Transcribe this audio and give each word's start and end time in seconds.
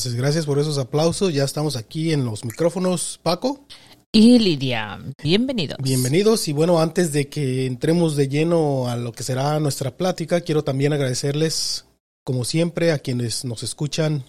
Gracias, 0.00 0.14
gracias 0.14 0.46
por 0.46 0.58
esos 0.58 0.78
aplausos. 0.78 1.34
Ya 1.34 1.44
estamos 1.44 1.76
aquí 1.76 2.14
en 2.14 2.24
los 2.24 2.42
micrófonos, 2.42 3.20
Paco. 3.22 3.66
Y 4.10 4.38
Lidia, 4.38 4.98
bienvenidos. 5.22 5.76
Bienvenidos 5.78 6.48
y 6.48 6.54
bueno, 6.54 6.80
antes 6.80 7.12
de 7.12 7.28
que 7.28 7.66
entremos 7.66 8.16
de 8.16 8.26
lleno 8.26 8.88
a 8.88 8.96
lo 8.96 9.12
que 9.12 9.22
será 9.22 9.60
nuestra 9.60 9.98
plática, 9.98 10.40
quiero 10.40 10.64
también 10.64 10.94
agradecerles, 10.94 11.84
como 12.24 12.46
siempre, 12.46 12.92
a 12.92 12.98
quienes 13.00 13.44
nos 13.44 13.62
escuchan. 13.62 14.24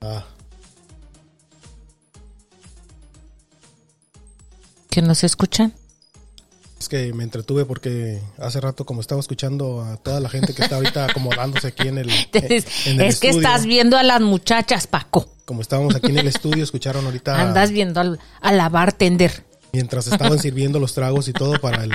Ah, 0.00 0.26
¿Que 4.90 5.02
nos 5.02 5.22
escuchan? 5.22 5.72
Es 6.84 6.88
que 6.88 7.12
me 7.12 7.24
entretuve 7.24 7.64
porque 7.64 8.20
hace 8.38 8.60
rato 8.60 8.84
como 8.84 9.00
estaba 9.00 9.20
escuchando 9.20 9.80
a 9.82 9.96
toda 9.96 10.20
la 10.20 10.28
gente 10.28 10.54
que 10.54 10.62
está 10.62 10.76
ahorita 10.76 11.06
acomodándose 11.10 11.66
aquí 11.68 11.88
en 11.88 11.98
el, 11.98 12.10
en 12.10 13.00
el 13.00 13.00
es 13.06 13.20
que 13.20 13.30
estás 13.30 13.64
viendo 13.66 13.96
a 13.96 14.02
las 14.02 14.20
muchachas, 14.20 14.86
Paco. 14.86 15.28
Como 15.44 15.60
estábamos 15.62 15.94
aquí 15.94 16.08
en 16.08 16.18
el 16.18 16.26
estudio, 16.28 16.62
escucharon 16.64 17.04
ahorita 17.06 17.40
Andas 17.40 17.70
viendo 17.70 18.00
al, 18.00 18.20
a 18.40 18.52
la 18.52 18.68
bartender. 18.68 19.44
mientras 19.72 20.06
estaban 20.06 20.38
sirviendo 20.38 20.78
los 20.78 20.94
tragos 20.94 21.26
y 21.28 21.32
todo 21.32 21.58
para 21.60 21.84
el, 21.84 21.92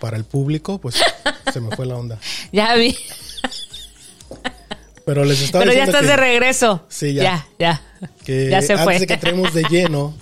para 0.00 0.16
el 0.16 0.24
público, 0.24 0.78
pues 0.80 0.96
se 1.52 1.60
me 1.60 1.74
fue 1.76 1.86
la 1.86 1.96
onda. 1.96 2.18
Ya 2.52 2.74
vi. 2.74 2.96
Pero 5.04 5.24
les 5.24 5.40
estaba 5.42 5.64
Pero 5.64 5.76
ya 5.76 5.84
estás 5.84 6.02
que- 6.02 6.06
de 6.08 6.16
regreso. 6.16 6.84
Sí, 6.88 7.14
ya. 7.14 7.22
Ya, 7.22 7.48
ya. 7.58 8.08
que 8.24 8.48
Ya 8.50 8.62
se 8.62 8.72
antes 8.72 8.84
fue. 8.84 8.98
de 9.00 9.06
que 9.06 9.14
entremos 9.14 9.52
de 9.54 9.64
lleno, 9.64 10.14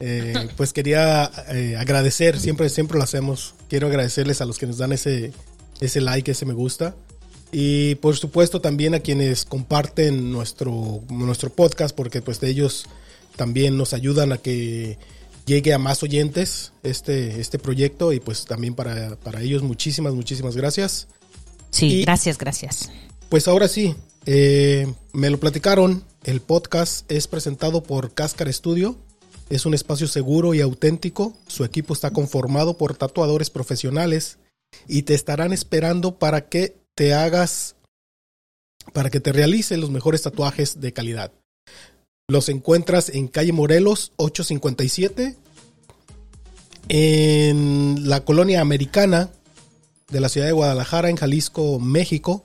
eh, 0.00 0.48
pues 0.56 0.72
quería 0.72 1.30
eh, 1.50 1.76
agradecer, 1.76 2.38
siempre, 2.38 2.68
siempre 2.68 2.98
lo 2.98 3.04
hacemos. 3.04 3.54
Quiero 3.68 3.86
agradecerles 3.86 4.40
a 4.40 4.44
los 4.44 4.58
que 4.58 4.66
nos 4.66 4.78
dan 4.78 4.92
ese, 4.92 5.32
ese 5.80 6.00
like, 6.00 6.30
ese 6.30 6.46
me 6.46 6.54
gusta. 6.54 6.94
Y 7.52 7.94
por 7.96 8.16
supuesto 8.16 8.60
también 8.60 8.94
a 8.94 9.00
quienes 9.00 9.44
comparten 9.44 10.32
nuestro, 10.32 11.02
nuestro 11.08 11.50
podcast, 11.50 11.94
porque 11.94 12.20
pues 12.20 12.40
de 12.40 12.50
ellos 12.50 12.86
también 13.36 13.76
nos 13.76 13.92
ayudan 13.94 14.32
a 14.32 14.38
que 14.38 14.98
llegue 15.46 15.72
a 15.72 15.78
más 15.78 16.02
oyentes 16.02 16.72
este, 16.82 17.40
este 17.40 17.58
proyecto 17.58 18.12
y 18.12 18.18
pues 18.20 18.44
también 18.46 18.74
para, 18.74 19.16
para 19.16 19.42
ellos 19.42 19.62
muchísimas, 19.62 20.14
muchísimas 20.14 20.56
gracias. 20.56 21.06
Sí, 21.70 21.86
Y- 21.86 22.02
gracias, 22.04 22.38
gracias. 22.38 22.90
Pues 23.28 23.46
ahora 23.48 23.68
sí, 23.68 23.94
eh, 24.26 24.92
me 25.12 25.30
lo 25.30 25.38
platicaron. 25.38 26.04
El 26.24 26.40
podcast 26.40 27.10
es 27.10 27.26
presentado 27.28 27.82
por 27.82 28.14
Cáscar 28.14 28.52
Studio. 28.52 28.96
Es 29.50 29.66
un 29.66 29.74
espacio 29.74 30.08
seguro 30.08 30.54
y 30.54 30.60
auténtico. 30.60 31.36
Su 31.46 31.64
equipo 31.64 31.92
está 31.94 32.10
conformado 32.10 32.76
por 32.78 32.96
tatuadores 32.96 33.50
profesionales 33.50 34.38
y 34.88 35.02
te 35.02 35.14
estarán 35.14 35.52
esperando 35.52 36.18
para 36.18 36.48
que 36.48 36.76
te 36.94 37.14
hagas, 37.14 37.76
para 38.92 39.10
que 39.10 39.20
te 39.20 39.32
realices 39.32 39.78
los 39.78 39.90
mejores 39.90 40.22
tatuajes 40.22 40.80
de 40.80 40.92
calidad. 40.92 41.32
Los 42.28 42.48
encuentras 42.48 43.10
en 43.10 43.28
calle 43.28 43.52
Morelos 43.52 44.12
857, 44.16 45.36
en 46.88 48.08
la 48.08 48.24
colonia 48.24 48.60
americana 48.60 49.30
de 50.10 50.20
la 50.20 50.28
ciudad 50.28 50.46
de 50.46 50.52
Guadalajara, 50.52 51.10
en 51.10 51.16
Jalisco, 51.16 51.78
México. 51.80 52.42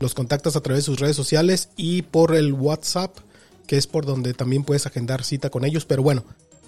Los 0.00 0.14
contactas 0.14 0.56
a 0.56 0.62
través 0.62 0.82
de 0.84 0.86
sus 0.86 1.00
redes 1.00 1.16
sociales 1.16 1.68
y 1.76 2.02
por 2.02 2.34
el 2.34 2.54
WhatsApp, 2.54 3.16
que 3.70 3.76
es 3.76 3.86
por 3.86 4.04
donde 4.04 4.34
también 4.34 4.64
puedes 4.64 4.84
agendar 4.86 5.22
cita 5.22 5.48
con 5.48 5.64
ellos. 5.64 5.84
Pero 5.84 6.02
bueno, 6.02 6.24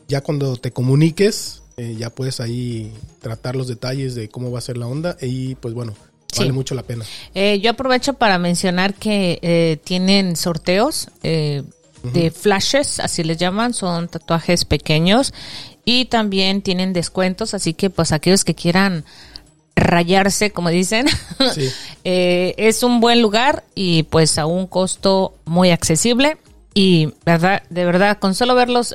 ya 0.06 0.20
cuando 0.20 0.54
te 0.56 0.70
comuniques, 0.70 1.60
eh, 1.76 1.96
ya 1.98 2.10
puedes 2.10 2.38
ahí 2.38 2.92
tratar 3.20 3.56
los 3.56 3.66
detalles 3.66 4.14
de 4.14 4.28
cómo 4.28 4.52
va 4.52 4.60
a 4.60 4.62
ser 4.62 4.76
la 4.76 4.86
onda 4.86 5.16
y 5.20 5.56
pues 5.56 5.74
bueno, 5.74 5.94
vale 6.36 6.50
Sí. 6.50 6.52
mucho 6.52 6.76
la 6.76 6.84
pena. 6.84 7.04
Eh, 7.34 7.58
yo 7.60 7.72
aprovecho 7.72 8.12
para 8.14 8.38
mencionar 8.38 8.94
que 8.94 9.40
eh, 9.42 9.78
tienen 9.82 10.36
sorteos 10.36 11.08
eh, 11.24 11.64
de 12.04 12.30
flashes, 12.30 13.00
así 13.00 13.24
les 13.24 13.36
llaman, 13.36 13.74
son 13.74 14.06
tatuajes 14.06 14.64
pequeños 14.64 15.34
y 15.84 16.04
también 16.04 16.62
tienen 16.62 16.92
descuentos, 16.92 17.52
así 17.52 17.74
que 17.74 17.90
pues 17.90 18.12
aquellos 18.12 18.44
que 18.44 18.54
quieran 18.54 19.04
rayarse, 19.74 20.52
como 20.52 20.68
dicen, 20.68 21.06
Sí. 21.52 21.68
es 22.04 22.84
un 22.84 23.00
buen 23.00 23.20
lugar 23.22 23.64
y 23.74 24.04
pues 24.04 24.38
a 24.38 24.46
un 24.46 24.68
costo 24.68 25.34
muy 25.46 25.70
accesible 25.70 26.36
y 26.74 27.12
verdad 27.26 27.62
de 27.70 27.84
verdad 27.84 28.18
con 28.18 28.34
solo 28.34 28.54
ver 28.54 28.68
los, 28.68 28.94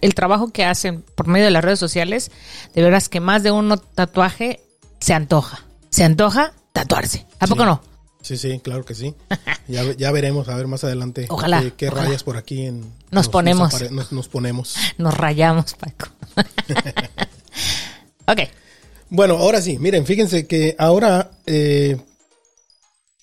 el 0.00 0.14
trabajo 0.14 0.48
que 0.52 0.64
hacen 0.64 1.02
por 1.14 1.26
medio 1.26 1.46
de 1.46 1.50
las 1.50 1.64
redes 1.64 1.78
sociales 1.78 2.30
de 2.74 2.82
veras 2.82 3.08
que 3.08 3.20
más 3.20 3.42
de 3.42 3.50
uno 3.50 3.76
tatuaje 3.78 4.60
se 5.00 5.14
antoja 5.14 5.64
se 5.90 6.04
antoja 6.04 6.52
tatuarse 6.72 7.26
a 7.40 7.46
poco 7.46 7.64
no 7.64 7.82
Sí, 8.20 8.36
sí, 8.36 8.60
claro 8.62 8.84
que 8.84 8.94
sí. 8.96 9.14
Ya, 9.68 9.84
ya 9.92 10.10
veremos, 10.10 10.48
a 10.48 10.56
ver 10.56 10.66
más 10.66 10.82
adelante 10.82 11.26
Ojalá, 11.28 11.60
qué, 11.62 11.72
qué 11.74 11.88
ojalá. 11.88 12.04
rayas 12.06 12.24
por 12.24 12.36
aquí 12.36 12.66
en, 12.66 12.92
Nos 13.10 13.28
ponemos. 13.28 13.72
nos- 13.90 14.12
nos 14.12 14.28
ponemos. 14.28 14.74
nos 14.98 15.14
rayamos 15.16 15.74
Paco 15.74 16.08
ok 18.26 18.40
Bueno, 19.10 19.36
ahora 19.38 19.62
sí, 19.62 19.78
miren, 19.78 20.04
fíjense 20.04 20.46
que 20.46 20.74
ahora 20.78 21.30
eh, 21.46 21.96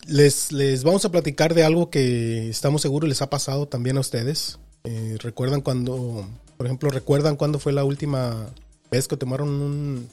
les, 0.07 0.51
les 0.51 0.83
vamos 0.83 1.05
a 1.05 1.09
platicar 1.11 1.53
de 1.53 1.63
algo 1.63 1.89
que 1.89 2.49
estamos 2.49 2.81
seguros 2.81 3.07
les 3.09 3.21
ha 3.21 3.29
pasado 3.29 3.67
también 3.67 3.97
a 3.97 4.01
ustedes. 4.01 4.59
Eh, 4.83 5.17
¿Recuerdan 5.19 5.61
cuando, 5.61 6.27
por 6.57 6.65
ejemplo, 6.67 6.89
recuerdan 6.89 7.35
cuándo 7.35 7.59
fue 7.59 7.73
la 7.73 7.83
última 7.83 8.47
vez 8.91 9.07
que 9.07 9.17
tomaron 9.17 9.49
un, 9.49 10.07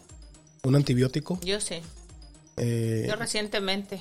un 0.65 0.75
antibiótico? 0.77 1.39
yo 1.45 1.61
sé 1.61 1.83
Eh, 2.57 3.11
recientemente 3.19 4.01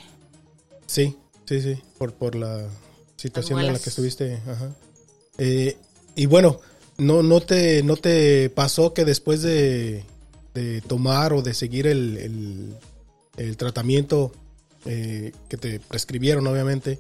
Sí, 0.88 1.16
sí, 1.46 1.62
sí, 1.62 1.82
por, 1.98 2.14
por 2.14 2.36
la 2.36 2.68
situación 3.16 3.60
en 3.60 3.72
la 3.74 3.80
que 3.80 3.90
estuviste. 3.90 4.36
Ajá. 4.48 4.72
Eh, 5.38 5.78
y 6.16 6.26
bueno, 6.26 6.60
no, 6.98 7.24
no, 7.24 7.40
te, 7.42 7.82
¿no 7.84 7.96
te 7.96 8.50
pasó 8.50 8.94
que 8.94 9.06
después 9.06 9.42
de, 9.42 10.04
de 10.54 10.82
tomar 10.82 11.32
o 11.34 11.42
de 11.42 11.54
seguir 11.54 11.88
el, 11.88 12.18
el- 12.18 12.76
el 13.38 13.56
tratamiento 13.58 14.34
eh, 14.86 15.31
que 15.50 15.57
te 15.57 15.80
prescribieron, 15.80 16.45
obviamente, 16.48 17.00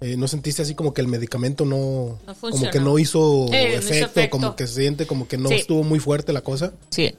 eh, 0.00 0.16
no 0.16 0.26
sentiste 0.28 0.62
así 0.62 0.74
como 0.74 0.94
que 0.94 1.00
el 1.02 1.08
medicamento 1.08 1.64
no, 1.64 2.18
No 2.26 2.34
como 2.34 2.70
que 2.70 2.80
no 2.80 2.98
hizo, 2.98 3.46
Eh, 3.52 3.76
efecto, 3.76 4.20
efecto. 4.20 4.30
como 4.38 4.56
que 4.56 4.66
se 4.66 4.74
siente 4.80 5.06
como 5.06 5.28
que 5.28 5.36
no 5.36 5.48
Sí. 5.50 5.56
estuvo 5.56 5.82
muy 5.84 6.00
fuerte 6.00 6.32
la 6.32 6.40
cosa? 6.40 6.72
sí 6.90 7.14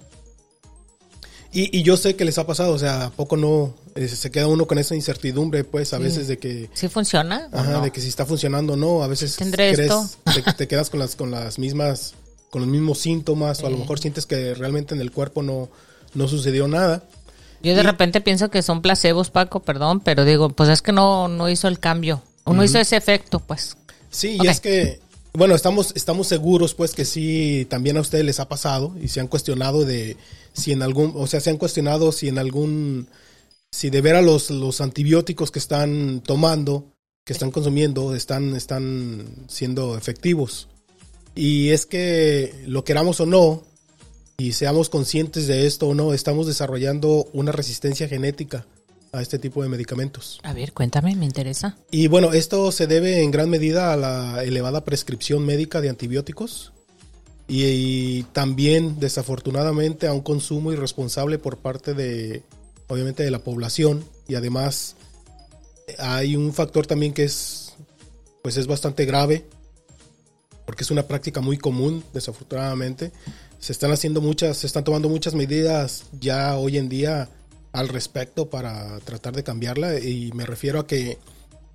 Y, 1.53 1.77
y 1.77 1.83
yo 1.83 1.97
sé 1.97 2.15
que 2.15 2.23
les 2.23 2.37
ha 2.37 2.47
pasado, 2.47 2.71
o 2.73 2.79
sea, 2.79 3.05
¿a 3.07 3.09
poco 3.11 3.35
no 3.35 3.73
eh, 3.95 4.07
se 4.07 4.31
queda 4.31 4.47
uno 4.47 4.67
con 4.67 4.79
esa 4.79 4.95
incertidumbre, 4.95 5.65
pues, 5.65 5.93
a 5.93 5.97
veces 5.97 6.27
de 6.29 6.37
que 6.37 6.69
sí 6.73 6.87
funciona 6.87 7.49
Ajá, 7.51 7.71
no? 7.73 7.81
de 7.81 7.91
que 7.91 7.99
si 7.99 8.07
está 8.07 8.25
funcionando 8.25 8.73
o 8.73 8.77
no, 8.77 9.03
a 9.03 9.07
veces 9.07 9.35
¿Tendré 9.35 9.73
crees, 9.73 9.91
esto? 9.91 10.09
Te, 10.33 10.53
te 10.53 10.67
quedas 10.69 10.89
con 10.89 10.99
las, 11.01 11.17
con 11.17 11.29
las 11.29 11.59
mismas, 11.59 12.13
con 12.51 12.61
los 12.61 12.69
mismos 12.71 12.99
síntomas, 12.99 13.61
o 13.63 13.67
a 13.67 13.69
lo 13.69 13.77
mejor 13.77 13.99
sientes 13.99 14.25
que 14.25 14.53
realmente 14.53 14.95
en 14.95 15.01
el 15.01 15.11
cuerpo 15.11 15.43
no, 15.43 15.69
no 16.13 16.27
sucedió 16.29 16.69
nada. 16.69 17.03
Yo 17.63 17.75
de 17.75 17.81
Y- 17.81 17.85
repente 17.85 18.21
pienso 18.21 18.49
que 18.49 18.61
son 18.61 18.81
placebos, 18.81 19.29
Paco, 19.29 19.59
perdón, 19.61 19.99
pero 19.99 20.25
digo, 20.25 20.49
pues 20.49 20.69
es 20.69 20.81
que 20.81 20.91
no, 20.91 21.27
no 21.27 21.49
hizo 21.49 21.67
el 21.67 21.79
cambio. 21.79 22.21
O 22.43 22.53
no 22.53 22.63
hizo 22.63 22.79
ese 22.79 22.97
efecto, 22.97 23.39
pues. 23.39 23.77
Sí, 24.09 24.37
y 24.41 24.47
es 24.47 24.59
que, 24.59 24.99
bueno, 25.33 25.53
estamos, 25.55 25.93
estamos 25.95 26.27
seguros, 26.27 26.73
pues, 26.73 26.93
que 26.93 27.05
sí, 27.05 27.67
también 27.69 27.97
a 27.97 28.01
ustedes 28.01 28.25
les 28.25 28.39
ha 28.39 28.49
pasado 28.49 28.95
y 29.01 29.07
se 29.09 29.19
han 29.19 29.27
cuestionado 29.27 29.85
de 29.85 30.17
si 30.53 30.71
en 30.71 30.81
algún, 30.81 31.13
o 31.15 31.27
sea, 31.27 31.39
se 31.39 31.49
han 31.51 31.57
cuestionado 31.57 32.11
si 32.11 32.27
en 32.27 32.39
algún, 32.39 33.07
si 33.71 33.89
de 33.91 34.01
veras 34.01 34.25
los, 34.25 34.49
los 34.49 34.81
antibióticos 34.81 35.51
que 35.51 35.59
están 35.59 36.21
tomando, 36.25 36.91
que 37.23 37.33
están 37.33 37.51
consumiendo, 37.51 38.15
están, 38.15 38.55
están 38.55 39.27
siendo 39.47 39.95
efectivos. 39.97 40.67
Y 41.35 41.69
es 41.69 41.85
que 41.85 42.63
lo 42.65 42.83
queramos 42.83 43.21
o 43.21 43.25
no, 43.27 43.63
y 44.37 44.53
seamos 44.53 44.89
conscientes 44.89 45.47
de 45.47 45.67
esto 45.67 45.87
o 45.87 45.95
no, 45.95 46.13
estamos 46.13 46.47
desarrollando 46.47 47.27
una 47.33 47.51
resistencia 47.51 48.07
genética 48.07 48.65
a 49.11 49.21
este 49.21 49.39
tipo 49.39 49.61
de 49.61 49.69
medicamentos. 49.69 50.39
A 50.43 50.53
ver, 50.53 50.73
cuéntame, 50.73 51.15
me 51.15 51.25
interesa. 51.25 51.77
Y 51.91 52.07
bueno, 52.07 52.33
esto 52.33 52.71
se 52.71 52.87
debe 52.87 53.21
en 53.23 53.31
gran 53.31 53.49
medida 53.49 53.93
a 53.93 53.97
la 53.97 54.43
elevada 54.43 54.85
prescripción 54.85 55.45
médica 55.45 55.81
de 55.81 55.89
antibióticos 55.89 56.71
y, 57.47 57.63
y 57.65 58.23
también 58.31 58.99
desafortunadamente 58.99 60.07
a 60.07 60.13
un 60.13 60.21
consumo 60.21 60.71
irresponsable 60.71 61.37
por 61.37 61.57
parte 61.57 61.93
de, 61.93 62.43
obviamente, 62.87 63.23
de 63.23 63.31
la 63.31 63.39
población 63.39 64.05
y 64.27 64.35
además 64.35 64.95
hay 65.99 66.35
un 66.35 66.53
factor 66.53 66.87
también 66.87 67.13
que 67.13 67.23
es, 67.23 67.73
pues 68.41 68.57
es 68.57 68.67
bastante 68.67 69.05
grave 69.05 69.45
porque 70.65 70.83
es 70.83 70.91
una 70.91 71.03
práctica 71.03 71.41
muy 71.41 71.57
común, 71.57 72.03
desafortunadamente. 72.13 73.11
Se 73.61 73.71
están 73.71 73.91
haciendo 73.91 74.19
muchas, 74.21 74.57
se 74.57 74.67
están 74.67 74.83
tomando 74.83 75.07
muchas 75.07 75.33
medidas 75.35 76.03
ya 76.19 76.57
hoy 76.57 76.77
en 76.77 76.89
día 76.89 77.29
al 77.71 77.87
respecto 77.87 78.49
para 78.49 78.99
tratar 78.99 79.33
de 79.35 79.43
cambiarla 79.43 79.97
y 79.99 80.31
me 80.33 80.45
refiero 80.45 80.79
a 80.79 80.87
que 80.87 81.11
eh, 81.11 81.17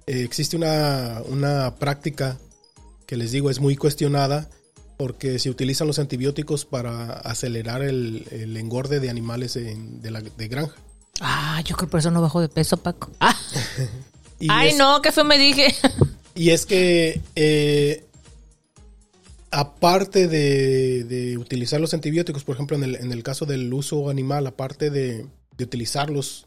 existe 0.07 0.57
una, 0.57 1.23
una 1.29 1.77
práctica 1.77 2.39
que 3.07 3.17
les 3.17 3.31
digo 3.33 3.49
es 3.51 3.61
muy 3.61 3.77
cuestionada 3.77 4.51
porque 4.99 5.39
se 5.39 5.49
utilizan 5.49 5.87
los 5.87 5.99
antibióticos 5.99 6.65
para 6.65 7.13
acelerar 7.21 7.83
el, 7.83 8.27
el 8.31 8.57
engorde 8.57 8.99
de 9.01 9.09
animales 9.09 9.55
en- 9.57 10.03
de, 10.03 10.11
la, 10.11 10.21
de 10.23 10.49
granja. 10.49 10.75
Ah, 11.21 11.61
yo 11.65 11.77
creo 11.77 11.87
que 11.87 11.91
por 11.93 12.01
eso 12.01 12.11
no 12.11 12.21
bajo 12.21 12.41
de 12.41 12.49
peso, 12.49 12.77
Paco. 12.79 13.11
Ah, 13.21 13.39
ay, 14.51 14.69
es- 14.71 14.77
no, 14.77 15.01
qué 15.01 15.13
feo 15.13 15.25
me 15.25 15.39
dije. 15.39 15.75
Y 16.35 16.51
es 16.51 16.67
que 16.67 17.21
eh, 17.37 18.05
aparte 19.51 20.29
de, 20.29 21.37
utilizar 21.39 21.81
los 21.81 21.95
antibióticos, 21.95 22.45
por 22.45 22.57
ejemplo, 22.57 22.77
en 22.77 22.85
el, 22.85 22.97
en 22.97 23.13
el 23.13 23.23
caso 23.23 23.47
del 23.47 23.73
uso 23.73 24.11
animal, 24.11 24.47
aparte 24.47 24.91
de, 24.91 25.27
utilizarlos 25.59 26.47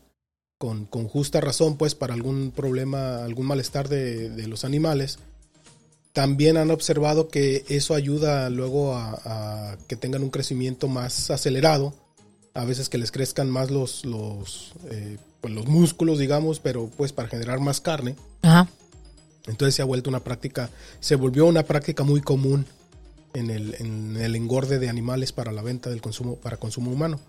con, 0.57 0.85
con, 0.85 1.07
justa 1.07 1.41
razón, 1.41 1.77
pues 1.77 1.95
para 1.95 2.13
algún 2.13 2.51
problema, 2.51 3.23
algún 3.23 3.47
malestar 3.47 3.89
de, 3.89 4.47
los 4.47 4.65
animales, 4.65 5.19
también 6.13 6.57
han 6.57 6.71
observado 6.71 7.29
que 7.29 7.65
eso 7.69 7.95
ayuda 7.95 8.49
luego 8.49 8.95
a, 8.95 9.77
que 9.87 9.95
tengan 9.95 10.23
un 10.23 10.29
crecimiento 10.29 10.87
más 10.87 11.31
acelerado, 11.31 11.93
a 12.53 12.65
veces 12.65 12.89
que 12.89 12.97
les 12.97 13.11
crezcan 13.11 13.49
más 13.49 13.71
los, 13.71 14.05
los, 14.05 14.73
eh, 14.91 15.17
pues 15.39 15.53
los 15.53 15.67
músculos, 15.67 16.19
digamos, 16.19 16.59
pero 16.59 16.89
pues 16.97 17.13
para 17.13 17.29
generar 17.29 17.59
más 17.59 17.79
carne. 17.79 18.15
Entonces 19.47 19.75
se 19.75 19.81
ha 19.81 19.85
vuelto 19.85 20.09
una 20.09 20.23
práctica, 20.23 20.69
se 20.99 21.15
volvió 21.15 21.45
una 21.45 21.63
práctica 21.63 22.03
muy 22.03 22.21
común 22.21 22.65
en 23.33 23.49
el, 23.49 24.35
engorde 24.35 24.79
de 24.79 24.89
animales 24.89 25.31
para 25.31 25.51
la 25.51 25.61
venta 25.61 25.89
del 25.89 26.01
consumo, 26.01 26.35
para 26.37 26.57
consumo 26.57 26.91
humano. 26.91 27.19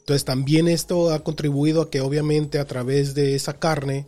Entonces 0.00 0.24
también 0.24 0.68
esto 0.68 1.12
ha 1.12 1.22
contribuido 1.22 1.82
a 1.82 1.90
que 1.90 2.00
obviamente 2.00 2.58
a 2.58 2.64
través 2.64 3.14
de 3.14 3.34
esa 3.34 3.58
carne, 3.58 4.06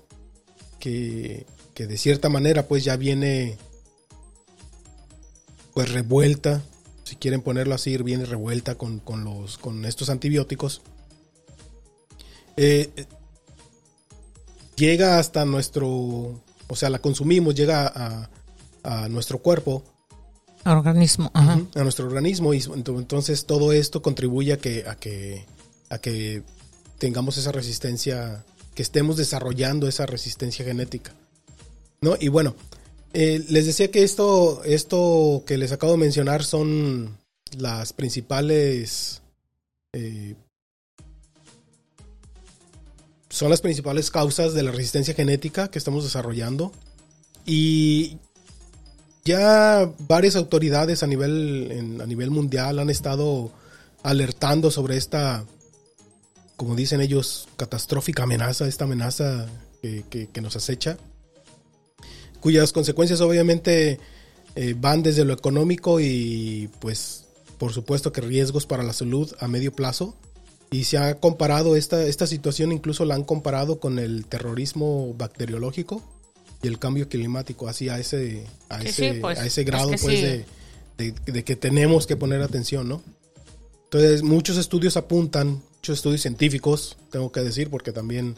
que, 0.80 1.46
de 1.76 1.98
cierta 1.98 2.28
manera 2.28 2.66
pues 2.68 2.84
ya 2.84 2.96
viene 2.96 3.56
pues 5.74 5.90
revuelta, 5.90 6.62
si 7.04 7.16
quieren 7.16 7.40
ponerlo 7.40 7.74
así, 7.74 7.96
viene 7.98 8.24
revuelta 8.24 8.76
con, 8.76 9.00
los, 9.24 9.58
con 9.58 9.84
estos 9.84 10.10
antibióticos, 10.10 10.82
eh, 12.56 12.90
llega 14.76 15.18
hasta 15.18 15.44
nuestro, 15.44 15.88
o 15.88 16.76
sea, 16.76 16.90
la 16.90 17.00
consumimos, 17.00 17.54
llega 17.54 18.28
a 18.84 19.08
nuestro 19.08 19.38
cuerpo 19.38 19.82
organismo, 20.64 21.30
a 21.34 21.82
nuestro 21.82 22.06
organismo 22.06 22.54
y 22.54 22.62
entonces 22.62 23.46
todo 23.46 23.72
esto 23.72 24.02
contribuye 24.02 24.52
a 24.52 24.58
que, 24.58 24.84
a 24.86 24.94
que, 24.94 25.44
a 25.90 25.98
que 25.98 26.42
tengamos 26.98 27.36
esa 27.38 27.52
resistencia, 27.52 28.44
que 28.74 28.82
estemos 28.82 29.16
desarrollando 29.16 29.88
esa 29.88 30.06
resistencia 30.06 30.64
genética. 30.64 31.12
¿No? 32.00 32.16
Y 32.18 32.28
bueno, 32.28 32.54
eh, 33.12 33.44
les 33.48 33.66
decía 33.66 33.90
que 33.90 34.02
esto, 34.02 34.62
esto 34.64 35.44
que 35.46 35.58
les 35.58 35.72
acabo 35.72 35.92
de 35.92 35.98
mencionar 35.98 36.44
son 36.44 37.16
las 37.58 37.92
principales 37.92 39.22
eh, 39.92 40.34
son 43.32 43.48
las 43.48 43.62
principales 43.62 44.10
causas 44.10 44.52
de 44.52 44.62
la 44.62 44.72
resistencia 44.72 45.14
genética 45.14 45.68
que 45.68 45.78
estamos 45.78 46.04
desarrollando. 46.04 46.70
Y 47.46 48.18
ya 49.24 49.90
varias 50.00 50.36
autoridades 50.36 51.02
a 51.02 51.06
nivel, 51.06 51.98
a 52.00 52.06
nivel 52.06 52.30
mundial 52.30 52.78
han 52.78 52.90
estado 52.90 53.52
alertando 54.02 54.70
sobre 54.70 54.96
esta, 54.96 55.44
como 56.56 56.74
dicen 56.74 57.00
ellos, 57.00 57.48
catastrófica 57.56 58.24
amenaza, 58.24 58.66
esta 58.66 58.84
amenaza 58.84 59.46
que, 59.80 60.28
nos 60.40 60.56
acecha, 60.56 60.96
cuyas 62.40 62.72
consecuencias 62.72 63.20
obviamente 63.20 64.00
eh, 64.54 64.74
van 64.76 65.02
desde 65.02 65.24
lo 65.24 65.32
económico 65.32 66.00
y 66.00 66.68
pues 66.80 67.26
por 67.58 67.72
supuesto 67.72 68.12
que 68.12 68.20
riesgos 68.20 68.66
para 68.66 68.82
la 68.82 68.92
salud 68.92 69.32
a 69.38 69.46
medio 69.46 69.72
plazo. 69.72 70.16
Y 70.72 70.84
se 70.84 70.96
ha 70.96 71.20
comparado 71.20 71.76
esta, 71.76 72.02
esta 72.06 72.26
situación, 72.26 72.72
incluso 72.72 73.04
la 73.04 73.14
han 73.14 73.24
comparado 73.24 73.78
con 73.78 73.98
el 73.98 74.24
terrorismo 74.24 75.14
bacteriológico 75.14 76.02
y 76.62 76.68
el 76.68 76.78
cambio 76.78 77.08
climático, 77.08 77.68
así 77.68 77.88
a 77.88 77.98
ese, 77.98 78.46
a 78.68 78.82
ese, 78.82 79.14
pues, 79.14 79.38
a 79.38 79.44
ese 79.46 79.64
grado 79.64 79.90
pues 80.00 80.44
de, 80.96 81.44
que 81.44 81.56
tenemos 81.56 82.06
que 82.06 82.16
poner 82.16 82.40
atención, 82.40 82.88
¿no? 82.88 83.02
Entonces, 83.84 84.22
muchos 84.22 84.56
estudios 84.56 84.96
apuntan, 84.96 85.60
muchos 85.76 85.98
estudios 85.98 86.22
científicos, 86.22 86.96
tengo 87.10 87.32
que 87.32 87.40
decir, 87.40 87.68
porque 87.68 87.92
también 87.92 88.36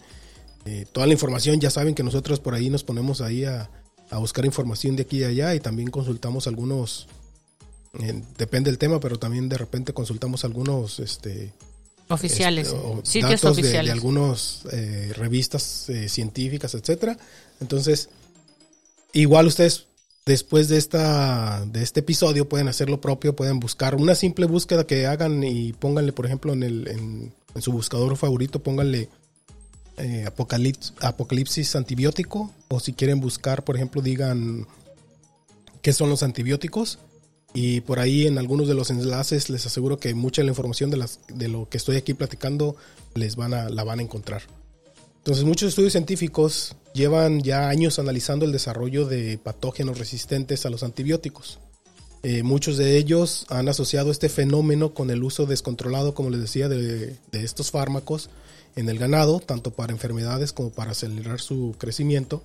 eh, 0.64 0.86
toda 0.90 1.06
la 1.06 1.12
información, 1.12 1.60
ya 1.60 1.70
saben 1.70 1.94
que 1.94 2.02
nosotros 2.02 2.40
por 2.40 2.54
ahí 2.54 2.70
nos 2.70 2.82
ponemos 2.82 3.20
ahí 3.20 3.44
a, 3.44 3.70
buscar 4.12 4.44
información 4.44 4.94
de 4.94 5.02
aquí 5.02 5.18
y 5.18 5.24
allá 5.24 5.56
y 5.56 5.60
también 5.60 5.90
consultamos 5.90 6.46
algunos, 6.46 7.08
eh, 7.98 8.22
depende 8.38 8.70
del 8.70 8.78
tema, 8.78 9.00
pero 9.00 9.18
también 9.18 9.48
de 9.48 9.58
repente 9.58 9.92
consultamos 9.92 10.44
algunos, 10.44 11.00
este, 11.00 11.52
oficiales, 12.08 12.68
este, 12.68 13.00
sitios 13.02 13.44
oficiales. 13.44 13.72
De, 13.72 13.82
de 13.86 13.90
algunas 13.90 14.60
eh, 14.70 15.12
revistas 15.16 15.90
científicas, 16.06 16.74
etcétera. 16.74 17.18
Entonces, 17.61 18.08
igual 19.12 19.46
ustedes 19.46 19.87
después 20.26 20.68
de 20.68 20.78
esta 20.78 21.64
de 21.66 21.82
este 21.82 22.00
episodio 22.00 22.49
pueden 22.49 22.68
hacer 22.68 22.88
lo 22.88 23.00
propio, 23.00 23.37
pueden 23.37 23.61
buscar 23.61 23.94
una 23.94 24.14
simple 24.14 24.46
búsqueda 24.46 24.87
que 24.87 25.06
hagan 25.06 25.44
y 25.44 25.73
pónganle, 25.73 26.12
por 26.12 26.26
ejemplo, 26.26 26.52
en 26.52 26.62
el 26.62 26.88
en, 26.88 27.32
su 27.61 27.70
buscador 27.70 28.16
favorito, 28.16 28.62
pónganle 28.62 29.08
eh, 29.96 30.26
apocalipsis, 30.26 31.76
antibiótico 31.76 32.50
o 32.68 32.80
si 32.80 32.94
quieren 32.94 33.20
buscar, 33.20 33.62
por 33.62 33.76
ejemplo, 33.76 34.02
digan 34.02 34.66
qué 35.82 35.92
son 35.92 36.11
los 36.11 36.25
antibióticos 36.25 36.99
y 37.52 37.82
por 37.82 38.00
ahí 38.00 38.26
en 38.26 38.38
algunos 38.38 38.66
de 38.66 38.75
los 38.75 38.90
enlaces 38.90 39.50
les 39.50 39.66
aseguro 39.66 39.99
que 39.99 40.12
mucha 40.14 40.42
de 40.42 40.46
la 40.46 40.50
información 40.50 40.90
de, 40.90 40.96
las, 40.96 41.20
de 41.28 41.46
lo 41.46 41.68
que 41.68 41.76
estoy 41.76 41.96
aquí 41.96 42.12
platicando 42.12 42.75
les 43.14 43.37
van 43.37 43.54
a, 43.54 43.68
la 43.68 43.84
van 43.84 44.00
a 44.00 44.02
encontrar. 44.02 44.42
Entonces 45.24 45.44
muchos 45.44 45.70
estudios 45.70 45.92
científicos 45.92 46.76
llevan 46.92 47.40
ya 47.42 47.70
años 47.70 47.98
analizando 47.98 48.44
el 48.44 48.52
desarrollo 48.52 49.06
de 49.06 49.38
patógenos 49.38 49.98
resistentes 49.98 50.66
a 50.66 50.70
los 50.70 50.82
antibióticos. 50.82 51.60
Eh, 52.22 52.42
muchos 52.42 52.76
de 52.76 52.98
ellos 52.98 53.46
han 53.48 53.70
asociado 53.70 54.10
este 54.10 54.28
fenómeno 54.28 54.92
con 54.92 55.08
el 55.08 55.24
uso 55.24 55.46
descontrolado, 55.46 56.12
como 56.12 56.28
les 56.28 56.42
decía, 56.42 56.68
de, 56.68 57.16
estos 57.32 57.70
fármacos 57.70 58.28
en 58.76 58.90
el 58.90 58.98
ganado, 58.98 59.40
tanto 59.40 59.70
para 59.70 59.94
enfermedades 59.94 60.52
como 60.52 60.68
para 60.68 60.90
acelerar 60.90 61.40
su 61.40 61.74
crecimiento. 61.78 62.42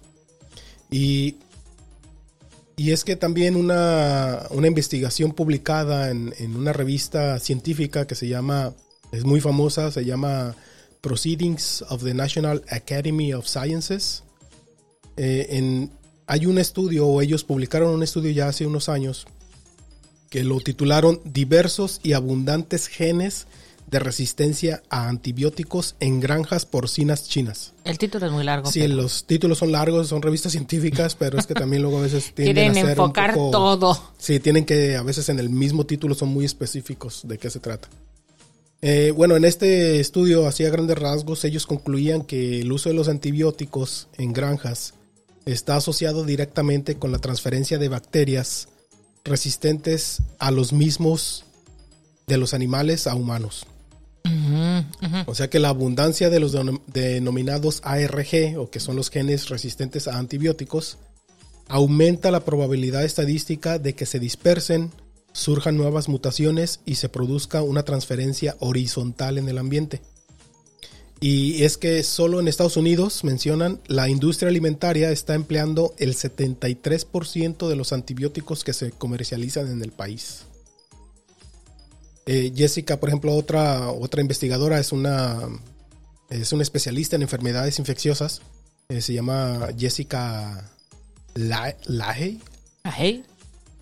Y, 0.89 1.35
y 2.77 2.91
es 2.91 3.03
que 3.03 3.17
también 3.17 3.57
una, 3.57 4.47
investigación 4.53 5.33
publicada 5.33 6.11
en, 6.11 6.33
en, 6.39 6.55
una 6.55 6.71
revista 6.71 7.39
científica 7.39 8.07
que 8.07 8.15
se 8.15 8.29
llama, 8.29 8.73
es 9.11 9.25
muy 9.25 9.41
famosa, 9.41 9.91
se 9.91 10.05
llama 10.05 10.55
Proceedings 11.01 11.83
of 11.89 12.03
the 12.03 12.13
National 12.13 12.63
Academy 12.69 13.33
of 13.33 13.47
Sciences. 13.47 14.23
Eh, 15.17 15.89
hay 16.27 16.45
un 16.45 16.59
estudio, 16.59 17.07
o 17.07 17.21
ellos 17.21 17.43
publicaron 17.43 17.89
un 17.89 18.03
estudio 18.03 18.31
ya 18.31 18.47
hace 18.47 18.65
unos 18.65 18.87
años, 18.87 19.25
que 20.29 20.43
lo 20.43 20.59
titularon 20.59 21.19
Diversos 21.25 21.99
y 22.03 22.13
abundantes 22.13 22.87
genes 22.87 23.47
de 23.89 23.99
resistencia 23.99 24.83
a 24.89 25.09
antibióticos 25.09 25.95
en 25.99 26.19
granjas 26.19 26.65
porcinas 26.65 27.27
chinas. 27.27 27.73
El 27.83 27.97
título 27.97 28.27
es 28.27 28.31
muy 28.31 28.43
largo. 28.43 28.71
Sí, 28.71 28.87
los 28.87 29.25
títulos 29.25 29.57
son 29.57 29.71
largos, 29.71 30.07
son 30.07 30.21
revistas 30.21 30.51
científicas, 30.51 31.15
pero 31.15 31.39
es 31.39 31.47
que 31.47 31.55
también 31.55 31.81
luego 31.81 31.97
a 31.97 32.01
veces 32.01 32.31
tienen 32.35 32.73
que 32.73 32.79
enfocar 32.81 33.33
todo. 33.33 33.99
Sí, 34.19 34.39
tienen 34.39 34.65
que 34.65 34.95
a 34.95 35.03
veces 35.03 35.29
en 35.29 35.39
el 35.39 35.49
mismo 35.49 35.85
título 35.85 36.13
son 36.13 36.29
muy 36.29 36.45
específicos 36.45 37.21
de 37.27 37.37
qué 37.37 37.49
se 37.49 37.59
trata. 37.59 37.89
Eh, 38.81 39.11
bueno, 39.15 39.35
en 39.35 39.43
este 39.43 39.99
estudio, 39.99 40.47
así 40.47 40.63
a 40.65 40.69
grandes 40.69 40.97
rasgos, 40.97 41.43
ellos 41.43 41.65
concluían 41.65 42.23
que 42.23 42.61
el 42.61 42.71
uso 42.71 42.89
de 42.89 42.95
los 42.95 43.09
antibióticos 43.09 44.07
en 44.17 44.31
granjas 44.31 44.93
está 45.45 45.75
asociado 45.75 46.23
directamente 46.23 46.95
con 46.95 47.11
la 47.11 47.19
transferencia 47.19 47.77
de 47.77 47.89
bacterias 47.89 48.69
resistentes 49.25 50.21
a 50.37 50.51
los 50.51 50.71
mismos 50.71 51.45
de 52.27 52.37
los 52.37 52.53
animales 52.53 53.07
a 53.07 53.15
humanos. 53.15 53.65
O 55.25 55.35
sea 55.35 55.49
que 55.49 55.59
la 55.59 55.69
abundancia 55.69 56.29
de 56.29 56.39
los 56.39 56.55
denominados 56.87 57.81
ARG, 57.83 58.57
o 58.57 58.69
que 58.69 58.79
son 58.79 58.95
los 58.95 59.09
genes 59.09 59.49
resistentes 59.49 60.07
a 60.07 60.17
antibióticos, 60.17 60.97
aumenta 61.67 62.31
la 62.31 62.45
probabilidad 62.45 63.03
estadística 63.03 63.79
de 63.79 63.93
que 63.93 64.05
se 64.05 64.19
dispersen 64.19 64.91
surjan 65.33 65.77
nuevas 65.77 66.09
mutaciones 66.09 66.79
y 66.85 66.95
se 66.95 67.09
produzca 67.09 67.61
una 67.61 67.83
transferencia 67.83 68.55
horizontal 68.59 69.37
en 69.37 69.49
el 69.49 69.57
ambiente. 69.57 70.01
Y 71.21 71.63
es 71.63 71.77
que 71.77 72.01
solo 72.03 72.39
en 72.39 72.47
Estados 72.47 72.77
Unidos, 72.77 73.23
mencionan, 73.25 73.81
la 73.87 74.07
industria 74.07 74.49
alimentaria 74.49 75.11
está 75.11 75.35
empleando 75.35 75.93
el 75.97 76.15
73% 76.15 77.67
de 77.67 77.75
los 77.75 77.91
antibióticos 77.91 78.63
que 78.63 78.71
se 78.71 78.91
comercializan 78.91 79.69
en 79.69 79.81
el 79.81 79.91
país. 79.91 80.45
Eh, 82.25 82.53
Jessica, 82.55 82.99
por 82.99 83.09
ejemplo, 83.09 83.33
otra, 83.35 83.91
otra 83.91 84.21
investigadora, 84.21 84.79
es 84.79 84.93
una, 84.93 85.39
es 86.29 86.53
una 86.53 86.63
especialista 86.63 87.17
en 87.17 87.23
enfermedades 87.23 87.79
infecciosas. 87.79 88.41
Eh, 88.87 89.01
se 89.01 89.13
llama 89.13 89.69
Jessica 89.77 90.71
Lahey. 91.33 92.39
Lahey. 92.83 93.25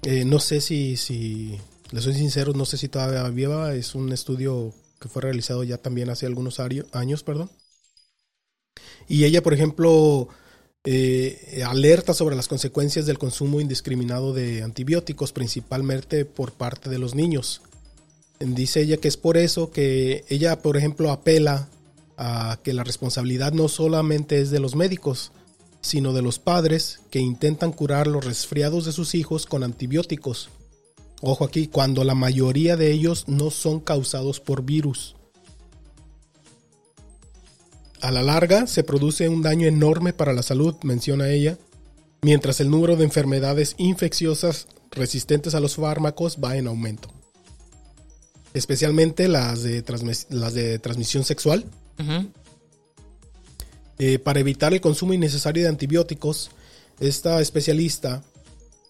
Eh, 0.10 0.24
no 0.24 0.40
sé 0.40 0.62
si, 0.62 0.96
si, 0.96 1.60
le 1.92 2.00
soy 2.00 2.14
sincero, 2.14 2.54
no 2.54 2.64
sé 2.64 2.78
si 2.78 2.88
todavía 2.88 3.28
viva. 3.30 3.76
Es 3.76 3.94
un 3.94 4.14
estudio 4.14 4.74
que 5.02 5.10
fue 5.10 5.22
realizado 5.22 5.66
ya 5.66 5.78
también 5.78 6.10
hace 6.10 6.26
algunos 6.26 6.62
años, 6.62 7.24
perdón. 7.24 7.52
Y 9.10 9.26
ella, 9.26 9.44
por 9.44 9.54
ejemplo, 9.54 10.30
eh, 10.86 11.62
alerta 11.68 12.14
sobre 12.14 12.38
las 12.38 12.48
consecuencias 12.48 13.06
del 13.06 13.18
consumo 13.18 13.60
indiscriminado 13.60 14.32
de 14.32 14.64
antibióticos, 14.64 15.34
principalmente 15.34 16.24
por 16.24 16.54
parte 16.54 16.90
de 16.90 17.00
los 17.00 17.14
niños. 17.14 17.62
Dice 18.40 18.84
ella 18.84 18.96
que 18.96 19.10
es 19.10 19.18
por 19.18 19.36
eso 19.36 19.72
que 19.72 20.24
ella, 20.30 20.62
por 20.62 20.78
ejemplo, 20.78 21.12
apela 21.12 21.68
a 22.16 22.62
que 22.64 22.72
la 22.72 22.86
responsabilidad 22.86 23.52
no 23.52 23.68
solamente 23.68 24.40
es 24.40 24.52
de 24.52 24.62
los 24.62 24.74
médicos, 24.74 25.34
sino 25.82 26.14
de 26.14 26.22
los 26.22 26.40
padres 26.40 27.00
que 27.10 27.20
intentan 27.20 27.72
curar 27.72 28.08
los 28.08 28.26
resfriados 28.26 28.86
de 28.86 28.92
sus 28.92 29.16
hijos 29.16 29.46
con 29.46 29.64
antibióticos. 29.64 30.50
Ojo 31.22 31.46
aquí, 31.46 31.68
cuando 31.68 32.04
la 32.04 32.16
mayoría 32.16 32.76
de 32.76 32.92
ellos 32.92 33.26
no 33.28 33.50
son 33.50 33.80
causados 33.80 34.40
por 34.40 34.64
virus. 34.64 35.16
A 38.02 38.12
la 38.12 38.22
larga 38.22 38.68
se 38.68 38.84
produce 38.84 39.28
un 39.28 39.42
daño 39.42 39.68
enorme 39.68 40.14
para 40.14 40.34
la 40.34 40.44
salud, 40.44 40.76
menciona 40.84 41.30
ella, 41.30 41.58
mientras 42.22 42.60
el 42.60 42.70
número 42.70 42.96
de 42.96 43.06
enfermedades 43.06 43.74
infecciosas 43.78 44.68
resistentes 44.92 45.56
a 45.56 45.60
los 45.60 45.76
fármacos 45.76 46.38
va 46.44 46.58
en 46.58 46.68
aumento. 46.68 47.10
Especialmente 48.54 49.28
las 49.28 49.64
de, 49.64 49.82
transmisión 49.82 51.24
sexual. 51.24 51.66
Eh, 54.00 54.20
para 54.20 54.40
evitar 54.40 54.74
el 54.74 54.82
consumo 54.82 55.14
innecesario 55.14 55.64
de 55.64 55.70
antibióticos, 55.70 56.52
esta 57.00 57.42
especialista 57.42 58.24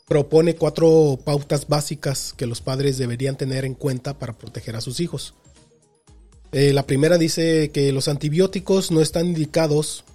propone 0.08 0.56
cuatro 0.56 1.20
pautas 1.24 1.68
básicas 1.68 2.34
que 2.36 2.46
los 2.46 2.62
padres 2.62 2.98
deberían 2.98 3.38
tener 3.38 3.66
en 3.66 3.74
cuenta 3.74 4.18
para 4.18 4.38
proteger 4.38 4.76
a 4.76 4.82
sus 4.82 5.00
hijos. 5.00 5.34
Eh, 6.54 6.72
la 6.72 6.86
primera 6.86 7.18
dice 7.18 7.72
que 7.72 7.92
los 7.92 8.08
antibióticos 8.08 8.90
no 8.92 9.02
están 9.02 9.28
indicados 9.28 10.06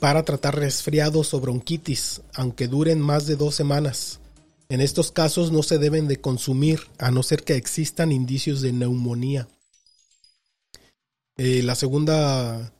para 0.00 0.24
tratar 0.24 0.58
resfriados 0.58 1.34
o 1.34 1.40
bronquitis, 1.40 2.22
aunque 2.34 2.68
duren 2.68 3.00
más 3.00 3.26
de 3.26 3.36
dos 3.36 3.54
semanas. 3.54 4.20
En 4.68 4.80
estos 4.80 5.12
casos 5.12 5.52
no 5.52 5.62
se 5.62 5.78
deben 5.78 6.08
de 6.08 6.20
consumir 6.20 6.80
a 6.98 7.10
no 7.10 7.22
ser 7.22 7.44
que 7.44 7.54
existan 7.54 8.12
indicios 8.12 8.62
de 8.62 8.72
neumonía. 8.72 9.48
Eh, 11.36 11.62
la 11.62 11.74
segunda 11.74 12.72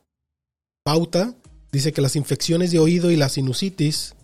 pauta 0.83 1.35
dice 1.77 1.93
que 1.93 2.01
las 2.01 2.17
infecciones 2.17 2.71
de 2.71 2.79
oído 2.79 3.11
y 3.11 3.17
la 3.17 3.29
sinusitis 3.29 4.15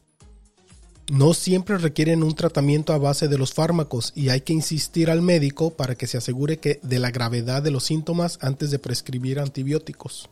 no 1.10 1.34
siempre 1.34 1.76
requieren 1.76 2.22
un 2.22 2.34
tratamiento 2.34 2.94
a 2.94 2.98
base 2.98 3.28
de 3.28 3.36
los 3.36 3.52
fármacos 3.52 4.12
y 4.16 4.30
hay 4.30 4.40
que 4.40 4.54
insistir 4.54 5.10
al 5.10 5.20
médico 5.20 5.74
para 5.74 5.94
que 5.94 6.06
se 6.06 6.16
asegure 6.16 6.56
que 6.56 6.80
de 6.82 6.98
la 6.98 7.10
gravedad 7.10 7.62
de 7.62 7.70
los 7.70 7.84
síntomas 7.84 8.38
antes 8.40 8.70
de 8.70 8.78
prescribir 8.78 9.38
antibióticos. 9.38 10.30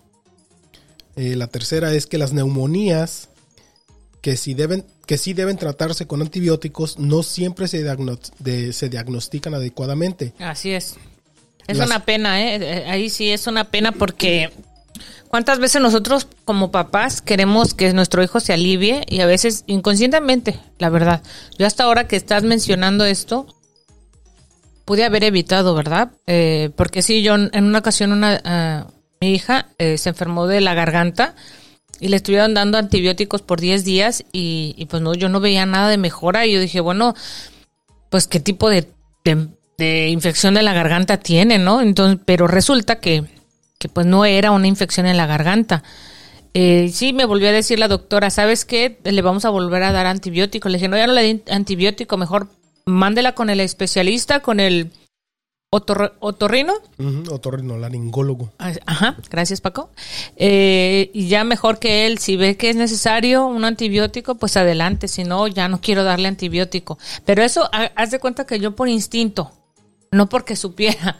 Eh, 1.17 1.37
la 1.37 1.49
tercera 1.49 1.93
es 1.93 2.07
que 2.07 2.17
las 2.17 2.33
neumonías 2.33 3.29
que 4.23 4.39
sí 4.39 4.55
deben, 4.55 4.87
que 5.05 5.19
sí 5.19 5.35
deben 5.35 5.59
tratarse 5.59 6.07
con 6.07 6.23
antibióticos 6.23 6.99
no 6.99 7.23
siempre 7.23 7.69
se, 7.69 7.85
se 8.73 8.89
diagnostican 8.89 9.53
adecuadamente. 9.53 10.33
Así 10.39 10.71
es. 10.71 10.97
Es 11.67 11.79
una 11.79 12.05
pena, 12.05 12.41
¿eh? 12.41 12.57
¿eh? 12.57 12.85
Ahí 12.89 13.11
sí 13.11 13.31
es 13.31 13.47
una 13.47 13.71
pena 13.71 13.93
porque 13.93 14.51
¿Cuántas 15.29 15.59
veces 15.59 15.81
nosotros 15.81 16.27
como 16.45 16.71
papás 16.71 17.23
queremos 17.23 17.75
que 17.75 17.93
nuestro 17.93 18.23
hijo 18.23 18.41
se 18.41 18.53
alivie 18.53 19.05
y 19.09 19.21
a 19.21 19.27
veces 19.27 19.65
inconscientemente, 19.67 20.59
la 20.79 20.91
verdad? 20.91 21.23
Yo 21.59 21.67
hasta 21.67 21.85
ahora 21.85 22.09
que 22.09 22.17
estás 22.17 22.43
mencionando 22.43 23.05
esto, 23.05 23.47
pude 24.85 25.05
haber 25.05 25.23
evitado, 25.23 25.75
¿verdad? 25.75 26.11
Eh, 26.27 26.71
porque 26.75 27.03
sí, 27.03 27.23
yo 27.23 27.37
en 27.37 27.65
una 27.65 27.79
ocasión 27.79 28.13
una, 28.13 28.41
ah, 28.45 28.87
mi 29.21 29.35
hija 29.35 29.69
eh, 29.79 29.99
se 29.99 30.09
enfermó 30.09 30.49
de 30.49 30.61
la 30.61 30.75
garganta 30.75 31.37
y 32.01 32.09
le 32.09 32.17
estuvieron 32.17 32.55
dando 32.55 32.79
antibióticos 32.79 33.43
por 33.43 33.61
10 33.61 33.85
días 33.85 34.25
y, 34.33 34.87
pues 34.91 35.03
no, 35.03 35.15
yo 35.15 35.29
no 35.29 35.39
veía 35.39 35.67
nada 35.67 35.91
de 35.91 35.99
mejora 35.99 36.47
y 36.47 36.55
yo 36.55 36.61
dije, 36.61 36.81
bueno, 36.81 37.15
pues 38.09 38.27
qué 38.27 38.41
tipo 38.41 38.69
de, 38.69 38.91
de, 39.23 39.49
de 39.79 40.09
infección 40.09 40.55
de 40.55 40.63
la 40.63 40.73
garganta 40.73 41.19
tiene, 41.19 41.59
¿no? 41.59 41.83
Entonces, 41.83 42.19
pero 42.25 42.49
resulta 42.49 42.99
que 42.99 43.25
que 43.81 43.89
pues 43.89 44.07
no 44.07 44.27
era 44.27 44.51
una 44.51 44.69
infección 44.69 45.07
en 45.07 45.17
la 45.17 45.27
garganta. 45.27 45.83
Eh, 46.53 46.91
sí, 46.93 47.15
me 47.15 47.25
volvió 47.25 47.49
a 47.49 47.53
decir 47.53 47.79
la 47.79 47.89
doctora, 47.89 48.29
¿sabes 48.29 48.67
qué? 48.67 49.01
Le 49.05 49.23
vamos 49.23 49.47
a 49.47 49.51
volver 49.51 49.83
a 49.83 49.91
dar 49.91 50.07
antibiótico. 50.07 50.69
Le 50.69 50.77
dije, 50.77 50.89
no, 50.89 50.99
ya 50.99 51.07
no 51.07 51.15
le 51.15 51.23
di 51.23 51.43
antibiótico, 51.51 52.19
mejor 52.19 52.49
mándela 52.85 53.35
con 53.35 53.49
el 53.49 53.59
especialista, 53.59 54.41
con 54.41 54.61
el 54.61 54.91
otorrino. 55.71 56.75
otorrino, 57.31 57.79
laringólogo. 57.79 58.53
Ah, 58.59 58.73
ajá, 58.85 59.17
gracias 59.31 59.63
Paco. 59.63 59.91
Eh, 60.37 61.11
y 61.15 61.29
ya 61.29 61.45
mejor 61.45 61.79
que 61.79 62.07
él, 62.07 62.19
si 62.19 62.37
ve 62.37 62.59
que 62.59 62.69
es 62.69 62.77
necesario 62.77 63.47
un 63.47 63.65
antibiótico, 63.65 64.35
pues 64.35 64.59
adelante, 64.59 65.09
si 65.09 65.25
no, 65.25 65.47
ya 65.47 65.69
no 65.69 65.81
quiero 65.81 66.05
darle 66.05 66.29
antibiótico. 66.29 66.99
Pero 67.25 67.43
eso, 67.43 67.71
haz 67.73 68.11
de 68.11 68.19
cuenta 68.19 68.45
que 68.45 68.61
yo 68.61 68.77
por 68.77 68.91
instinto, 68.91 69.53
no 70.11 70.29
porque 70.29 70.55
supiera, 70.55 71.19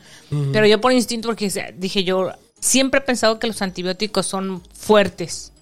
pero 0.53 0.67
yo 0.67 0.81
por 0.81 0.93
instinto, 0.93 1.29
porque 1.29 1.73
dije 1.79 2.05
yo, 2.05 2.33
siempre 2.61 3.01
he 3.01 3.03
pensado 3.03 3.39
que 3.39 3.47
los 3.47 3.61
antibióticos 3.63 4.27
son 4.27 4.63
fuertes. 4.73 5.53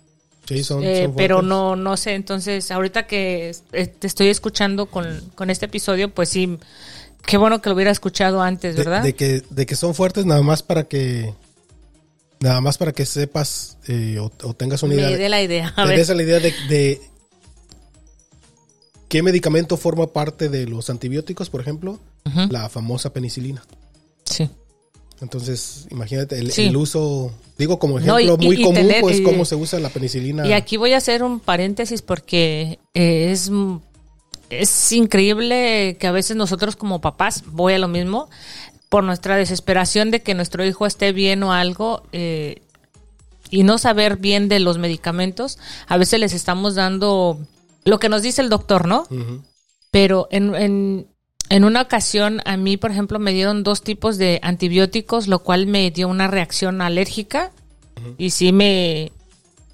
Sí, 0.47 0.65
son, 0.65 0.83
eh, 0.83 1.13
Pero 1.17 1.43
no, 1.43 1.77
no 1.77 1.97
sé, 1.97 2.15
entonces 2.15 2.71
ahorita 2.71 3.07
que 3.07 3.55
te 3.71 4.07
estoy 4.07 4.29
escuchando 4.29 4.87
con, 4.87 5.31
con, 5.35 5.51
este 5.51 5.67
episodio, 5.67 6.13
pues 6.13 6.31
sí, 6.31 6.59
qué 7.27 7.37
bueno 7.37 7.61
que 7.61 7.69
lo 7.69 7.75
hubiera 7.75 7.91
escuchado 7.91 8.41
antes, 8.41 8.75
¿verdad? 8.75 9.03
De, 9.03 9.15
que, 9.15 9.43
de 9.51 9.67
que 9.67 9.77
son 9.77 9.95
fuertes 9.95 10.27
nada 10.27 10.43
más 10.43 10.63
para 10.63 10.85
que... 10.85 11.35
Nada 12.41 12.61
más 12.61 12.79
para 12.79 12.93
que 12.93 13.05
sepas 13.05 13.79
eh, 13.89 14.19
o, 14.21 14.31
tengas 14.55 14.85
una 14.85 14.95
idea. 14.95 15.11
Me 15.11 15.17
dé 15.17 15.29
la 15.29 15.43
idea. 15.43 15.75
A 15.77 15.85
ver. 15.85 16.09
la 16.09 16.23
idea 16.23 16.39
de, 16.39 16.55
de, 16.69 17.01
qué 19.09 19.23
medicamento 19.23 19.77
forma 19.77 20.07
parte 20.07 20.49
de 20.49 20.67
los 20.67 20.89
antibióticos, 20.89 21.51
por 21.51 21.61
ejemplo, 21.61 21.99
la 22.49 22.69
famosa 22.69 23.13
penicilina. 23.13 23.65
Sí. 24.25 24.49
Entonces, 25.21 25.87
imagínate 25.91 26.39
el, 26.39 26.77
uso, 26.77 27.33
digo 27.57 27.79
como 27.79 27.99
ejemplo 27.99 28.37
muy 28.37 28.63
común, 28.63 28.89
pues 29.01 29.21
cómo 29.21 29.45
se 29.45 29.57
usa 29.57 29.81
la 29.81 29.89
penicilina. 29.89 30.47
Y 30.47 30.53
aquí 30.53 30.77
voy 30.77 30.93
a 30.93 30.99
hacer 30.99 31.23
un 31.25 31.41
paréntesis 31.41 32.03
porque 32.03 32.79
eh, 32.95 33.33
es, 33.33 33.51
es 34.51 34.93
increíble 34.93 35.97
que 35.99 36.07
a 36.07 36.13
veces 36.13 36.37
nosotros 36.37 36.77
como 36.77 37.01
papás, 37.01 37.43
voy 37.47 37.73
a 37.73 37.79
lo 37.79 37.89
mismo, 37.89 38.29
por 38.89 39.03
nuestra 39.03 39.37
desesperación 39.37 40.11
de 40.11 40.23
que 40.23 40.35
nuestro 40.35 40.65
hijo 40.65 40.87
esté 40.87 41.13
bien 41.13 41.43
o 41.43 41.53
algo, 41.53 42.05
eh, 42.13 42.63
y 43.51 43.65
no 43.65 43.79
saber 43.79 44.19
bien 44.19 44.49
de 44.49 44.61
los 44.61 44.79
medicamentos, 44.79 45.59
a 45.89 45.97
veces 45.97 46.21
les 46.21 46.33
estamos 46.33 46.77
dando 46.77 47.39
lo 47.85 47.99
que 47.99 48.09
nos 48.09 48.23
dice 48.23 48.41
el 48.43 48.51
doctor, 48.51 48.87
¿no? 48.87 49.07
Pero 49.91 50.29
en, 50.31 50.55
en 50.55 51.07
una 51.65 51.83
ocasión 51.83 52.41
a 52.45 52.57
mí, 52.57 52.77
por 52.77 52.91
ejemplo, 52.91 53.19
me 53.19 53.33
dieron 53.33 53.63
dos 53.63 53.83
tipos 53.83 54.19
de 54.19 54.39
antibióticos, 54.43 55.29
lo 55.29 55.39
cual 55.41 55.67
me 55.67 55.91
dio 55.91 56.09
una 56.09 56.29
reacción 56.29 56.81
alérgica 56.81 57.53
y 58.17 58.31
sí 58.31 58.53
me, 58.53 59.13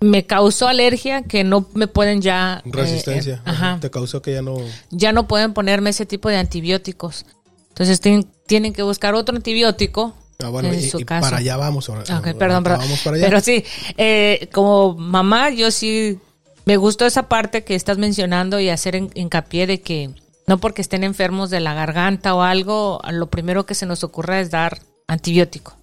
me 0.01 0.25
causó 0.25 0.69
alergia 0.69 1.23
que 1.23 1.45
no 1.45 1.67
me 1.75 1.87
pueden 1.87 2.21
ya... 2.21 2.63
Eh, 2.65 2.71
Resistencia. 2.71 3.43
ajá. 3.45 3.79
Te 3.81 3.91
causó 3.91 4.23
que 4.23 4.33
ya 4.33 4.43
no... 4.43 4.57
Ya 4.91 5.13
no 5.13 5.27
pueden 5.27 5.53
ponerme 5.53 5.91
ese 5.91 6.07
tipo 6.07 6.29
de 6.29 6.37
antibióticos. 6.37 7.27
Entonces 7.71 8.01
tienen 8.47 8.73
que 8.73 8.83
buscar 8.83 9.15
otro 9.15 9.35
antibiótico. 9.35 10.15
Ah, 10.43 10.49
bueno, 10.49 10.71
y, 10.73 11.05
para 11.05 11.39
allá 11.39 11.57
vamos 11.57 11.89
ahora. 11.89 12.03
Ok, 12.19 12.37
perdón, 12.37 12.65
pero, 12.65 12.79
vamos 12.79 13.01
para 13.01 13.17
allá. 13.17 13.27
pero 13.27 13.41
sí, 13.41 13.65
eh, 13.97 14.49
como 14.53 14.95
mamá 14.95 15.51
yo 15.51 15.71
sí 15.71 16.19
me 16.65 16.77
gustó 16.77 17.07
esa 17.07 17.29
parte 17.29 17.65
que 17.65 17.75
estás 17.75 17.99
mencionando 17.99 18.61
y 18.61 18.69
hacer 18.69 18.97
hincapié 19.15 19.67
de 19.67 19.81
que 19.81 20.11
no 20.47 20.59
porque 20.59 20.83
estén 20.83 21.05
enfermos 21.05 21.51
de 21.51 21.61
la 21.61 21.75
garganta 21.75 22.35
o 22.35 22.43
algo, 22.43 23.01
lo 23.11 23.29
primero 23.29 23.67
que 23.67 23.75
se 23.75 23.87
nos 23.87 24.05
ocurra 24.05 24.41
es 24.41 24.51
dar 24.51 24.81
antibiótico, 25.07 25.77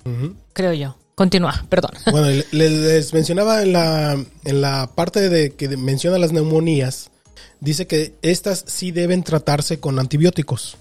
creo 0.53 0.73
yo. 0.73 0.95
Continúa, 1.15 1.65
perdón. 1.69 1.91
Bueno, 2.11 2.43
les, 2.51 3.13
mencionaba 3.13 3.61
en 3.61 3.73
la, 3.73 4.13
en 4.43 4.61
la 4.61 4.89
parte 4.95 5.29
de 5.29 5.51
que 5.51 5.67
menciona 5.77 6.17
las 6.17 6.31
neumonías, 6.31 7.11
dice 7.59 7.85
que 7.85 8.15
estas 8.21 8.63
sí 8.67 8.91
deben 8.91 9.23
tratarse 9.23 9.79
con 9.79 9.99
antibióticos, 9.99 10.77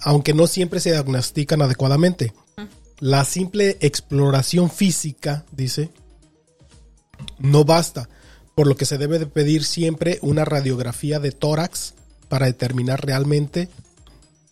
aunque 0.00 0.34
no 0.34 0.46
siempre 0.46 0.80
se 0.80 0.92
diagnostican 0.92 1.62
adecuadamente. 1.62 2.32
La 3.00 3.24
simple 3.24 3.76
exploración 3.80 4.70
física, 4.70 5.44
dice, 5.52 5.90
no 7.38 7.64
basta, 7.64 8.08
por 8.54 8.66
lo 8.66 8.76
que 8.76 8.86
se 8.86 8.98
debe 8.98 9.18
de 9.18 9.26
pedir 9.26 9.64
siempre 9.64 10.18
una 10.20 10.44
radiografía 10.44 11.20
de 11.20 11.32
tórax 11.32 11.94
para 12.28 12.46
determinar 12.46 13.04
realmente 13.04 13.68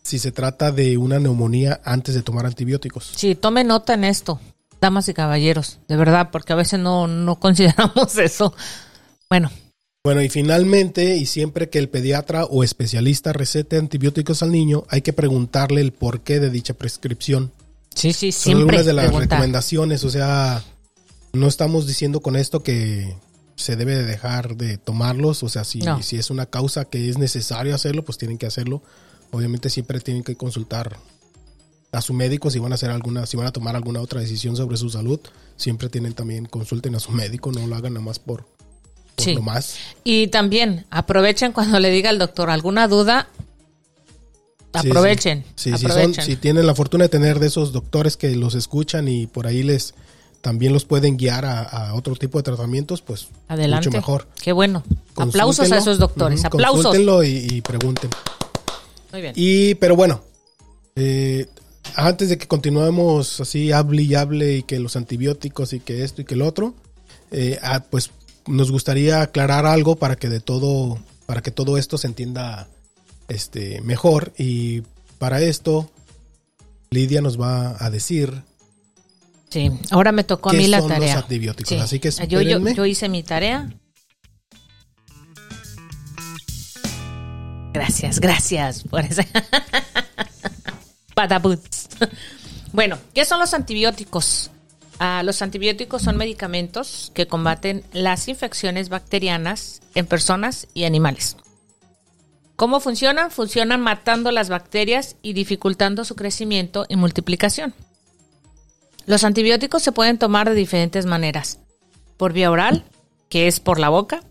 si 0.03 0.19
se 0.19 0.31
trata 0.31 0.71
de 0.71 0.97
una 0.97 1.19
neumonía 1.19 1.81
antes 1.83 2.15
de 2.15 2.21
tomar 2.21 2.45
antibióticos. 2.45 3.11
Sí, 3.15 3.35
tome 3.35 3.63
nota 3.63 3.93
en 3.93 4.05
esto, 4.05 4.39
damas 4.79 5.09
y 5.09 5.13
caballeros, 5.13 5.79
de 5.87 5.97
verdad, 5.97 6.29
porque 6.31 6.53
a 6.53 6.55
veces 6.55 6.79
no, 6.79 7.07
no 7.07 7.35
consideramos 7.39 8.17
eso. 8.17 8.53
Bueno. 9.29 9.51
Bueno, 10.03 10.21
y 10.21 10.29
finalmente, 10.29 11.17
y 11.17 11.25
siempre 11.25 11.69
que 11.69 11.79
el 11.79 11.89
pediatra 11.89 12.45
o 12.45 12.63
especialista 12.63 13.33
recete 13.33 13.77
antibióticos 13.77 14.41
al 14.41 14.53
niño, 14.53 14.85
hay 14.89 15.01
que 15.01 15.11
preguntarle 15.11 15.81
el 15.81 15.91
porqué 15.91 16.39
de 16.39 16.49
dicha 16.49 16.73
prescripción. 16.73 17.51
Sí, 17.93 18.13
sí, 18.13 18.31
Son 18.31 18.41
siempre. 18.43 18.61
algunas 18.61 18.85
de 18.85 18.93
las 18.93 19.13
recomendaciones, 19.13 20.05
o 20.05 20.09
sea, 20.09 20.63
no 21.33 21.47
estamos 21.47 21.87
diciendo 21.87 22.21
con 22.21 22.37
esto 22.37 22.63
que 22.63 23.17
se 23.57 23.75
debe 23.75 23.95
de 23.97 24.05
dejar 24.05 24.55
de 24.55 24.77
tomarlos. 24.77 25.43
O 25.43 25.49
sea, 25.49 25.65
si, 25.65 25.79
No. 25.79 26.01
si 26.01 26.15
es 26.15 26.29
una 26.29 26.45
causa 26.45 26.85
que 26.85 27.09
es 27.09 27.17
necesario 27.17 27.75
hacerlo, 27.75 28.05
pues 28.05 28.17
tienen 28.17 28.37
que 28.37 28.45
hacerlo. 28.45 28.81
Obviamente 29.31 29.69
siempre 29.69 29.99
tienen 29.99 30.23
que 30.23 30.37
consultar 30.37 30.97
a 31.91 32.01
su 32.01 32.13
médico 32.13 32.49
si 32.49 32.59
van 32.59 32.71
a 32.71 32.75
hacer 32.75 32.89
alguna, 32.91 33.25
si 33.25 33.35
van 33.35 33.47
a 33.47 33.51
tomar 33.51 33.75
alguna 33.75 33.99
otra 33.99 34.21
decisión 34.21 34.55
sobre 34.55 34.77
su 34.77 34.89
salud. 34.89 35.19
Siempre 35.57 35.89
tienen 35.89 36.13
también, 36.13 36.45
consulten 36.45 36.95
a 36.95 36.99
su 37.01 37.11
médico, 37.11 37.51
no 37.51 37.65
lo 37.67 37.75
hagan 37.75 37.93
nada 37.95 38.05
más 38.05 38.19
por, 38.19 38.45
por 39.15 39.25
Sí. 39.25 39.33
lo 39.33 39.41
más. 39.41 39.75
Y 40.03 40.27
también 40.27 40.85
aprovechen 40.91 41.51
cuando 41.51 41.79
le 41.79 41.89
diga 41.89 42.09
al 42.09 42.19
doctor 42.19 42.49
alguna 42.49 42.87
duda. 42.87 43.27
Aprovechen. 44.73 45.43
Sí, 45.55 45.71
sí, 45.71 45.77
si, 45.77 45.85
aprovechen. 45.85 46.13
son, 46.13 46.23
si 46.25 46.35
tienen 46.35 46.67
la 46.67 46.75
fortuna 46.75 47.05
de 47.05 47.09
tener 47.09 47.39
de 47.39 47.47
esos 47.47 47.71
doctores 47.71 48.15
que 48.17 48.35
los 48.35 48.53
escuchan 48.53 49.07
y 49.07 49.25
por 49.25 49.47
ahí 49.47 49.63
les 49.63 49.95
también 50.41 50.73
los 50.73 50.85
pueden 50.85 51.17
guiar 51.17 51.45
a, 51.45 51.61
a 51.63 51.93
otro 51.93 52.15
tipo 52.15 52.37
de 52.37 52.43
tratamientos, 52.43 53.01
pues 53.01 53.27
Adelante. 53.47 53.89
mucho 53.89 53.97
mejor. 53.97 54.27
Qué 54.41 54.51
bueno. 54.51 54.83
Aplausos 55.15 55.71
a 55.71 55.77
esos 55.77 55.99
doctores. 55.99 56.45
Aplausos. 56.45 56.83
consúltenlo 56.83 57.23
y, 57.23 57.47
y 57.51 57.61
pregunten. 57.61 58.09
Muy 59.11 59.21
bien. 59.21 59.33
Y, 59.35 59.75
pero 59.75 59.95
bueno, 59.95 60.21
eh, 60.95 61.47
antes 61.95 62.29
de 62.29 62.37
que 62.37 62.47
continuemos 62.47 63.39
así, 63.39 63.71
hable 63.71 64.03
y 64.03 64.15
hable 64.15 64.57
y 64.57 64.63
que 64.63 64.79
los 64.79 64.95
antibióticos 64.95 65.73
y 65.73 65.79
que 65.79 66.03
esto 66.03 66.21
y 66.21 66.25
que 66.25 66.35
el 66.35 66.41
otro, 66.41 66.75
eh, 67.31 67.59
ah, 67.61 67.83
pues 67.89 68.11
nos 68.47 68.71
gustaría 68.71 69.21
aclarar 69.21 69.65
algo 69.65 69.95
para 69.95 70.15
que 70.15 70.29
de 70.29 70.39
todo, 70.39 70.97
para 71.25 71.41
que 71.41 71.51
todo 71.51 71.77
esto 71.77 71.97
se 71.97 72.07
entienda 72.07 72.67
este, 73.27 73.81
mejor. 73.81 74.33
Y 74.37 74.83
para 75.17 75.41
esto, 75.41 75.89
Lidia 76.89 77.21
nos 77.21 77.39
va 77.39 77.75
a 77.83 77.89
decir 77.89 78.43
Sí, 79.49 79.71
ahora 79.91 80.11
me 80.11 80.23
tocó 80.23 80.49
a 80.49 80.51
¿Qué 80.51 80.57
mí 80.57 80.67
la 80.67 80.79
son 80.79 80.89
los 80.89 80.99
tarea. 80.99 81.17
antibióticos? 81.19 81.69
Sí. 81.69 81.75
Así 81.75 81.99
que 81.99 82.11
yo, 82.11 82.25
yo, 82.25 82.39
espérenme. 82.39 82.75
yo 82.75 82.85
hice 82.85 83.07
mi 83.09 83.23
tarea. 83.23 83.69
Gracias, 87.73 88.19
gracias 88.19 88.83
por 88.83 89.01
esa. 89.05 89.25
Bueno, 92.73 92.97
¿qué 93.15 93.25
son 93.25 93.39
los 93.39 93.53
antibióticos? 93.55 94.51
Ah, 94.99 95.23
los 95.23 95.41
antibióticos 95.41 96.03
son 96.03 96.15
medicamentos 96.17 97.11
que 97.15 97.27
combaten 97.27 97.83
las 97.91 98.27
infecciones 98.27 98.89
bacterianas 98.89 99.81
en 99.95 100.05
personas 100.05 100.67
y 100.75 100.83
animales. 100.83 101.37
¿Cómo 102.55 102.79
funcionan? 102.79 103.31
Funcionan 103.31 103.81
matando 103.81 104.31
las 104.31 104.49
bacterias 104.49 105.15
y 105.23 105.33
dificultando 105.33 106.05
su 106.05 106.15
crecimiento 106.15 106.85
y 106.87 106.95
multiplicación. 106.97 107.73
Los 109.07 109.23
antibióticos 109.23 109.81
se 109.81 109.93
pueden 109.93 110.19
tomar 110.19 110.49
de 110.49 110.55
diferentes 110.55 111.05
maneras. 111.05 111.59
Por 112.17 112.33
vía 112.33 112.51
oral, 112.51 112.83
que 113.29 113.47
es 113.47 113.61
por 113.61 113.79
la 113.79 113.87
boca, 113.87 114.21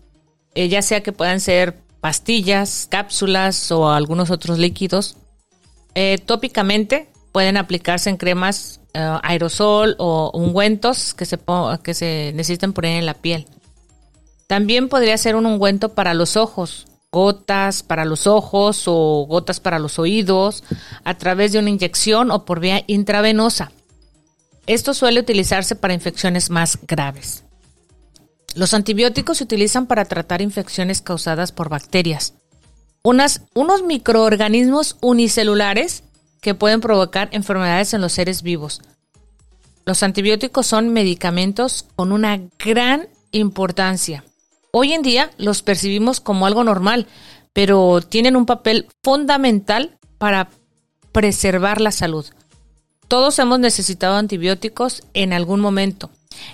eh, 0.53 0.69
ya 0.69 0.83
sea 0.83 1.01
que 1.01 1.11
puedan 1.11 1.39
ser 1.39 1.79
pastillas, 1.99 2.87
cápsulas 2.89 3.71
o 3.71 3.89
algunos 3.89 4.29
otros 4.29 4.59
líquidos. 4.59 5.17
Eh, 5.95 6.19
tópicamente 6.23 7.09
pueden 7.31 7.57
aplicarse 7.57 8.11
en 8.11 8.17
cremas 8.17 8.79
eh, 8.93 9.17
aerosol 9.23 9.95
o 9.97 10.29
ungüentos 10.35 11.15
que 11.15 11.25
se, 11.25 11.39
que 11.81 11.95
se 11.95 12.31
necesiten 12.35 12.71
poner 12.71 12.99
en 12.99 13.07
la 13.07 13.15
piel. 13.15 13.47
También 14.45 14.89
podría 14.89 15.17
ser 15.17 15.35
un 15.35 15.47
ungüento 15.47 15.95
para 15.95 16.13
los 16.13 16.37
ojos, 16.37 16.85
gotas 17.11 17.81
para 17.81 18.05
los 18.05 18.27
ojos 18.27 18.83
o 18.85 19.25
gotas 19.27 19.59
para 19.59 19.79
los 19.79 19.97
oídos, 19.97 20.63
a 21.03 21.17
través 21.17 21.51
de 21.51 21.57
una 21.57 21.71
inyección 21.71 22.29
o 22.29 22.45
por 22.45 22.59
vía 22.59 22.83
intravenosa. 22.85 23.71
Esto 24.67 24.93
suele 24.93 25.21
utilizarse 25.21 25.75
para 25.75 25.93
infecciones 25.93 26.49
más 26.49 26.77
graves. 26.85 27.45
Los 28.53 28.73
antibióticos 28.73 29.37
se 29.37 29.45
utilizan 29.45 29.87
para 29.87 30.05
tratar 30.05 30.41
infecciones 30.41 31.01
causadas 31.01 31.51
por 31.51 31.69
bacterias. 31.69 32.33
Unos 33.01 33.83
microorganismos 33.85 34.97
unicelulares 34.99 36.03
que 36.41 36.53
pueden 36.53 36.81
provocar 36.81 37.29
enfermedades 37.31 37.93
en 37.93 38.01
los 38.01 38.11
seres 38.11 38.41
vivos. 38.41 38.81
Los 39.85 40.03
antibióticos 40.03 40.67
son 40.67 40.89
medicamentos 40.89 41.85
con 41.95 42.11
una 42.11 42.41
gran 42.59 43.07
importancia. 43.31 44.25
Hoy 44.71 44.91
en 44.91 45.01
día 45.01 45.31
los 45.37 45.61
percibimos 45.61 46.19
como 46.19 46.45
algo 46.45 46.65
normal, 46.65 47.07
pero 47.53 48.01
tienen 48.01 48.35
un 48.35 48.45
papel 48.45 48.89
fundamental 49.01 49.97
para 50.17 50.49
preservar 51.13 51.79
la 51.79 51.91
salud. 51.91 52.25
Todos 53.07 53.39
hemos 53.39 53.59
necesitado 53.59 54.15
antibióticos 54.15 55.03
en 55.13 55.33
algún 55.33 55.59
momento. 55.59 56.09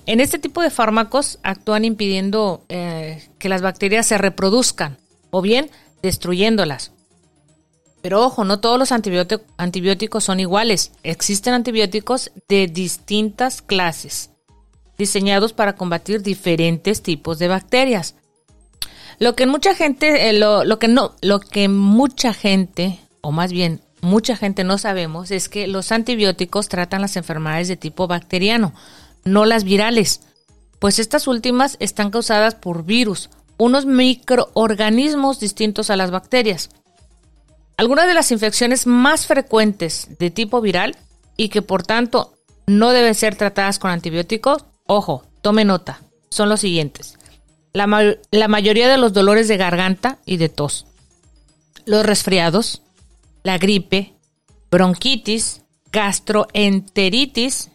En 0.06 0.20
este 0.20 0.40
tipo 0.40 0.62
de 0.62 0.70
fármacos 0.70 1.40
actúan 1.44 1.84
impidiendo 1.84 2.64
eh, 2.70 3.28
que 3.40 3.50
las 3.50 3.62
bacterias 3.62 4.06
se 4.06 4.18
reproduzcan 4.18 4.98
o 5.32 5.42
bien 5.42 5.70
destruyéndolas. 6.02 6.92
Pero 8.02 8.22
ojo, 8.22 8.44
no 8.44 8.60
todos 8.60 8.78
los 8.78 8.92
antibióti- 8.92 9.42
antibióticos 9.58 10.26
son 10.26 10.40
iguales. 10.40 10.92
Existen 11.04 11.54
antibióticos 11.54 12.32
de 12.48 12.68
distintas 12.68 13.62
clases, 13.62 14.30
diseñados 14.98 15.54
para 15.54 15.76
combatir 15.76 16.22
diferentes 16.22 17.02
tipos 17.02 17.40
de 17.40 17.48
bacterias. 17.48 18.16
Lo 19.20 19.36
que 19.36 19.48
mucha 19.48 19.74
gente, 19.74 20.30
eh, 20.30 20.34
lo, 20.34 20.66
lo 20.66 20.80
que 20.80 20.88
no, 20.88 21.16
lo 21.22 21.40
que 21.40 21.68
mucha 21.70 22.34
gente, 22.34 23.00
o 23.22 23.32
más 23.32 23.52
bien 23.52 23.82
mucha 24.04 24.36
gente 24.36 24.64
no 24.64 24.78
sabemos, 24.78 25.32
es 25.32 25.50
que 25.50 25.66
los 25.66 25.92
antibióticos 25.92 26.68
tratan 26.68 27.02
las 27.02 27.16
enfermedades 27.16 27.68
de 27.70 27.78
tipo 27.78 28.06
bacteriano, 28.06 28.74
no 29.24 29.46
las 29.46 29.64
virales, 29.64 30.22
pues 30.80 31.00
estas 31.00 31.28
últimas 31.28 31.78
están 31.80 32.12
causadas 32.12 32.56
por 32.56 32.84
virus, 32.84 33.30
unos 33.58 33.86
microorganismos 33.86 35.40
distintos 35.40 35.90
a 35.90 35.96
las 35.96 36.12
bacterias. 36.12 36.70
Algunas 37.78 38.06
de 38.06 38.14
las 38.14 38.32
infecciones 38.32 38.86
más 38.86 39.26
frecuentes 39.26 40.10
de 40.20 40.30
tipo 40.30 40.60
viral 40.60 40.98
y 41.38 41.48
que 41.48 41.62
por 41.62 41.84
tanto 41.84 42.34
no 42.68 42.92
deben 42.92 43.16
ser 43.16 43.36
tratadas 43.36 43.80
con 43.80 43.92
antibióticos, 43.92 44.66
ojo, 44.86 45.24
tome 45.42 45.64
nota, 45.64 46.02
son 46.30 46.50
los 46.50 46.60
siguientes. 46.60 47.18
La, 47.72 47.88
la 48.32 48.48
mayoría 48.50 48.90
de 48.90 48.98
los 48.98 49.14
dolores 49.14 49.48
de 49.48 49.58
garganta 49.58 50.20
y 50.26 50.38
de 50.38 50.50
tos, 50.50 50.86
los 51.86 52.06
resfriados, 52.06 52.82
la 53.44 53.58
gripe, 53.58 54.14
bronquitis, 54.72 55.62
gastroenteritis. 55.92 57.72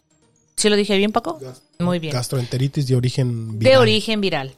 ¿Sí 0.57 0.69
lo 0.69 0.77
dije 0.77 0.97
bien, 0.97 1.13
Paco? 1.13 1.39
Muy 1.79 1.99
bien. 1.99 2.13
gastroenteritis 2.13 2.87
de 2.89 2.97
origen 2.97 3.59
viral. 3.59 3.73
De 3.73 3.79
origen 3.79 4.21
viral. 4.21 4.55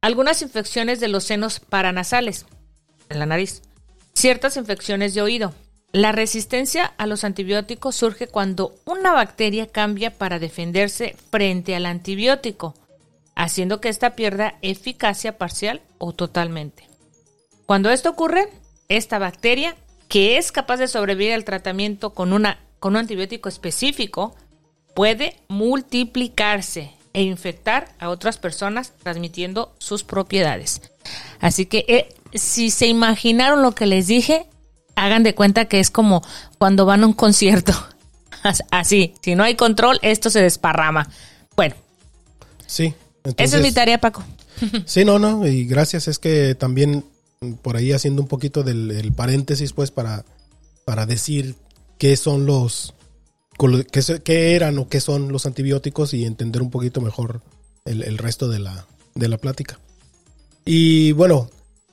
Algunas 0.00 0.42
infecciones 0.42 1.00
de 1.00 1.08
los 1.08 1.24
senos 1.24 1.60
paranasales, 1.60 2.46
en 3.08 3.18
la 3.18 3.26
nariz. 3.26 3.62
Ciertas 4.14 4.56
infecciones 4.56 5.14
de 5.14 5.22
oído. 5.22 5.54
La 5.92 6.12
resistencia 6.12 6.84
a 6.84 7.06
los 7.06 7.24
antibióticos 7.24 7.96
surge 7.96 8.26
cuando 8.26 8.74
una 8.84 9.12
bacteria 9.12 9.66
cambia 9.66 10.18
para 10.18 10.38
defenderse 10.38 11.16
frente 11.30 11.74
al 11.74 11.86
antibiótico, 11.86 12.74
haciendo 13.34 13.80
que 13.80 13.88
ésta 13.88 14.14
pierda 14.14 14.58
eficacia 14.60 15.38
parcial 15.38 15.80
o 15.96 16.12
totalmente. 16.12 16.86
Cuando 17.64 17.90
esto 17.90 18.10
ocurre, 18.10 18.50
esta 18.88 19.18
bacteria, 19.18 19.76
que 20.08 20.38
es 20.38 20.52
capaz 20.52 20.78
de 20.78 20.88
sobrevivir 20.88 21.32
al 21.32 21.44
tratamiento 21.44 22.10
con, 22.10 22.32
una, 22.32 22.58
con 22.80 22.92
un 22.94 22.98
antibiótico 22.98 23.48
específico, 23.48 24.34
puede 24.94 25.36
multiplicarse 25.48 26.92
e 27.12 27.22
infectar 27.22 27.88
a 27.98 28.08
otras 28.10 28.36
personas 28.38 28.92
transmitiendo 29.02 29.74
sus 29.78 30.04
propiedades. 30.04 30.80
Así 31.40 31.66
que 31.66 31.84
eh, 31.88 32.08
si 32.34 32.70
se 32.70 32.86
imaginaron 32.86 33.62
lo 33.62 33.72
que 33.74 33.86
les 33.86 34.06
dije, 34.06 34.46
hagan 34.94 35.22
de 35.22 35.34
cuenta 35.34 35.66
que 35.66 35.80
es 35.80 35.90
como 35.90 36.22
cuando 36.58 36.84
van 36.86 37.02
a 37.02 37.06
un 37.06 37.12
concierto. 37.12 37.72
Así, 38.70 39.14
si 39.22 39.34
no 39.34 39.44
hay 39.44 39.56
control, 39.56 39.98
esto 40.02 40.30
se 40.30 40.42
desparrama. 40.42 41.08
Bueno, 41.56 41.74
Sí. 42.66 42.94
esa 43.36 43.56
es 43.56 43.62
mi 43.62 43.72
tarea, 43.72 43.98
Paco. 43.98 44.22
Sí, 44.84 45.04
no, 45.04 45.18
no, 45.18 45.46
y 45.46 45.64
gracias. 45.66 46.06
Es 46.08 46.18
que 46.18 46.54
también 46.54 47.04
por 47.62 47.76
ahí 47.76 47.92
haciendo 47.92 48.22
un 48.22 48.28
poquito 48.28 48.62
del 48.62 48.90
el 48.90 49.12
paréntesis, 49.12 49.72
pues, 49.72 49.90
para, 49.90 50.24
para 50.84 51.06
decir 51.06 51.54
qué 51.98 52.16
son 52.16 52.46
los, 52.46 52.94
qué, 53.92 54.02
qué 54.24 54.54
eran 54.56 54.78
o 54.78 54.88
qué 54.88 55.00
son 55.00 55.30
los 55.32 55.46
antibióticos 55.46 56.14
y 56.14 56.24
entender 56.24 56.62
un 56.62 56.70
poquito 56.70 57.00
mejor 57.00 57.42
el, 57.84 58.02
el 58.02 58.18
resto 58.18 58.48
de 58.48 58.58
la, 58.58 58.86
de 59.14 59.28
la 59.28 59.38
plática. 59.38 59.78
Y 60.64 61.12
bueno, 61.12 61.48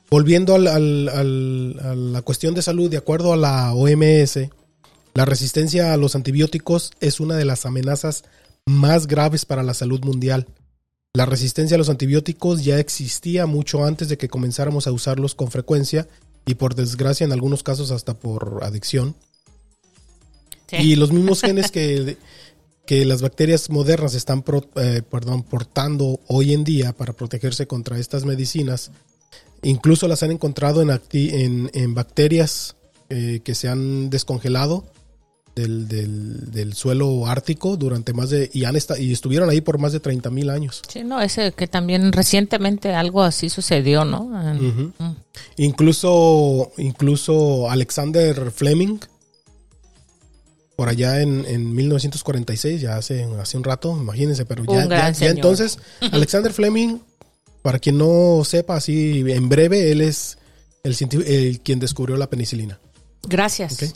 volviendo 0.09 0.55
al- 0.55 0.67
al- 0.67 1.09
al- 1.09 1.79
a 1.83 1.95
la 1.95 2.21
cuestión 2.21 2.53
de 2.55 2.61
salud, 2.61 2.89
de 2.89 2.97
acuerdo 2.97 3.31
a 3.33 3.37
la 3.37 3.73
OMS, 3.73 4.49
la 5.13 5.25
resistencia 5.25 5.93
a 5.93 5.97
los 5.97 6.15
antibióticos 6.15 6.91
es 6.99 7.19
una 7.19 7.35
de 7.35 7.45
las 7.45 7.65
amenazas 7.65 8.23
más 8.65 9.07
graves 9.07 9.45
para 9.45 9.63
la 9.63 9.73
salud 9.73 10.03
mundial. 10.03 10.47
La 11.15 11.25
resistencia 11.25 11.75
a 11.75 11.77
los 11.77 11.89
antibióticos 11.89 12.63
ya 12.63 12.77
existía 12.79 13.45
mucho 13.45 13.85
antes 13.85 14.09
de 14.09 14.17
que 14.17 14.27
comenzáramos 14.27 14.85
a 14.85 14.91
usarlos 14.91 15.33
con 15.33 15.49
frecuencia 15.49 16.07
y 16.45 16.55
por 16.55 16.75
desgracia 16.75 17.23
en 17.25 17.31
algunos 17.31 17.63
casos 17.63 17.89
hasta 17.91 18.13
por 18.13 18.59
adicción. 18.63 19.15
Sí. 20.67 20.75
Y 20.77 20.95
los 20.95 21.11
mismos 21.11 21.41
genes 21.45 21.71
que 21.71 22.17
que 22.85 23.03
las 23.03 23.23
bacterias 23.23 23.71
modernas 23.71 24.13
están 24.13 24.43
pro- 24.43 24.69
eh, 24.75 25.01
perdón, 25.09 25.41
portando 25.41 26.19
hoy 26.27 26.53
en 26.53 26.63
día 26.63 26.93
para 26.93 27.13
protegerse 27.13 27.65
contra 27.65 27.97
estas 27.97 28.25
medicinas, 28.25 28.91
incluso 29.63 30.07
las 30.07 30.21
han 30.21 30.29
encontrado 30.29 30.83
en, 30.83 30.89
acti- 30.89 31.33
en, 31.33 31.71
en 31.73 31.95
bacterias 31.95 32.75
eh, 33.09 33.39
que 33.43 33.55
se 33.55 33.69
han 33.69 34.11
descongelado 34.11 34.85
del, 35.55 35.87
del- 35.87 36.51
del 36.51 36.73
suelo 36.73 37.25
ártico 37.27 37.77
durante 37.77 38.11
más 38.13 38.29
de 38.29 38.49
y 38.53 38.65
han 38.65 38.75
y 38.99 39.13
estuvieron 39.13 39.49
ahí 39.49 39.61
por 39.61 39.77
más 39.79 39.93
de 39.93 39.99
30 40.01 40.29
mil 40.29 40.49
años. 40.49 40.81
Sí, 40.87 41.03
no, 41.03 41.21
ese 41.21 41.53
que 41.53 41.67
también 41.67 42.11
recientemente 42.11 42.93
algo 42.93 43.23
así 43.23 43.49
sucedió, 43.49 44.03
¿no? 44.03 44.25
Mm. 44.25 44.93
Incluso, 45.57 46.71
incluso 46.77 47.69
Alexander 47.71 48.51
Fleming, 48.51 48.99
por 50.75 50.89
allá 50.89 51.21
en, 51.21 51.45
en 51.47 51.73
1946, 51.73 52.81
ya 52.81 52.97
hace, 52.97 53.23
hace 53.39 53.57
un 53.57 53.63
rato, 53.63 53.97
imagínense, 53.97 54.45
pero 54.45 54.65
ya, 54.65 55.13
entonces, 55.21 55.79
Alexander 56.11 56.51
Fleming, 56.51 56.99
para 57.61 57.79
quien 57.79 57.97
no 57.97 58.43
sepa, 58.43 58.75
así 58.75 59.23
en 59.25 59.47
breve, 59.47 59.91
él 59.91 60.01
es 60.01 60.37
el, 60.83 60.95
el 61.25 61.59
quien 61.61 61.79
descubrió 61.79 62.17
la 62.17 62.29
penicilina. 62.29 62.79
Gracias. 63.23 63.81
Ok. 63.81 63.89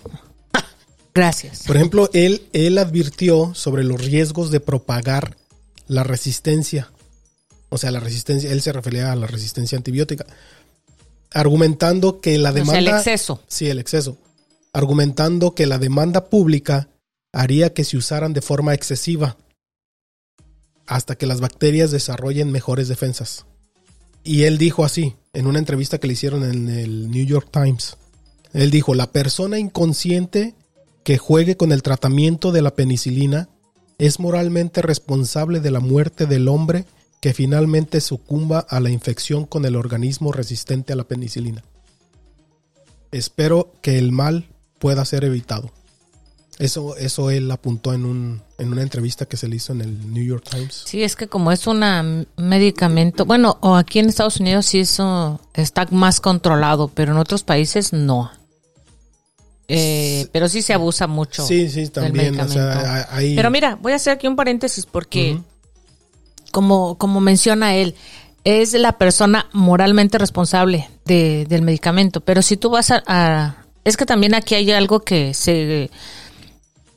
Gracias. 1.19 1.63
Por 1.67 1.75
ejemplo, 1.75 2.09
él, 2.13 2.47
él 2.53 2.77
advirtió 2.77 3.53
sobre 3.53 3.83
los 3.83 3.99
riesgos 3.99 4.51
de 4.51 4.61
propagar 4.61 5.35
la 5.87 6.03
resistencia. 6.03 6.93
O 7.67 7.77
sea, 7.77 7.91
la 7.91 7.99
resistencia, 7.99 8.49
él 8.49 8.61
se 8.61 8.71
refería 8.71 9.11
a 9.11 9.17
la 9.17 9.27
resistencia 9.27 9.77
antibiótica, 9.77 10.25
argumentando 11.31 12.21
que 12.21 12.37
la 12.37 12.51
O 12.51 12.53
sea, 12.53 12.61
demanda... 12.61 12.79
el 12.79 12.87
exceso. 12.87 13.43
Sí, 13.49 13.67
el 13.67 13.79
exceso. 13.79 14.17
Argumentando 14.71 15.55
que 15.55 15.65
la 15.65 15.77
demanda 15.77 16.29
pública 16.29 16.87
haría 17.33 17.73
que 17.73 17.83
se 17.83 17.97
usaran 17.97 18.31
de 18.31 18.41
forma 18.41 18.73
excesiva 18.73 19.35
hasta 20.87 21.17
que 21.17 21.25
las 21.25 21.41
bacterias 21.41 21.91
desarrollen 21.91 22.49
mejores 22.49 22.87
defensas. 22.87 23.45
Y 24.23 24.43
él 24.43 24.57
dijo 24.57 24.85
así, 24.85 25.17
en 25.33 25.47
una 25.47 25.59
entrevista 25.59 25.97
que 25.97 26.07
le 26.07 26.13
hicieron 26.13 26.45
en 26.45 26.69
el 26.69 27.11
New 27.11 27.25
York 27.25 27.49
Times. 27.51 27.97
Él 28.53 28.71
dijo, 28.71 28.95
la 28.95 29.11
persona 29.11 29.59
inconsciente 29.59 30.55
que 31.03 31.17
juegue 31.17 31.57
con 31.57 31.71
el 31.71 31.83
tratamiento 31.83 32.51
de 32.51 32.61
la 32.61 32.75
penicilina 32.75 33.49
es 33.97 34.19
moralmente 34.19 34.81
responsable 34.81 35.59
de 35.59 35.71
la 35.71 35.79
muerte 35.79 36.25
del 36.25 36.47
hombre 36.47 36.85
que 37.19 37.33
finalmente 37.33 37.99
sucumba 38.01 38.59
a 38.59 38.79
la 38.79 38.89
infección 38.89 39.45
con 39.45 39.65
el 39.65 39.75
organismo 39.75 40.31
resistente 40.31 40.93
a 40.93 40.95
la 40.95 41.03
penicilina. 41.03 41.63
Espero 43.11 43.73
que 43.81 43.97
el 43.97 44.11
mal 44.11 44.47
pueda 44.79 45.03
ser 45.03 45.25
evitado. 45.25 45.71
Eso, 46.59 46.97
eso 46.97 47.29
él 47.29 47.49
apuntó 47.51 47.93
en, 47.93 48.05
un, 48.05 48.41
en 48.57 48.71
una 48.71 48.81
entrevista 48.81 49.25
que 49.25 49.37
se 49.37 49.47
le 49.47 49.55
hizo 49.55 49.71
en 49.71 49.81
el 49.81 50.13
New 50.13 50.23
York 50.23 50.45
Times. 50.49 50.83
Sí, 50.85 51.03
es 51.03 51.15
que 51.15 51.27
como 51.27 51.53
es 51.53 51.67
un 51.67 52.27
medicamento, 52.35 53.25
bueno, 53.25 53.57
o 53.61 53.75
aquí 53.75 53.99
en 53.99 54.09
Estados 54.09 54.41
Unidos 54.41 54.65
sí 54.65 54.79
eso 54.79 55.39
está 55.53 55.87
más 55.91 56.19
controlado, 56.19 56.89
pero 56.89 57.13
en 57.13 57.17
otros 57.17 57.43
países 57.43 57.93
no. 57.93 58.29
Eh, 59.71 60.27
pero 60.31 60.49
sí 60.49 60.61
se 60.61 60.73
abusa 60.73 61.05
mucho. 61.07 61.45
Sí, 61.45 61.69
sí, 61.69 61.81
del. 61.81 62.01
O 62.45 62.47
sea, 62.47 63.07
hay, 63.11 63.35
Pero 63.35 63.51
mira, 63.51 63.77
voy 63.81 63.91
a 63.93 63.95
hacer 63.97 64.13
aquí 64.13 64.27
un 64.27 64.35
paréntesis 64.35 64.85
porque, 64.85 65.39
como, 66.51 66.97
como 66.97 67.19
menciona 67.19 67.75
él, 67.75 67.95
es 68.43 68.73
la 68.73 68.93
persona 68.97 69.47
moralmente 69.53 70.17
responsable 70.17 70.89
de- 71.05 71.45
del 71.47 71.61
medicamento. 71.61 72.21
Pero 72.21 72.41
si 72.41 72.57
tú 72.57 72.69
vas 72.71 72.91
a, 72.91 73.03
a- 73.05 73.55
Es 73.85 73.95
que 73.95 74.05
también 74.05 74.33
aquí 74.35 74.55
hay 74.55 74.71
algo 74.71 74.99
que 75.01 75.33
se 75.33 75.89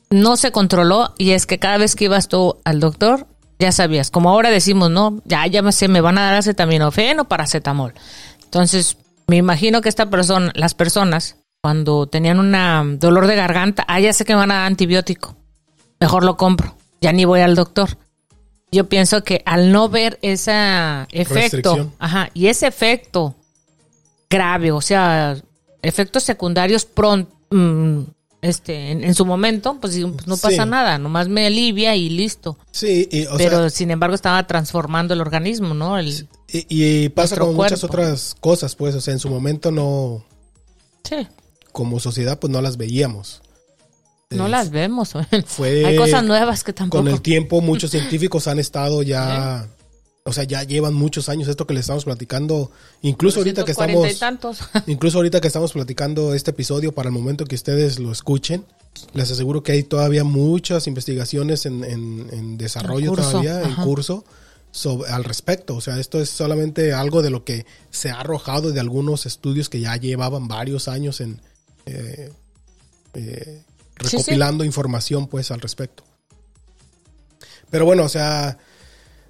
no 0.09 0.35
se 0.37 0.51
controló 0.51 1.13
y 1.17 1.31
es 1.31 1.45
que 1.45 1.57
cada 1.57 1.77
vez 1.77 1.95
que 1.95 2.05
ibas 2.05 2.27
tú 2.27 2.57
al 2.65 2.79
doctor, 2.79 3.25
ya 3.57 3.71
sabías, 3.71 4.11
como 4.11 4.29
ahora 4.29 4.49
decimos, 4.51 4.91
no, 4.91 5.21
ya, 5.25 5.47
ya 5.47 5.61
me 5.61 5.71
sé, 5.71 5.87
me 5.87 6.01
van 6.01 6.17
a 6.17 6.25
dar 6.25 6.35
acetaminofén 6.35 7.19
o 7.19 7.25
paracetamol. 7.27 7.93
Entonces, 8.43 8.97
me 9.27 9.37
imagino 9.37 9.81
que 9.81 9.89
esta 9.89 10.09
persona, 10.09 10.51
las 10.55 10.73
personas, 10.75 11.37
cuando 11.67 12.07
tenían 12.07 12.39
un 12.39 12.99
dolor 12.99 13.25
de 13.25 13.37
garganta, 13.37 13.85
ah, 13.87 13.97
ya 14.01 14.11
sé 14.11 14.25
que 14.25 14.33
me 14.33 14.39
van 14.39 14.51
a 14.51 14.55
dar 14.55 14.65
antibiótico, 14.65 15.37
mejor 15.97 16.25
lo 16.25 16.35
compro, 16.35 16.75
ya 16.99 17.13
ni 17.13 17.23
voy 17.23 17.39
al 17.39 17.55
doctor. 17.55 17.97
Yo 18.69 18.89
pienso 18.89 19.23
que 19.23 19.41
al 19.45 19.71
no 19.71 19.87
ver 19.87 20.19
ese 20.21 20.51
efecto, 21.11 21.93
ajá, 21.99 22.29
y 22.33 22.47
ese 22.47 22.67
efecto 22.67 23.35
grave, 24.29 24.73
o 24.73 24.81
sea, 24.81 25.37
efectos 25.81 26.23
secundarios 26.23 26.83
pronto, 26.83 27.31
este, 28.41 28.91
en, 28.91 29.05
en 29.05 29.15
su 29.15 29.25
momento, 29.25 29.77
pues, 29.79 29.97
pues, 29.97 30.27
no 30.27 30.35
pasa 30.35 30.63
Sí. 30.65 30.69
nada, 30.69 30.97
nomás 30.97 31.29
me 31.29 31.45
alivia 31.45 31.95
y 31.95 32.09
listo. 32.09 32.57
Sí, 32.71 33.07
y, 33.09 33.25
o 33.27 33.37
Pero 33.37 33.59
sea, 33.61 33.69
sin 33.69 33.89
embargo 33.89 34.15
estaba 34.15 34.45
transformando 34.47 35.13
el 35.13 35.21
organismo, 35.21 35.73
¿no? 35.73 35.97
El, 35.97 36.27
y, 36.51 36.65
y 36.67 37.07
pasa 37.07 37.37
con 37.37 37.55
muchas 37.55 37.85
otras 37.85 38.35
cosas, 38.41 38.75
pues. 38.75 38.95
O 38.95 38.99
sea, 38.99 39.13
en 39.13 39.19
su 39.21 39.29
momento 39.29 39.71
no, 39.71 40.25
sí, 41.05 41.25
como 41.73 41.99
sociedad, 41.99 42.39
pues 42.39 42.49
no 42.53 42.61
las 42.61 42.77
veíamos. 42.77 43.41
no 44.29 44.47
las 44.47 44.69
vemos. 44.71 45.11
Fue 45.45 45.85
Hay 45.85 45.97
cosas 45.97 46.23
nuevas 46.23 46.63
que 46.63 46.71
tampoco. 46.71 47.03
con 47.03 47.11
el 47.13 47.21
tiempo 47.21 47.59
muchos 47.61 47.91
científicos 47.91 48.47
han 48.47 48.57
estado 48.59 49.03
ya, 49.03 49.67
o 50.23 50.31
sea, 50.33 50.43
ya 50.45 50.63
llevan 50.63 50.93
muchos 50.93 51.27
años 51.29 51.47
esto 51.49 51.67
que 51.67 51.73
le 51.73 51.81
estamos 51.81 52.05
platicando, 52.05 52.71
incluso 53.01 53.39
ahorita 53.41 53.65
que 53.65 53.73
140 53.73 54.07
estamos, 54.09 54.47
y 54.47 54.57
tantos. 54.57 54.83
incluso 54.87 55.17
ahorita 55.17 55.41
que 55.41 55.47
estamos 55.47 55.73
platicando 55.73 56.33
este 56.33 56.51
episodio 56.51 56.93
para 56.93 57.09
el 57.09 57.13
momento 57.13 57.43
que 57.45 57.55
ustedes 57.55 57.99
lo 57.99 58.11
escuchen, 58.11 58.65
les 59.13 59.29
aseguro 59.31 59.61
que 59.63 59.71
hay 59.73 59.83
todavía 59.83 60.23
muchas 60.23 60.87
investigaciones 60.87 61.65
en, 61.65 61.83
en- 61.83 62.27
en 62.31 62.57
desarrollo 62.57 63.09
En 63.09 63.15
todavía, 63.15 63.61
en 63.63 63.75
curso. 63.75 64.23
sobre- 64.71 65.11
al 65.11 65.23
respecto, 65.23 65.75
o 65.75 65.81
sea, 65.81 65.99
esto 65.99 66.19
es 66.21 66.29
solamente 66.29 66.93
algo 66.93 67.21
de 67.21 67.29
lo 67.29 67.43
que 67.43 67.65
se 67.91 68.09
ha 68.09 68.19
arrojado 68.19 68.71
de 68.71 68.79
algunos 68.79 69.25
estudios 69.27 69.69
que 69.69 69.79
ya 69.81 69.95
llevaban 69.97 70.47
varios 70.47 70.87
años 70.87 71.21
en 71.21 71.39
eh, 71.85 72.31
eh, 73.15 73.63
Sí, 74.01 74.09
sí. 74.09 74.17
recopilando 74.17 74.63
información 74.63 75.27
pues 75.27 75.51
al 75.51 75.61
respecto. 75.61 76.03
Pero 77.69 77.85
bueno, 77.85 78.03
o 78.03 78.09
sea, 78.09 78.57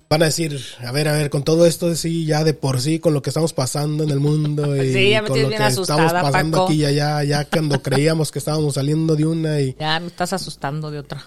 van 0.10 0.22
a 0.22 0.26
decir, 0.26 0.60
a 0.86 0.92
ver, 0.92 1.08
a 1.08 1.14
ver, 1.14 1.30
con 1.30 1.44
todo 1.44 1.66
esto 1.66 1.94
sí, 1.96 2.26
ya 2.26 2.44
de 2.44 2.54
por 2.54 2.80
sí, 2.82 3.00
con 3.00 3.14
lo 3.14 3.22
que 3.22 3.30
estamos 3.30 3.54
pasando 3.54 4.04
en 4.04 4.10
el 4.10 4.20
mundo 4.20 4.76
y 4.84 4.94
Sí, 4.94 5.14
con 5.28 5.42
lo 5.42 5.50
que 5.50 5.56
asustada, 5.58 6.06
estamos 6.08 6.32
pasando 6.32 6.58
Paco. 6.58 6.68
aquí 6.70 6.82
y 6.82 6.86
allá, 6.86 7.24
ya 7.24 7.46
cuando 7.46 7.82
creíamos 7.82 8.32
que 8.32 8.40
estábamos 8.40 8.76
saliendo 8.76 9.16
de 9.16 9.26
una 9.26 9.60
y, 9.62 9.76
Ya 9.80 10.00
me 10.00 10.08
estás 10.08 10.34
asustando 10.34 10.92
de 10.92 11.00
otra. 11.00 11.26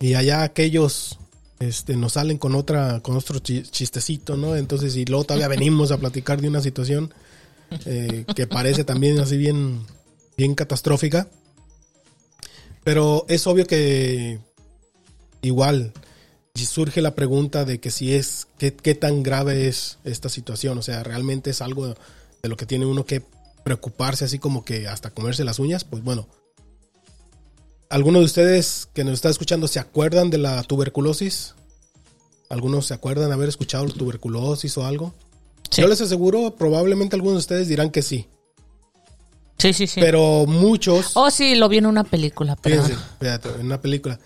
y 0.00 0.14
allá 0.14 0.42
aquellos 0.42 1.18
este, 1.60 1.96
nos 1.96 2.14
salen 2.14 2.38
con 2.38 2.54
otra, 2.56 3.00
con 3.00 3.16
otro 3.16 3.38
chi- 3.38 3.62
chistecito, 3.62 4.36
¿no? 4.36 4.56
Entonces, 4.56 4.96
y 4.96 5.04
luego 5.04 5.24
todavía 5.24 5.48
venimos 5.48 5.92
a 5.92 5.98
platicar 5.98 6.40
de 6.40 6.48
una 6.48 6.60
situación 6.60 7.12
eh, 7.86 8.24
que 8.34 8.46
parece 8.46 8.84
también 8.84 9.18
así 9.20 9.36
bien, 9.36 9.80
bien 10.36 10.54
catastrófica. 10.54 11.28
Pero 12.84 13.24
es 13.28 13.46
obvio 13.46 13.66
que 13.66 14.40
igual 15.42 15.92
surge 16.54 17.02
la 17.02 17.14
pregunta 17.14 17.64
de 17.64 17.80
que 17.80 17.90
si 17.90 18.14
es, 18.14 18.46
qué, 18.58 18.74
qué 18.74 18.94
tan 18.94 19.22
grave 19.22 19.68
es 19.68 19.98
esta 20.04 20.28
situación. 20.28 20.78
O 20.78 20.82
sea, 20.82 21.02
realmente 21.02 21.50
es 21.50 21.60
algo 21.60 21.88
de 21.88 22.48
lo 22.48 22.56
que 22.56 22.66
tiene 22.66 22.86
uno 22.86 23.06
que 23.06 23.22
preocuparse, 23.64 24.24
así 24.24 24.38
como 24.38 24.64
que 24.64 24.88
hasta 24.88 25.10
comerse 25.10 25.44
las 25.44 25.58
uñas. 25.58 25.84
Pues 25.84 26.02
bueno, 26.02 26.28
¿Algunos 27.92 28.22
de 28.22 28.24
ustedes 28.24 28.88
que 28.94 29.04
nos 29.04 29.12
está 29.12 29.28
escuchando 29.28 29.68
se 29.68 29.78
acuerdan 29.78 30.30
de 30.30 30.38
la 30.38 30.62
tuberculosis? 30.62 31.54
¿Algunos 32.48 32.86
se 32.86 32.94
acuerdan 32.94 33.28
de 33.28 33.34
haber 33.34 33.50
escuchado 33.50 33.84
tuberculosis 33.84 34.78
o 34.78 34.86
algo? 34.86 35.12
Sí. 35.70 35.82
Yo 35.82 35.88
les 35.88 36.00
aseguro, 36.00 36.56
probablemente 36.56 37.16
algunos 37.16 37.34
de 37.34 37.40
ustedes 37.40 37.68
dirán 37.68 37.90
que 37.90 38.00
sí. 38.00 38.28
Sí, 39.62 39.72
sí, 39.72 39.86
sí. 39.86 40.00
Pero 40.00 40.44
muchos, 40.46 41.12
oh, 41.14 41.30
sí, 41.30 41.54
lo 41.54 41.68
vi 41.68 41.78
en 41.78 41.86
una 41.86 42.02
película. 42.02 42.56
Pero... 42.56 42.82
fíjense, 42.82 43.02
fíjate, 43.20 43.48
en 43.60 43.66
una 43.66 43.80
película. 43.80 44.18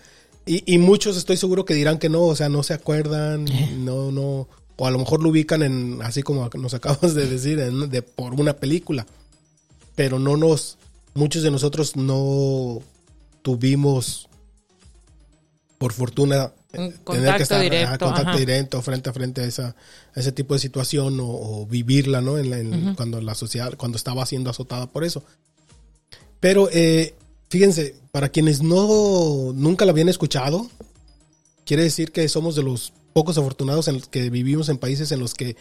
Y, 0.47 0.63
y 0.73 0.77
muchos 0.79 1.15
estoy 1.15 1.37
seguro 1.37 1.63
que 1.63 1.75
dirán 1.75 1.99
que 1.99 2.09
no, 2.09 2.23
o 2.23 2.35
sea, 2.35 2.49
no 2.49 2.63
se 2.63 2.73
acuerdan, 2.73 3.45
no, 3.85 4.11
no. 4.11 4.47
O 4.77 4.87
a 4.87 4.91
lo 4.91 4.97
mejor 4.97 5.21
lo 5.21 5.29
ubican 5.29 5.61
en, 5.61 5.99
así 6.01 6.23
como 6.23 6.49
nos 6.55 6.73
acabas 6.73 7.13
de 7.13 7.27
decir, 7.27 7.59
en- 7.59 7.89
de, 7.89 8.01
por 8.01 8.33
una 8.33 8.53
película. 8.53 9.05
Pero 9.95 10.17
no 10.19 10.37
nos, 10.37 10.77
muchos 11.13 11.43
de 11.43 11.51
nosotros 11.51 11.95
no 11.95 12.79
tuvimos, 13.41 14.29
por 15.77 15.93
fortuna, 15.93 16.51
Un 16.73 16.85
eh, 16.85 16.95
contacto 17.03 17.59
directo, 17.59 17.87
ajá, 17.87 17.97
contacto 17.97 18.29
ajá. 18.31 18.37
directo 18.37 18.81
frente 18.81 19.09
a 19.09 19.13
frente 19.13 19.41
a, 19.41 19.45
esa, 19.45 19.67
a 20.15 20.19
ese 20.19 20.31
tipo 20.31 20.53
de 20.53 20.59
situación 20.59 21.19
o, 21.19 21.25
o 21.27 21.65
vivirla, 21.65 22.19
¿no? 22.21 22.37
En 22.37 22.49
la- 22.49 22.59
en- 22.59 22.93
Cuando 22.95 23.21
la 23.21 23.35
sociedad, 23.35 23.73
cuando 23.77 23.97
estaba 23.97 24.25
siendo 24.25 24.49
azotada 24.49 24.87
por 24.91 25.03
eso. 25.03 25.23
Pero 26.39 26.69
eh, 26.71 27.15
fíjense, 27.49 27.95
para 28.11 28.29
quienes 28.29 28.61
no 28.61 29.53
nunca 29.53 29.85
la 29.85 29.91
habían 29.91 30.09
escuchado, 30.09 30.69
quiere 31.65 31.83
decir 31.83 32.11
que 32.11 32.27
somos 32.29 32.55
de 32.55 32.63
los 32.63 32.93
pocos 33.13 33.37
afortunados 33.37 33.87
en 33.87 33.95
los 33.95 34.07
que 34.07 34.29
vivimos 34.29 34.69
en 34.69 34.77
países 34.77 35.11
en 35.11 35.19
los 35.19 35.33
que 35.33 35.55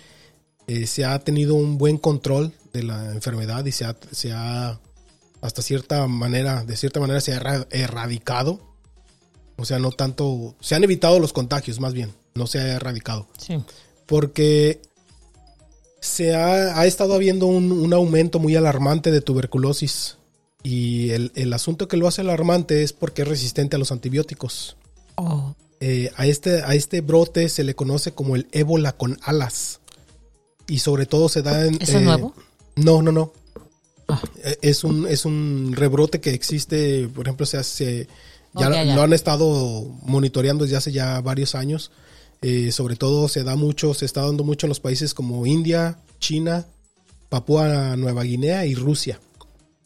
eh, 0.66 0.86
se 0.86 1.04
ha 1.04 1.18
tenido 1.20 1.54
un 1.54 1.78
buen 1.78 1.96
control 1.96 2.52
de 2.72 2.82
la 2.82 3.12
enfermedad 3.12 3.64
y 3.64 3.72
se 3.72 3.84
ha, 3.84 3.96
se 4.10 4.32
ha 4.32 4.78
hasta 5.40 5.62
cierta 5.62 6.06
manera, 6.08 6.64
de 6.64 6.76
cierta 6.76 6.98
manera 7.00 7.20
se 7.20 7.32
ha 7.32 7.36
erra- 7.36 7.66
erradicado. 7.70 8.60
O 9.56 9.64
sea, 9.64 9.78
no 9.78 9.90
tanto, 9.90 10.54
se 10.60 10.74
han 10.74 10.84
evitado 10.84 11.18
los 11.18 11.32
contagios 11.32 11.80
más 11.80 11.94
bien, 11.94 12.12
no 12.34 12.46
se 12.46 12.58
ha 12.58 12.74
erradicado. 12.74 13.26
Sí. 13.38 13.56
Porque 14.04 14.82
se 16.00 16.34
ha, 16.34 16.78
ha 16.78 16.86
estado 16.86 17.14
habiendo 17.14 17.46
un, 17.46 17.72
un 17.72 17.92
aumento 17.92 18.38
muy 18.38 18.54
alarmante 18.54 19.10
de 19.10 19.20
tuberculosis. 19.22 20.18
Y 20.62 21.10
el, 21.10 21.32
el 21.36 21.52
asunto 21.52 21.88
que 21.88 21.96
lo 21.96 22.06
hace 22.08 22.20
alarmante 22.22 22.82
es 22.82 22.92
porque 22.92 23.22
es 23.22 23.28
resistente 23.28 23.76
a 23.76 23.78
los 23.78 23.92
antibióticos. 23.92 24.76
Oh. 25.14 25.54
Eh, 25.80 26.10
a, 26.16 26.26
este, 26.26 26.62
a 26.62 26.74
este 26.74 27.00
brote 27.00 27.48
se 27.48 27.64
le 27.64 27.74
conoce 27.74 28.12
como 28.12 28.36
el 28.36 28.48
ébola 28.52 28.96
con 28.96 29.18
alas. 29.22 29.80
Y 30.66 30.80
sobre 30.80 31.06
todo 31.06 31.28
se 31.28 31.42
da 31.42 31.66
en... 31.66 31.76
¿Eso 31.76 31.96
es 31.96 32.02
eh, 32.02 32.04
nuevo? 32.04 32.34
No, 32.74 33.00
no, 33.00 33.12
no. 33.12 33.32
Ah. 34.08 34.20
Eh, 34.42 34.58
Es 34.60 34.84
un, 34.84 35.06
es 35.06 35.24
un 35.24 35.72
rebrote 35.74 36.20
que 36.20 36.30
existe, 36.30 37.08
por 37.08 37.26
ejemplo, 37.26 37.46
se 37.46 37.56
hace... 37.56 38.08
Ya, 38.58 38.84
lo 38.84 39.02
han 39.02 39.12
estado 39.12 39.84
monitoreando 40.02 40.64
desde 40.64 40.76
hace 40.76 40.92
ya 40.92 41.20
varios 41.20 41.54
años. 41.54 41.90
Eh, 42.42 42.72
sobre 42.72 42.96
todo 42.96 43.28
se 43.28 43.44
da 43.44 43.56
mucho, 43.56 43.94
se 43.94 44.04
está 44.04 44.22
dando 44.22 44.44
mucho 44.44 44.66
en 44.66 44.68
los 44.68 44.80
países 44.80 45.14
como 45.14 45.46
India, 45.46 45.98
China, 46.20 46.66
Papúa 47.28 47.96
Nueva 47.96 48.22
Guinea 48.22 48.66
y 48.66 48.74
Rusia. 48.74 49.20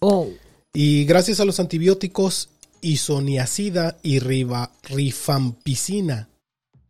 Oh. 0.00 0.28
Y 0.72 1.04
gracias 1.04 1.40
a 1.40 1.44
los 1.44 1.60
antibióticos 1.60 2.50
isoniazida 2.80 3.98
y 4.02 4.20
rifampicina, 4.20 6.28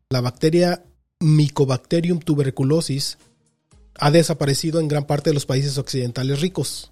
la 0.08 0.20
bacteria 0.20 0.84
Mycobacterium 1.20 2.20
tuberculosis 2.20 3.18
ha 3.98 4.10
desaparecido 4.10 4.80
en 4.80 4.88
gran 4.88 5.06
parte 5.06 5.30
de 5.30 5.34
los 5.34 5.46
países 5.46 5.78
occidentales 5.78 6.40
ricos, 6.40 6.90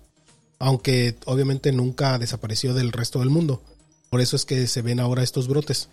aunque 0.59 1.16
obviamente 1.24 1.72
nunca 1.72 2.18
desapareció 2.18 2.74
del 2.74 2.92
resto 2.92 3.20
del 3.20 3.31
mundo. 3.31 3.62
Por 4.11 4.21
eso 4.21 4.37
es 4.37 4.44
que 4.44 4.66
se 4.66 4.83
ven 4.83 5.01
ahora 5.01 5.23
estos 5.23 5.49
brotes. 5.49 5.88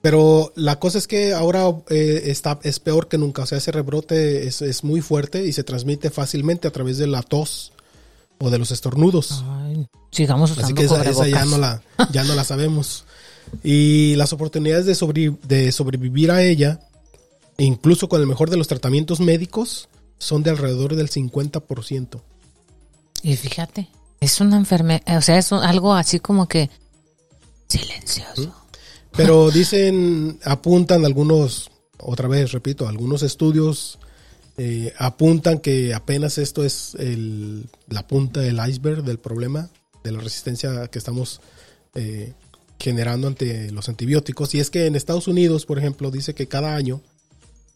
Pero 0.00 0.52
la 0.56 0.80
cosa 0.80 0.98
es 0.98 1.06
que 1.06 1.32
ahora 1.32 1.68
eh, 1.88 2.24
está, 2.26 2.58
es 2.64 2.80
peor 2.80 3.08
que 3.08 3.18
nunca. 3.18 3.42
O 3.42 3.46
sea, 3.46 3.58
ese 3.58 3.70
rebrote 3.70 4.48
es, 4.48 4.60
es 4.60 4.82
muy 4.82 5.00
fuerte 5.00 5.46
y 5.46 5.52
se 5.52 5.62
transmite 5.62 6.10
fácilmente 6.10 6.66
a 6.66 6.72
través 6.72 6.98
de 6.98 7.06
la 7.06 7.22
tos 7.22 7.72
o 8.40 8.50
de 8.50 8.58
los 8.58 8.72
estornudos. 8.72 9.44
Ay, 9.46 9.86
sigamos 10.10 10.50
usando 10.50 10.66
Así 10.66 10.74
que 10.74 10.84
esa, 10.84 11.02
esa 11.08 11.28
ya, 11.28 11.44
no 11.44 11.56
la, 11.56 11.82
ya 12.10 12.24
no 12.24 12.34
la 12.34 12.42
sabemos. 12.42 13.04
Y 13.62 14.16
las 14.16 14.32
oportunidades 14.32 14.86
de, 14.86 15.36
de 15.46 15.70
sobrevivir 15.70 16.32
a 16.32 16.42
ella, 16.42 16.80
incluso 17.58 18.08
con 18.08 18.20
el 18.20 18.26
mejor 18.26 18.50
de 18.50 18.56
los 18.56 18.66
tratamientos 18.66 19.20
médicos, 19.20 19.88
son 20.18 20.42
de 20.42 20.50
alrededor 20.50 20.96
del 20.96 21.10
50%. 21.10 22.20
Y 23.22 23.36
fíjate, 23.36 23.88
es 24.20 24.40
una 24.40 24.56
enfermedad, 24.56 25.02
o 25.16 25.22
sea, 25.22 25.38
es 25.38 25.52
algo 25.52 25.94
así 25.94 26.18
como 26.18 26.48
que 26.48 26.70
silencioso. 27.78 28.54
Pero 29.16 29.50
dicen, 29.50 30.38
apuntan 30.44 31.04
algunos, 31.04 31.70
otra 31.98 32.28
vez 32.28 32.52
repito, 32.52 32.88
algunos 32.88 33.22
estudios 33.22 33.98
eh, 34.58 34.92
apuntan 34.98 35.58
que 35.58 35.94
apenas 35.94 36.36
esto 36.38 36.62
es 36.64 36.94
el- 36.98 37.66
la 37.88 38.06
punta 38.06 38.40
del 38.40 38.60
iceberg 38.68 39.02
del 39.02 39.18
problema, 39.18 39.70
de 40.04 40.12
la 40.12 40.20
resistencia 40.20 40.88
que 40.88 40.98
estamos 40.98 41.40
eh, 41.94 42.32
generando 42.78 43.28
ante 43.28 43.70
los 43.70 43.88
antibióticos. 43.88 44.54
Y 44.54 44.60
es 44.60 44.70
que 44.70 44.86
en 44.86 44.96
Estados 44.96 45.26
Unidos, 45.28 45.66
por 45.66 45.78
ejemplo, 45.78 46.10
dice 46.10 46.34
que 46.34 46.48
cada 46.48 46.74
año 46.74 47.00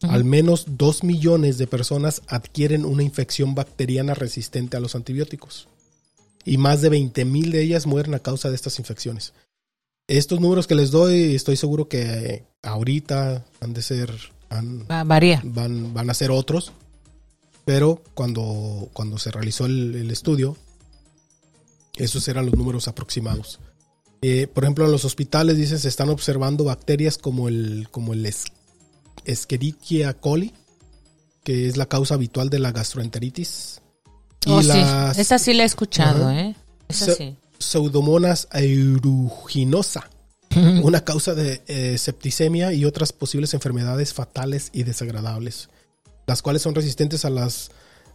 al 0.02 0.24
menos 0.24 0.64
2 0.68 1.04
millones 1.04 1.56
de 1.56 1.66
personas 1.66 2.20
adquieren 2.28 2.84
una 2.84 3.02
infección 3.02 3.54
bacteriana 3.54 4.12
resistente 4.14 4.76
a 4.76 4.80
los 4.80 4.94
antibióticos. 4.94 5.68
Y 6.44 6.58
más 6.58 6.82
de 6.82 6.90
20 6.90 7.24
mil 7.24 7.50
de 7.50 7.62
ellas 7.62 7.86
mueren 7.86 8.14
a 8.14 8.18
causa 8.20 8.50
de 8.50 8.54
estas 8.56 8.78
infecciones. 8.78 9.32
Estos 10.08 10.40
números 10.40 10.66
que 10.66 10.74
les 10.76 10.90
doy, 10.90 11.34
estoy 11.34 11.56
seguro 11.56 11.88
que 11.88 12.44
ahorita 12.62 13.44
han 13.60 13.72
de 13.74 13.82
ser, 13.82 14.12
han- 14.50 14.86
Va- 14.88 15.04
varía. 15.04 15.40
van, 15.44 15.92
van 15.94 16.10
a 16.10 16.14
ser 16.14 16.30
otros. 16.30 16.72
Pero 17.64 18.00
cuando, 18.14 18.88
cuando 18.92 19.18
se 19.18 19.32
realizó 19.32 19.66
el, 19.66 19.96
el 19.96 20.10
estudio, 20.12 20.56
esos 21.96 22.28
eran 22.28 22.46
los 22.46 22.54
números 22.54 22.86
aproximados. 22.86 23.58
Eh, 24.22 24.46
por 24.46 24.62
ejemplo, 24.64 24.84
en 24.84 24.92
los 24.92 25.04
hospitales, 25.04 25.56
dicen, 25.56 25.78
se 25.80 25.88
están 25.88 26.08
observando 26.08 26.62
bacterias 26.64 27.18
como 27.18 27.48
el, 27.48 27.88
como 27.90 28.12
el 28.12 28.24
es- 28.26 28.44
Escherichia 29.24 30.14
coli, 30.14 30.54
que 31.42 31.66
es 31.68 31.76
la 31.76 31.86
causa 31.86 32.14
habitual 32.14 32.48
de 32.48 32.60
la 32.60 32.70
gastroenteritis. 32.70 33.80
Y 34.44 34.50
Oh, 34.52 34.62
sí, 34.62 34.70
esa 35.20 35.38
sí 35.40 35.52
la 35.54 35.64
he 35.64 35.66
escuchado. 35.66 36.30
¿eh? 36.30 36.54
Esa 36.88 37.06
Se- 37.06 37.14
sí. 37.16 37.36
Pseudomonas 37.58 38.48
aeruginosa, 38.50 40.08
una 40.82 41.04
causa 41.04 41.34
de 41.34 41.60
eh, 41.66 41.98
septicemia 41.98 42.72
y 42.72 42.84
otras 42.86 43.12
posibles 43.12 43.52
enfermedades 43.54 44.14
fatales 44.14 44.70
y 44.72 44.84
desagradables, 44.84 45.68
las 46.26 46.40
cuales 46.42 46.62
son 46.62 46.74
resistentes 46.74 47.24
a 47.24 47.30
las 47.30 47.70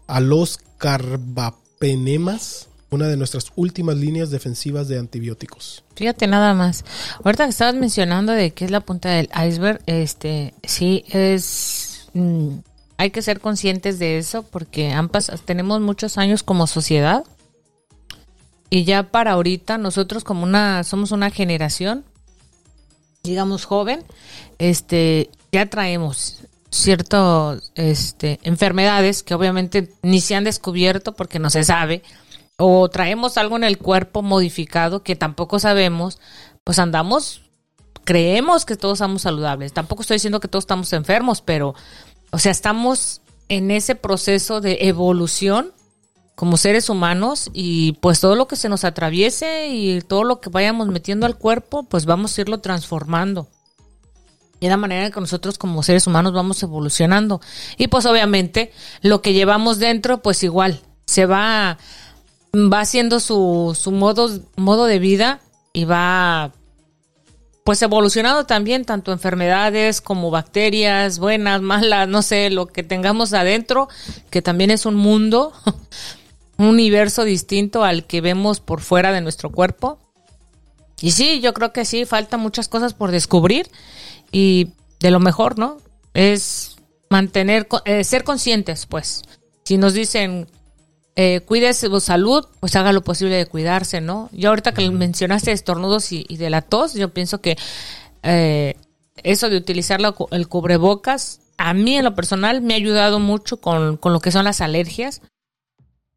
a 0.08 0.20
los 0.20 0.60
carbapenemas, 0.78 2.68
una 2.90 3.08
de 3.08 3.16
nuestras 3.18 3.46
últimas 3.56 3.96
líneas 3.98 4.32
defensivas 4.32 4.88
de 4.88 5.00
antibióticos. 5.00 5.84
Fíjate 5.96 6.28
nada 6.28 6.54
más. 6.54 6.84
Ahorita 7.24 7.46
que 7.46 7.52
estabas 7.52 7.76
mencionando 7.76 8.32
de 8.34 8.52
que 8.52 8.66
es 8.66 8.72
la 8.72 8.82
punta 8.82 9.10
del 9.10 9.30
iceberg, 9.48 9.82
este, 9.86 10.54
sí 10.64 11.06
es, 11.10 12.08
mm, 12.14 12.50
hay 12.98 13.12
que 13.12 13.22
ser 13.22 13.40
conscientes 13.40 14.00
de 14.00 14.18
eso 14.18 14.44
porque 14.44 14.92
han 14.92 15.10
pas- 15.10 15.40
tenemos 15.46 15.80
muchos 15.80 16.18
años 16.18 16.44
como 16.44 16.68
sociedad 16.68 17.24
y 18.72 18.86
ya 18.86 19.12
para 19.12 19.34
ahorita 19.34 19.78
nosotros 19.78 20.24
como 20.24 20.44
una, 20.44 20.84
somos 20.86 21.12
una 21.12 21.30
generación, 21.30 22.06
digamos 23.22 23.66
joven, 23.66 24.04
este, 24.60 25.30
ya 25.52 25.70
traemos 25.70 26.46
ciertas, 26.72 27.74
este, 27.76 28.40
enfermedades 28.44 29.24
que 29.24 29.36
obviamente 29.36 29.94
ni 30.02 30.22
se 30.22 30.36
han 30.36 30.46
descubierto 30.46 31.12
porque 31.12 31.38
no 31.38 31.50
se 31.50 31.66
sabe 31.66 32.02
o 32.58 32.88
traemos 32.90 33.38
algo 33.38 33.58
en 33.58 33.66
el 33.66 33.78
cuerpo 33.78 34.22
modificado 34.22 35.04
que 35.04 35.18
tampoco 35.18 35.60
sabemos, 35.60 36.20
pues 36.64 36.80
andamos, 36.80 37.42
creemos 38.06 38.64
que 38.64 38.78
todos 38.78 39.00
estamos 39.00 39.24
saludables. 39.24 39.74
Tampoco 39.74 40.04
estoy 40.04 40.16
diciendo 40.16 40.40
que 40.40 40.48
todos 40.48 40.64
estamos 40.64 40.94
enfermos, 40.94 41.42
pero, 41.42 41.76
o 42.32 42.38
sea, 42.38 42.54
estamos 42.54 43.22
en 43.50 43.70
ese 43.70 43.96
proceso 43.96 44.62
de 44.62 44.78
evolución 44.88 45.74
como 46.36 46.58
seres 46.58 46.90
humanos 46.90 47.50
y 47.54 47.94
pues 47.94 48.20
todo 48.20 48.36
lo 48.36 48.48
que 48.48 48.56
se 48.56 48.70
nos 48.70 48.84
atraviese 48.84 49.68
y 49.70 50.02
todo 50.02 50.24
lo 50.24 50.42
que 50.42 50.50
vayamos 50.50 50.88
metiendo 50.88 51.26
al 51.26 51.38
cuerpo, 51.38 51.84
pues 51.84 52.06
vamos 52.06 52.38
a 52.38 52.42
irlo 52.42 52.60
transformando. 52.60 53.48
Y 54.60 54.68
la 54.68 54.78
manera 54.78 55.08
en 55.08 55.12
que 55.12 55.20
nosotros 55.20 55.58
como 55.58 55.82
seres 55.82 56.06
humanos 56.06 56.34
vamos 56.34 56.62
evolucionando. 56.62 57.42
Y 57.78 57.88
pues 57.88 58.06
obviamente 58.06 58.72
lo 59.02 59.22
que 59.22 59.34
llevamos 59.34 59.80
dentro, 59.80 60.22
pues 60.22 60.44
igual, 60.44 60.82
se 61.06 61.26
va 61.26 61.78
va 62.54 62.82
haciendo 62.82 63.20
su, 63.20 63.78
su 63.80 63.92
modo, 63.92 64.30
modo 64.56 64.86
de 64.86 65.00
vida 65.00 65.40
y 65.74 65.86
va 65.86 66.52
pues 67.64 67.82
evolucionando 67.82 68.46
también 68.46 68.86
tanto 68.86 69.12
enfermedades 69.12 70.02
como 70.02 70.32
bacterias 70.32 71.20
buenas, 71.20 71.62
malas, 71.62 72.08
no 72.08 72.22
sé, 72.22 72.50
lo 72.50 72.66
que 72.66 72.84
tengamos 72.84 73.34
adentro, 73.34 73.88
que 74.30 74.42
también 74.42 74.72
es 74.72 74.86
un 74.86 74.96
mundo, 74.96 75.54
un 76.62 76.68
universo 76.68 77.24
distinto 77.24 77.84
al 77.84 78.06
que 78.06 78.22
vemos 78.22 78.60
por 78.60 78.82
fuera 78.82 79.12
de 79.12 79.22
nuestro 79.22 79.52
cuerpo. 79.52 80.00
Y 81.02 81.12
sí, 81.12 81.42
yo 81.42 81.54
creo 81.54 81.74
que 81.74 81.86
sí, 81.86 82.06
faltan 82.06 82.40
muchas 82.40 82.68
cosas 82.68 82.94
por 82.94 83.12
descubrir 83.12 83.68
y 84.32 84.70
de 85.00 85.12
lo 85.12 85.20
mejor, 85.20 85.58
¿no? 85.58 85.78
Es 86.14 86.76
mantener, 87.10 87.68
eh, 87.86 88.04
ser 88.04 88.24
conscientes, 88.24 88.86
pues. 88.86 89.24
Si 89.64 89.78
nos 89.78 89.94
dicen, 89.94 90.48
eh, 91.16 91.42
cuide 91.46 91.74
su 91.74 92.00
salud, 92.00 92.46
pues 92.60 92.76
haga 92.76 92.94
lo 92.94 93.04
posible 93.04 93.36
de 93.36 93.46
cuidarse, 93.46 94.00
¿no? 94.00 94.30
Yo 94.32 94.50
ahorita 94.50 94.74
que 94.74 94.90
mencionaste 94.92 95.52
estornudos 95.52 96.12
y, 96.12 96.26
y 96.30 96.38
de 96.38 96.50
la 96.50 96.62
tos, 96.62 96.94
yo 96.94 97.10
pienso 97.10 97.42
que 97.42 97.58
eh, 98.24 98.76
eso 99.24 99.50
de 99.50 99.58
utilizar 99.58 100.00
la 100.00 100.16
el 100.32 100.48
cubrebocas, 100.48 101.42
a 101.58 101.74
mí 101.74 101.98
en 101.98 102.04
lo 102.04 102.16
personal 102.16 102.62
me 102.62 102.74
ha 102.74 102.78
ayudado 102.78 103.20
mucho 103.20 103.58
con, 103.58 103.98
con 103.98 104.14
lo 104.14 104.20
que 104.20 104.32
son 104.32 104.46
las 104.46 104.62
alergias, 104.62 105.22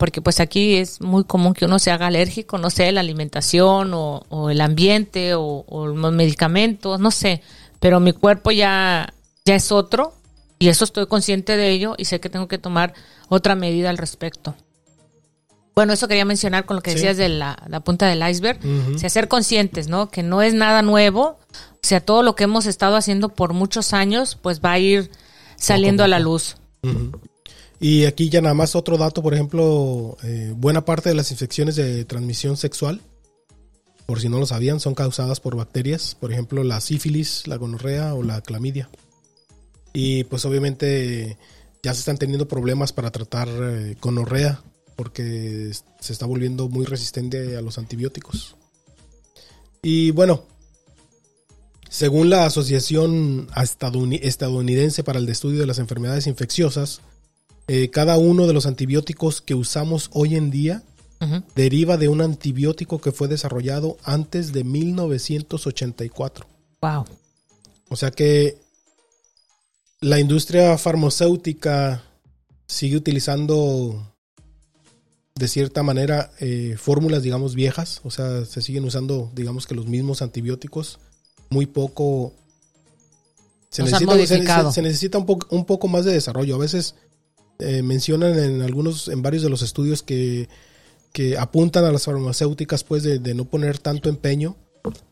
porque 0.05 0.21
pues 0.21 0.39
aquí 0.39 0.75
es 0.77 1.01
muy 1.01 1.25
común 1.25 1.55
que 1.55 1.65
uno 1.65 1.79
se 1.79 1.91
haga 1.91 2.09
alérgico, 2.09 2.59
no 2.59 2.69
sé, 2.69 2.93
la 2.93 3.01
alimentación 3.01 3.95
o, 3.95 4.23
o 4.29 4.51
el 4.51 4.61
ambiente 4.61 5.33
o, 5.35 5.65
o 5.67 5.87
los 5.87 6.13
medicamentos, 6.13 7.01
no 7.01 7.11
sé, 7.11 7.41
pero 7.81 8.01
mi 8.01 8.13
cuerpo 8.13 8.51
ya, 8.51 9.15
ya 9.47 9.55
es 9.55 9.73
otro 9.73 10.13
y 10.59 10.69
eso 10.69 10.85
estoy 10.85 11.07
consciente 11.07 11.57
de 11.57 11.71
ello 11.71 11.95
y 11.97 12.05
sé 12.05 12.21
que 12.21 12.29
tengo 12.29 12.49
que 12.49 12.59
tomar 12.59 12.93
otra 13.31 13.55
medida 13.55 13.89
al 13.89 13.97
respecto. 13.97 14.55
Bueno, 15.75 15.95
eso 15.95 16.07
quería 16.07 16.27
mencionar 16.27 16.67
con 16.67 16.77
lo 16.77 16.83
que 16.83 16.91
Sí. 16.91 16.97
decías 16.97 17.17
de 17.17 17.31
la, 17.31 17.57
la 17.67 17.81
punta 17.81 18.07
del 18.07 18.23
iceberg. 18.29 18.59
O 18.95 18.99
sea, 18.99 19.09
ser 19.09 19.27
conscientes, 19.29 19.89
¿no? 19.89 20.11
Que 20.11 20.23
no 20.23 20.43
es 20.43 20.53
nada 20.53 20.83
nuevo. 20.83 21.39
O 21.51 21.79
sea, 21.81 22.01
todo 22.01 22.23
lo 22.23 22.35
que 22.37 22.45
hemos 22.45 22.67
estado 22.67 22.97
haciendo 22.97 23.31
por 23.31 23.55
muchos 23.55 23.95
años, 23.95 24.37
pues 24.41 24.61
va 24.61 24.73
a 24.73 24.79
ir 24.79 25.11
saliendo 25.57 26.05
a 26.05 26.09
la 26.09 26.19
luz. 26.19 26.59
Ujú. 26.83 27.19
Y 27.85 28.07
aquí 28.07 28.31
ya 28.31 28.41
nada 28.41 28.55
más 28.55 28.75
otro 28.75 28.97
dato, 28.97 29.23
por 29.23 29.35
ejemplo, 29.35 30.17
eh, 30.23 30.55
buena 30.57 30.87
parte 30.87 31.11
de 31.11 31.15
las 31.15 31.31
infecciones 31.31 31.77
de 31.77 32.07
transmisión 32.07 32.57
sexual 32.57 33.03
por 34.07 34.21
si 34.21 34.31
no 34.31 34.39
lo 34.39 34.47
sabían, 34.47 34.81
son 34.81 34.95
causadas 34.95 35.39
por 35.39 35.55
bacterias, 35.55 36.17
por 36.19 36.33
ejemplo 36.33 36.65
la 36.65 36.81
sífilis, 36.81 37.47
la 37.47 37.57
gonorrea 37.57 38.15
o 38.15 38.23
la 38.23 38.41
clamidia. 38.41 38.89
Y 39.93 40.25
pues 40.25 40.47
obviamente 40.47 41.37
ya 41.83 41.93
se 41.93 42.01
están 42.01 42.17
teniendo 42.17 42.49
problemas 42.49 42.95
para 42.95 43.11
tratar 43.11 43.49
eh, 43.51 43.97
gonorrea 44.01 44.63
porque 44.97 45.73
se 46.01 46.13
está 46.15 46.25
volviendo 46.25 46.71
muy 46.71 46.87
resistente 46.87 47.55
a 47.57 47.61
los 47.61 47.77
antibióticos. 47.77 48.57
Y 49.83 50.11
bueno, 50.13 50.45
según 51.91 52.31
la 52.31 52.47
Asociación 52.47 53.49
Estadounidense 53.55 55.05
para 55.05 55.19
el 55.19 55.29
Estudio 55.29 55.61
de 55.61 55.67
las 55.67 55.79
Enfermedades 55.79 56.27
Infecciosas, 56.27 57.03
eh, 57.69 57.91
cada 57.91 58.19
uno 58.19 58.47
de 58.47 58.53
los 58.53 58.67
antibióticos 58.67 59.41
que 59.41 59.55
usamos 59.55 60.11
hoy 60.13 60.37
en 60.37 60.51
día 60.51 60.83
deriva 61.55 61.97
de 61.97 62.09
un 62.09 62.21
antibiótico 62.21 63.01
que 63.01 63.11
fue 63.11 63.29
desarrollado 63.29 63.97
antes 64.05 64.53
de 64.53 64.63
1984. 64.63 66.47
Wow. 66.83 67.07
O 67.89 67.97
sea 67.97 68.11
que 68.11 68.59
la 70.01 70.21
industria 70.21 70.77
farmacéutica 70.77 72.03
sigue 72.67 72.97
utilizando 72.97 74.15
de 75.35 75.49
cierta 75.49 75.83
manera 75.83 76.31
eh, 76.41 76.77
fórmulas, 76.79 77.23
digamos, 77.23 77.55
viejas. 77.55 78.01
O 78.05 78.11
sea, 78.11 78.45
se 78.45 78.63
siguen 78.63 78.85
usando, 78.85 79.31
digamos 79.35 79.67
que 79.67 79.75
los 79.75 79.87
mismos 79.87 80.23
antibióticos. 80.23 80.99
Muy 81.51 81.67
poco. 81.67 82.33
Se, 83.71 83.83
necesita, 83.83 84.71
se, 84.71 84.83
necesita, 84.83 85.19
un, 85.19 85.27
poco, 85.27 85.49
un 85.55 85.65
poco 85.65 85.89
más 85.89 86.05
de 86.05 86.13
desarrollo. 86.13 86.55
A 86.55 86.59
veces 86.59 86.95
eh, 87.59 87.83
mencionan 87.83 88.39
en 88.39 88.63
algunos, 88.63 89.09
en 89.09 89.23
varios 89.23 89.43
de 89.43 89.51
los 89.51 89.63
estudios 89.63 90.03
que, 90.03 90.49
que 91.13 91.39
apuntan 91.39 91.85
a 91.85 91.93
las 91.93 92.05
farmacéuticas, 92.05 92.85
pues, 92.85 93.03
de, 93.03 93.19
de, 93.19 93.35
no 93.35 93.45
poner 93.45 93.79
tanto 93.79 94.09
empeño. 94.09 94.57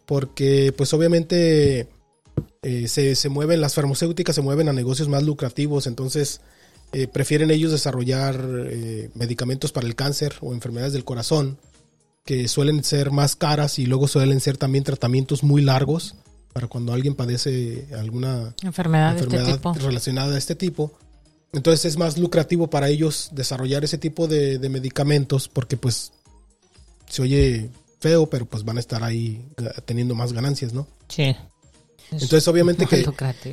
Porque, 0.06 0.74
pues, 0.76 0.92
obviamente 0.92 1.88
eh, 2.62 2.86
se, 2.86 3.28
mueven, 3.28 3.60
las 3.60 3.74
farmacéuticas 3.74 4.36
se 4.36 4.40
mueven 4.42 4.68
a 4.68 4.72
negocios 4.72 5.08
más 5.08 5.24
lucrativos, 5.24 5.88
entonces 5.88 6.40
eh, 6.92 7.08
prefieren 7.08 7.50
ellos 7.50 7.72
desarrollar 7.72 8.40
eh, 8.70 9.10
medicamentos 9.14 9.72
para 9.72 9.86
el 9.86 9.96
cáncer 9.96 10.34
o 10.40 10.54
enfermedades 10.54 10.92
del 10.92 11.04
corazón, 11.04 11.58
que 12.24 12.46
suelen 12.46 12.84
ser 12.84 13.10
más 13.10 13.34
caras 13.34 13.80
y 13.80 13.86
luego 13.86 14.06
suelen 14.06 14.38
ser 14.40 14.58
también 14.58 14.84
tratamientos 14.84 15.42
muy 15.42 15.60
largos 15.60 16.14
para 16.52 16.68
cuando 16.68 16.92
alguien 16.92 17.16
padece 17.16 17.88
alguna 17.98 18.54
enfermedad, 18.62 19.18
este 19.18 19.80
relacionada 19.80 20.36
a 20.36 20.38
este 20.38 20.54
tipo. 20.54 20.92
Entonces 21.52 21.84
es 21.84 21.96
más 21.98 22.18
lucrativo 22.18 22.68
para 22.68 22.88
ellos 22.88 23.30
desarrollar 23.32 23.84
ese 23.84 23.98
tipo 23.98 24.26
de, 24.26 24.58
de 24.58 24.68
medicamentos 24.68 25.48
porque 25.48 25.76
pues 25.76 26.12
se 27.08 27.22
oye 27.22 27.70
feo, 28.00 28.26
pero 28.26 28.46
pues 28.46 28.64
van 28.64 28.78
a 28.78 28.80
estar 28.80 29.02
ahí 29.04 29.44
teniendo 29.84 30.14
más 30.14 30.32
ganancias, 30.32 30.72
¿no? 30.72 30.88
Sí. 31.08 31.36
Entonces, 32.12 32.46
obviamente 32.48 32.86
que 32.86 33.06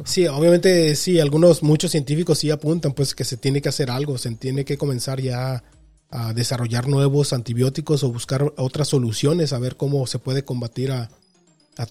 sí, 0.05 0.27
obviamente 0.27 0.95
sí, 0.95 1.19
algunos 1.19 1.63
muchos 1.63 1.91
científicos 1.91 2.39
sí 2.39 2.51
apuntan 2.51 2.93
pues 2.93 3.15
que 3.15 3.23
se 3.23 3.37
tiene 3.37 3.61
que 3.61 3.69
hacer 3.69 3.89
algo, 3.89 4.17
se 4.17 4.31
tiene 4.35 4.65
que 4.65 4.77
comenzar 4.77 5.21
ya 5.21 5.63
a 6.11 6.33
desarrollar 6.33 6.87
nuevos 6.87 7.33
antibióticos 7.33 8.03
o 8.03 8.11
buscar 8.11 8.53
otras 8.57 8.89
soluciones, 8.89 9.53
a 9.53 9.59
ver 9.59 9.77
cómo 9.77 10.05
se 10.07 10.19
puede 10.19 10.43
combatir 10.43 10.91
a, 10.91 11.09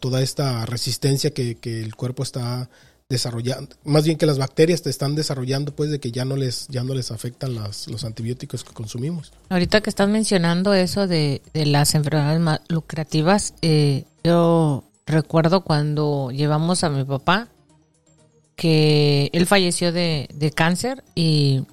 toda 0.01 0.21
esta 0.21 0.67
resistencia 0.67 1.31
que, 1.31 1.57
el 1.63 1.95
cuerpo 1.95 2.23
está 2.23 2.69
desarrollando, 3.09 3.75
más 3.85 4.05
bien 4.05 4.19
que 4.19 4.27
las 4.27 4.37
bacterias 4.37 4.83
te 4.83 4.91
están 4.91 5.15
desarrollando, 5.15 5.75
pues 5.75 5.91
de 5.91 5.99
que 5.99 6.13
ya 6.13 6.27
no 6.27 6.37
les, 6.37 6.69
ya 6.69 6.85
no 6.85 6.93
les 6.93 7.11
afectan 7.11 7.55
los 7.55 8.05
antibióticos 8.05 8.65
que 8.65 8.75
consumimos. 8.75 9.33
Ahorita 9.49 9.81
que 9.81 9.89
estás 9.89 10.11
mencionando 10.11 10.75
eso 10.75 11.07
de, 11.07 11.41
las 11.55 11.95
enfermedades 11.95 12.39
más 12.39 12.61
lucrativas, 12.69 13.55
eh, 13.63 14.05
yo 14.23 14.85
recuerdo 15.07 15.63
cuando 15.63 16.31
llevamos 16.33 16.85
a 16.85 16.91
mi 16.91 17.03
papá, 17.05 17.49
que 18.57 19.31
él 19.33 19.47
falleció 19.47 19.91
de, 19.91 20.53
cáncer 20.55 21.03
y, 21.15 21.65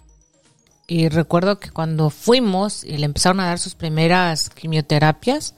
y, 0.88 1.10
recuerdo 1.10 1.60
que 1.60 1.70
cuando 1.70 2.12
fuimos 2.12 2.86
y 2.86 2.98
le 2.98 3.06
empezaron 3.06 3.42
a 3.42 3.48
dar 3.48 3.60
sus 3.60 3.76
primeras 3.76 4.50
quimioterapias, 4.52 5.54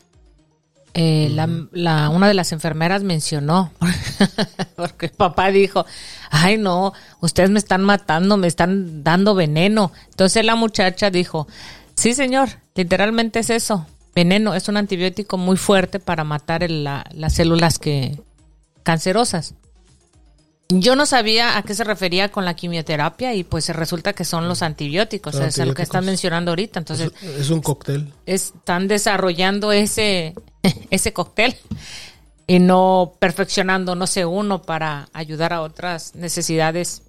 eh, 1.00 1.30
la, 1.30 2.10
una 2.10 2.28
de 2.28 2.34
las 2.34 2.52
enfermeras 2.54 3.04
mencionó, 3.04 3.72
porque 4.76 5.10
papá 5.10 5.52
dijo, 5.52 5.86
ay 6.32 6.58
no, 6.58 6.92
ustedes 7.20 7.52
me 7.52 7.60
están 7.60 7.84
matando, 7.84 8.36
me 8.36 8.48
están 8.48 9.04
dando 9.04 9.36
veneno. 9.36 9.92
Entonces 10.10 10.44
la 10.44 10.56
muchacha 10.56 11.12
dijo, 11.12 11.48
sí 11.96 12.16
señor, 12.16 12.50
literalmente 12.74 13.38
es 13.38 13.52
eso, 13.52 13.86
veneno, 14.16 14.56
es 14.56 14.70
un 14.70 14.78
antibiótico 14.78 15.38
muy 15.38 15.58
fuerte 15.58 16.00
para 16.00 16.24
matar 16.24 16.68
las 16.68 17.32
células 17.32 17.78
que 17.78 18.20
cancerosas. 18.82 19.54
Yo 20.70 20.96
no 20.96 21.06
sabía 21.06 21.60
a 21.60 21.62
qué 21.62 21.76
se 21.76 21.84
refería 21.84 22.30
con 22.32 22.44
la 22.44 22.56
quimioterapia 22.56 23.36
y 23.36 23.44
pues 23.44 23.70
resulta 23.70 24.14
que 24.14 24.26
son 24.26 24.48
los 24.48 24.64
antibióticos, 24.64 25.36
es 25.36 25.60
lo 25.60 25.76
que 25.76 25.84
están 25.84 26.06
mencionando 26.06 26.50
ahorita. 26.50 26.80
Entonces 26.80 27.12
es, 27.22 27.52
un 27.52 27.62
cóctel. 27.62 28.12
Están 28.26 28.88
desarrollando 28.88 29.72
ese 29.72 30.34
ese 30.90 31.14
cóctel 31.14 31.56
y 32.48 32.60
no 32.60 33.14
perfeccionando, 33.20 33.96
no 33.96 34.08
sé, 34.08 34.26
uno 34.26 34.62
para 34.62 35.10
ayudar 35.14 35.54
a 35.54 35.62
otras 35.62 36.16
necesidades. 36.16 37.02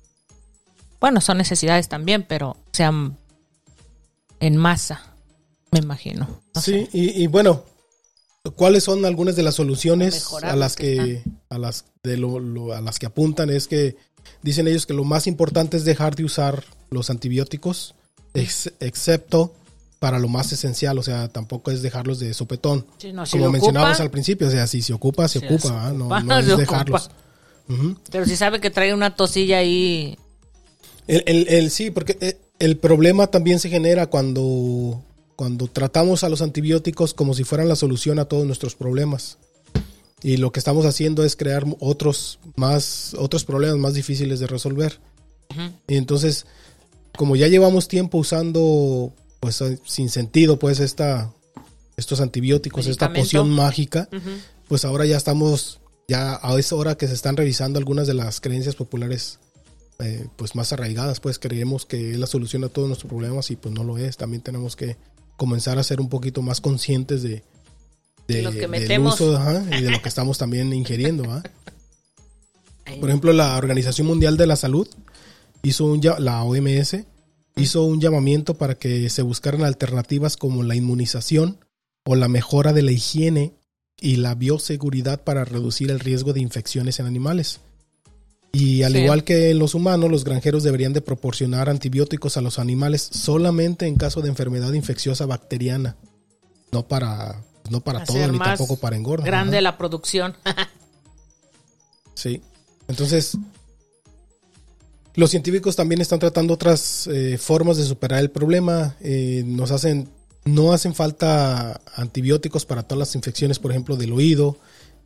Bueno, 1.00 1.20
son 1.20 1.38
necesidades 1.38 1.88
también, 1.88 2.24
pero 2.28 2.56
sean 2.72 3.16
en 4.40 4.56
masa 4.56 5.08
me 5.70 5.80
imagino. 5.80 6.42
sí, 6.60 6.88
y, 6.92 7.26
bueno, 7.26 7.64
¿cuáles 8.56 8.84
son 8.84 9.04
algunas 9.04 9.36
de 9.36 9.42
las 9.42 9.54
soluciones 9.54 10.26
a 10.42 10.56
las 10.56 10.76
que, 10.76 11.22
a 11.50 11.58
las 11.58 11.84
de 12.02 12.16
lo, 12.16 12.72
a 12.72 12.80
las 12.80 12.98
que 12.98 13.06
apuntan? 13.06 13.50
Es 13.50 13.68
que 13.68 13.96
dicen 14.42 14.66
ellos 14.68 14.86
que 14.86 14.94
lo 14.94 15.04
más 15.04 15.26
importante 15.26 15.76
es 15.76 15.84
dejar 15.84 16.16
de 16.16 16.24
usar 16.24 16.64
los 16.90 17.10
antibióticos, 17.10 17.94
excepto 18.34 19.52
para 19.98 20.18
lo 20.18 20.28
más 20.28 20.52
esencial, 20.52 20.98
o 20.98 21.02
sea, 21.02 21.28
tampoco 21.28 21.70
es 21.70 21.82
dejarlos 21.82 22.20
de 22.20 22.32
sopetón. 22.34 22.86
Como 23.30 23.50
mencionábamos 23.50 24.00
al 24.00 24.10
principio, 24.10 24.48
o 24.48 24.50
sea, 24.50 24.66
si 24.66 24.82
se 24.82 24.92
ocupa, 24.92 25.26
se, 25.28 25.38
ocupa, 25.38 25.92
no, 25.92 26.38
es 26.38 26.56
dejarlos. 26.56 27.10
Pero 28.10 28.24
si 28.24 28.36
sabe 28.36 28.60
que 28.60 28.70
trae 28.70 28.94
una 28.94 29.14
tosilla 29.14 29.58
ahí. 29.58 30.16
El, 31.06 31.22
el, 31.26 31.48
el, 31.48 31.70
sí, 31.70 31.90
porque 31.90 32.16
eh, 32.20 32.38
el 32.58 32.76
problema 32.76 33.28
también 33.28 33.58
se 33.60 33.68
genera 33.68 34.06
cuando 34.06 35.02
cuando 35.36 35.68
tratamos 35.68 36.24
a 36.24 36.28
los 36.28 36.42
antibióticos 36.42 37.14
como 37.14 37.32
si 37.32 37.44
fueran 37.44 37.68
la 37.68 37.76
solución 37.76 38.18
a 38.18 38.24
todos 38.24 38.44
nuestros 38.44 38.74
problemas. 38.74 39.38
Y 40.20 40.36
lo 40.36 40.50
que 40.50 40.58
estamos 40.58 40.84
haciendo 40.84 41.22
es 41.22 41.36
crear 41.36 41.64
otros 41.78 42.40
más 42.56 43.14
otros 43.16 43.44
problemas 43.44 43.78
más 43.78 43.94
difíciles 43.94 44.40
de 44.40 44.48
resolver. 44.48 44.98
Y 45.86 45.96
entonces, 45.96 46.44
como 47.16 47.36
ya 47.36 47.46
llevamos 47.46 47.88
tiempo 47.88 48.18
usando 48.18 49.12
pues 49.40 49.62
sin 49.84 50.08
sentido 50.08 50.58
pues 50.58 50.80
esta 50.80 51.32
estos 51.96 52.20
antibióticos, 52.20 52.86
esta 52.86 53.12
poción 53.12 53.50
mágica, 53.50 54.08
pues 54.68 54.84
ahora 54.84 55.04
ya 55.04 55.16
estamos 55.16 55.80
ya 56.06 56.38
a 56.40 56.56
esa 56.58 56.76
hora 56.76 56.96
que 56.96 57.08
se 57.08 57.14
están 57.14 57.36
revisando 57.36 57.78
algunas 57.78 58.06
de 58.06 58.14
las 58.14 58.40
creencias 58.40 58.76
populares 58.76 59.40
eh, 59.98 60.28
pues 60.36 60.54
más 60.54 60.72
arraigadas, 60.72 61.18
pues 61.18 61.40
creemos 61.40 61.84
que 61.84 62.12
es 62.12 62.18
la 62.18 62.28
solución 62.28 62.62
a 62.62 62.68
todos 62.68 62.86
nuestros 62.86 63.10
problemas 63.10 63.50
y 63.50 63.56
pues 63.56 63.74
no 63.74 63.82
lo 63.82 63.98
es. 63.98 64.16
También 64.16 64.42
tenemos 64.42 64.76
que 64.76 64.96
comenzar 65.36 65.76
a 65.78 65.82
ser 65.82 66.00
un 66.00 66.08
poquito 66.08 66.40
más 66.40 66.60
conscientes 66.60 67.24
de, 67.24 67.42
de 68.28 68.42
lo 68.42 68.52
que 68.52 68.68
metemos. 68.68 69.20
uso 69.20 69.40
y 69.76 69.82
de 69.82 69.90
lo 69.90 70.00
que 70.00 70.08
estamos 70.08 70.38
también 70.38 70.72
ingiriendo. 70.72 71.24
Por 73.00 73.08
ejemplo, 73.08 73.32
la 73.32 73.56
Organización 73.56 74.06
Mundial 74.06 74.36
de 74.36 74.46
la 74.46 74.54
Salud 74.54 74.88
hizo 75.62 75.84
un 75.84 76.00
la 76.20 76.44
OMS 76.44 76.96
hizo 77.56 77.84
un 77.84 78.00
llamamiento 78.00 78.54
para 78.54 78.74
que 78.74 79.08
se 79.10 79.22
buscaran 79.22 79.64
alternativas 79.64 80.36
como 80.36 80.62
la 80.62 80.74
inmunización 80.74 81.58
o 82.04 82.14
la 82.14 82.28
mejora 82.28 82.72
de 82.72 82.82
la 82.82 82.92
higiene 82.92 83.54
y 84.00 84.16
la 84.16 84.34
bioseguridad 84.34 85.24
para 85.24 85.44
reducir 85.44 85.90
el 85.90 86.00
riesgo 86.00 86.32
de 86.32 86.40
infecciones 86.40 87.00
en 87.00 87.06
animales. 87.06 87.60
Y 88.52 88.82
al 88.82 88.96
igual 88.96 89.24
que 89.24 89.50
en 89.50 89.58
los 89.58 89.74
humanos, 89.74 90.10
los 90.10 90.24
granjeros 90.24 90.62
deberían 90.62 90.92
de 90.92 91.02
proporcionar 91.02 91.68
antibióticos 91.68 92.36
a 92.36 92.40
los 92.40 92.58
animales 92.58 93.02
solamente 93.02 93.86
en 93.86 93.96
caso 93.96 94.22
de 94.22 94.28
enfermedad 94.28 94.72
infecciosa 94.72 95.26
bacteriana. 95.26 95.96
No 96.72 96.86
para, 96.86 97.42
no 97.70 97.80
para 97.80 98.04
todo, 98.04 98.26
ni 98.32 98.38
tampoco 98.38 98.76
para 98.76 98.96
engordar. 98.96 99.26
Grande 99.26 99.60
la 99.60 99.76
producción. 99.76 100.36
sí. 102.14 102.40
Entonces, 102.88 103.36
los 105.18 105.30
científicos 105.30 105.74
también 105.74 106.00
están 106.00 106.20
tratando 106.20 106.54
otras 106.54 107.08
eh, 107.08 107.38
formas 107.38 107.76
de 107.76 107.82
superar 107.82 108.20
el 108.20 108.30
problema. 108.30 108.94
Eh, 109.00 109.42
nos 109.44 109.72
hacen, 109.72 110.08
no 110.44 110.72
hacen 110.72 110.94
falta 110.94 111.80
antibióticos 111.96 112.64
para 112.64 112.84
todas 112.84 113.00
las 113.00 113.14
infecciones, 113.16 113.58
por 113.58 113.72
ejemplo, 113.72 113.96
del 113.96 114.12
oído. 114.12 114.58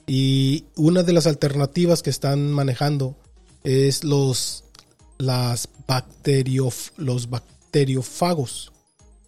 Y 0.06 0.66
una 0.76 1.02
de 1.02 1.14
las 1.14 1.26
alternativas 1.26 2.02
que 2.02 2.10
están 2.10 2.52
manejando 2.52 3.16
es 3.64 4.04
los, 4.04 4.64
las 5.16 5.66
los 6.98 7.30
bacteriofagos. 7.30 8.70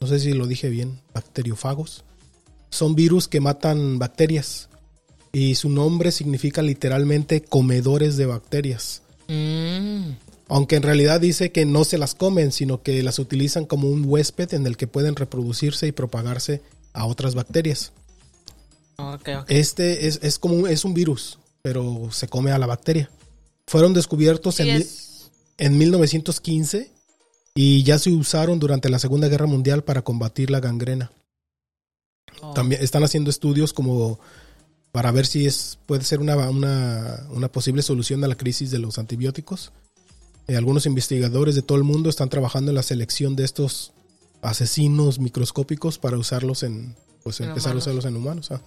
No 0.00 0.06
sé 0.06 0.18
si 0.18 0.34
lo 0.34 0.46
dije 0.46 0.68
bien, 0.68 1.00
bacteriofagos. 1.14 2.04
son 2.68 2.94
virus 2.94 3.26
que 3.26 3.40
matan 3.40 3.98
bacterias. 3.98 4.68
Y 5.32 5.54
su 5.54 5.70
nombre 5.70 6.12
significa 6.12 6.60
literalmente 6.60 7.40
comedores 7.40 8.18
de 8.18 8.26
bacterias. 8.26 9.00
Mm. 9.28 10.23
Aunque 10.48 10.76
en 10.76 10.82
realidad 10.82 11.20
dice 11.20 11.52
que 11.52 11.64
no 11.64 11.84
se 11.84 11.96
las 11.98 12.14
comen, 12.14 12.52
sino 12.52 12.82
que 12.82 13.02
las 13.02 13.18
utilizan 13.18 13.64
como 13.64 13.88
un 13.88 14.04
huésped 14.06 14.52
en 14.54 14.66
el 14.66 14.76
que 14.76 14.86
pueden 14.86 15.16
reproducirse 15.16 15.86
y 15.86 15.92
propagarse 15.92 16.60
a 16.92 17.06
otras 17.06 17.34
bacterias. 17.34 17.92
Ok. 18.96 19.28
Este 19.48 20.06
es, 20.06 20.20
es 20.22 20.38
como 20.38 20.54
un, 20.54 20.68
es 20.68 20.84
un 20.84 20.94
virus, 20.94 21.38
pero 21.62 22.08
se 22.12 22.28
come 22.28 22.52
a 22.52 22.58
la 22.58 22.66
bacteria. 22.66 23.10
Fueron 23.66 23.94
descubiertos 23.94 24.56
Sí, 24.56 24.62
en, 24.62 24.68
mi- 24.76 24.82
es- 24.82 25.30
en 25.58 25.78
1915 25.78 26.90
y 27.54 27.82
ya 27.82 27.98
se 27.98 28.10
usaron 28.10 28.58
durante 28.58 28.90
la 28.90 28.98
Segunda 28.98 29.28
Guerra 29.28 29.46
Mundial 29.46 29.82
para 29.82 30.02
combatir 30.02 30.50
la 30.50 30.60
gangrena. 30.60 31.10
oh. 32.42 32.52
También 32.52 32.82
están 32.82 33.02
haciendo 33.02 33.30
estudios 33.30 33.72
como 33.72 34.18
para 34.92 35.10
ver 35.10 35.26
si 35.26 35.46
es 35.46 35.78
puede 35.86 36.04
ser 36.04 36.20
una, 36.20 36.36
una, 36.50 37.26
una 37.30 37.48
posible 37.50 37.82
solución 37.82 38.22
a 38.22 38.28
la 38.28 38.36
crisis 38.36 38.70
de 38.70 38.78
los 38.78 38.98
antibióticos. 38.98 39.72
Eh, 40.46 40.56
algunos 40.56 40.86
investigadores 40.86 41.54
de 41.54 41.62
todo 41.62 41.78
el 41.78 41.84
mundo 41.84 42.10
están 42.10 42.28
trabajando 42.28 42.70
en 42.70 42.74
la 42.76 42.82
selección 42.82 43.34
de 43.36 43.44
estos 43.44 43.92
asesinos 44.42 45.18
microscópicos 45.18 45.98
para 45.98 46.18
usarlos 46.18 46.62
en 46.62 46.96
pues 47.22 47.40
En 47.40 47.48
empezar 47.48 47.70
humanos. 47.72 47.86
a 47.86 47.90
usarlos 47.90 48.04
en 48.04 48.16
humanos. 48.16 48.50
ah. 48.50 48.60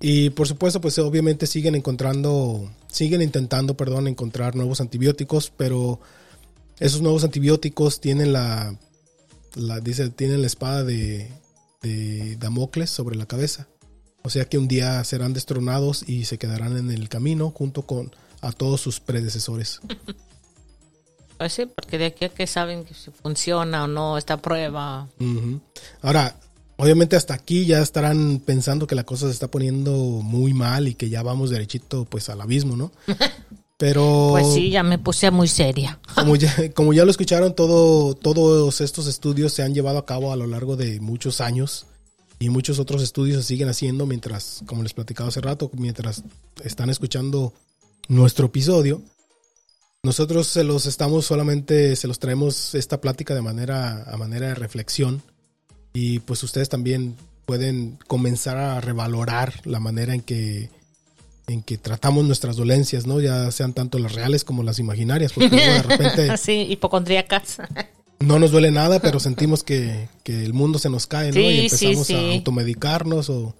Y 0.00 0.30
por 0.30 0.46
supuesto, 0.48 0.80
pues 0.80 0.98
obviamente 0.98 1.46
siguen 1.46 1.74
encontrando, 1.74 2.70
siguen 2.88 3.22
intentando, 3.22 3.76
perdón, 3.76 4.08
encontrar 4.08 4.54
nuevos 4.56 4.80
antibióticos, 4.80 5.52
pero 5.56 6.00
esos 6.80 7.00
nuevos 7.00 7.24
antibióticos 7.24 8.00
tienen 8.00 8.32
la, 8.32 8.76
la 9.54 9.80
dice, 9.80 10.10
tienen 10.10 10.42
la 10.42 10.48
espada 10.48 10.84
de, 10.84 11.30
de 11.82 12.36
Damocles 12.36 12.90
sobre 12.90 13.16
la 13.16 13.26
cabeza. 13.26 13.68
O 14.22 14.28
sea 14.28 14.46
que 14.46 14.58
un 14.58 14.66
día 14.68 15.02
serán 15.04 15.32
destronados 15.32 16.06
y 16.06 16.24
se 16.24 16.36
quedarán 16.36 16.76
en 16.76 16.90
el 16.90 17.08
camino 17.08 17.50
junto 17.52 17.86
con 17.86 18.14
a 18.42 18.52
todos 18.52 18.80
sus 18.80 19.00
predecesores. 19.00 19.80
Pues 21.38 21.52
sí, 21.52 21.66
porque 21.66 21.98
de 21.98 22.06
aquí 22.06 22.24
a 22.24 22.28
que 22.30 22.46
saben 22.46 22.84
si 22.88 23.10
funciona 23.10 23.84
o 23.84 23.86
no 23.86 24.16
esta 24.18 24.36
prueba. 24.38 25.08
Ujú. 25.20 25.60
Ahora, 26.02 26.36
obviamente 26.76 27.16
hasta 27.16 27.34
aquí 27.34 27.66
ya 27.66 27.80
estarán 27.82 28.40
pensando 28.44 28.86
que 28.86 28.94
la 28.94 29.04
cosa 29.04 29.26
se 29.26 29.32
está 29.32 29.48
poniendo 29.48 29.92
muy 29.92 30.54
mal 30.54 30.88
y 30.88 30.94
que 30.94 31.08
ya 31.10 31.22
vamos 31.22 31.50
derechito 31.50 32.04
pues 32.06 32.28
al 32.28 32.40
abismo, 32.40 32.76
¿no? 32.76 32.90
Pero 33.78 34.28
Pues 34.30 34.54
sí, 34.54 34.70
ya 34.70 34.82
me 34.82 34.98
puse 34.98 35.30
muy 35.30 35.48
seria. 35.48 35.98
como 36.14 36.36
ya, 36.36 36.72
como 36.72 36.94
ya 36.94 37.04
lo 37.04 37.10
escucharon, 37.10 37.54
todo, 37.54 38.14
todos 38.14 38.80
estos 38.80 39.06
estudios 39.06 39.52
se 39.52 39.62
han 39.62 39.74
llevado 39.74 39.98
a 39.98 40.06
cabo 40.06 40.32
a 40.32 40.36
lo 40.36 40.46
largo 40.46 40.76
de 40.76 40.98
muchos 41.00 41.42
años 41.42 41.84
y 42.38 42.48
muchos 42.48 42.78
otros 42.78 43.02
estudios 43.02 43.42
se 43.42 43.48
siguen 43.48 43.68
haciendo 43.68 44.06
mientras, 44.06 44.62
como 44.66 44.82
les 44.82 44.94
platicaba 44.94 45.28
hace 45.28 45.42
rato, 45.42 45.70
mientras 45.74 46.22
están 46.64 46.88
escuchando 46.88 47.52
nuestro 48.08 48.46
episodio. 48.46 49.02
Nosotros 50.06 50.46
se 50.46 50.62
los 50.62 50.86
estamos 50.86 51.26
solamente, 51.26 51.96
se 51.96 52.06
los 52.06 52.20
traemos 52.20 52.76
esta 52.76 53.00
plática 53.00 53.34
de 53.34 53.42
manera, 53.42 54.04
a 54.04 54.16
manera 54.16 54.46
de 54.46 54.54
reflexión 54.54 55.20
y 55.92 56.20
pues 56.20 56.44
ustedes 56.44 56.68
también 56.68 57.16
pueden 57.44 57.98
comenzar 58.06 58.56
a 58.56 58.80
revalorar 58.80 59.54
la 59.64 59.80
manera 59.80 60.14
en 60.14 60.20
que 60.20 60.70
en 61.48 61.60
que 61.60 61.76
tratamos 61.76 62.24
nuestras 62.24 62.54
dolencias, 62.54 63.04
¿no? 63.04 63.20
Ya 63.20 63.50
sean 63.50 63.72
tanto 63.72 63.98
las 63.98 64.14
reales 64.14 64.44
como 64.44 64.62
las 64.62 64.78
imaginarias, 64.78 65.32
porque 65.32 65.48
luego 65.48 65.72
de 65.72 65.82
repente 65.82 66.36
sí, 66.36 66.52
hipocondríacas. 66.70 67.56
no 68.20 68.38
nos 68.38 68.52
duele 68.52 68.70
nada, 68.70 69.00
pero 69.00 69.18
sentimos 69.18 69.64
que, 69.64 70.08
que 70.22 70.44
el 70.44 70.54
mundo 70.54 70.78
se 70.78 70.88
nos 70.88 71.08
cae, 71.08 71.32
¿no? 71.32 71.34
Sí, 71.34 71.40
y 71.40 71.68
sí, 71.68 71.86
empezamos 71.86 72.06
sí. 72.06 72.14
a 72.14 72.34
automedicarnos 72.34 73.28
o 73.28 73.56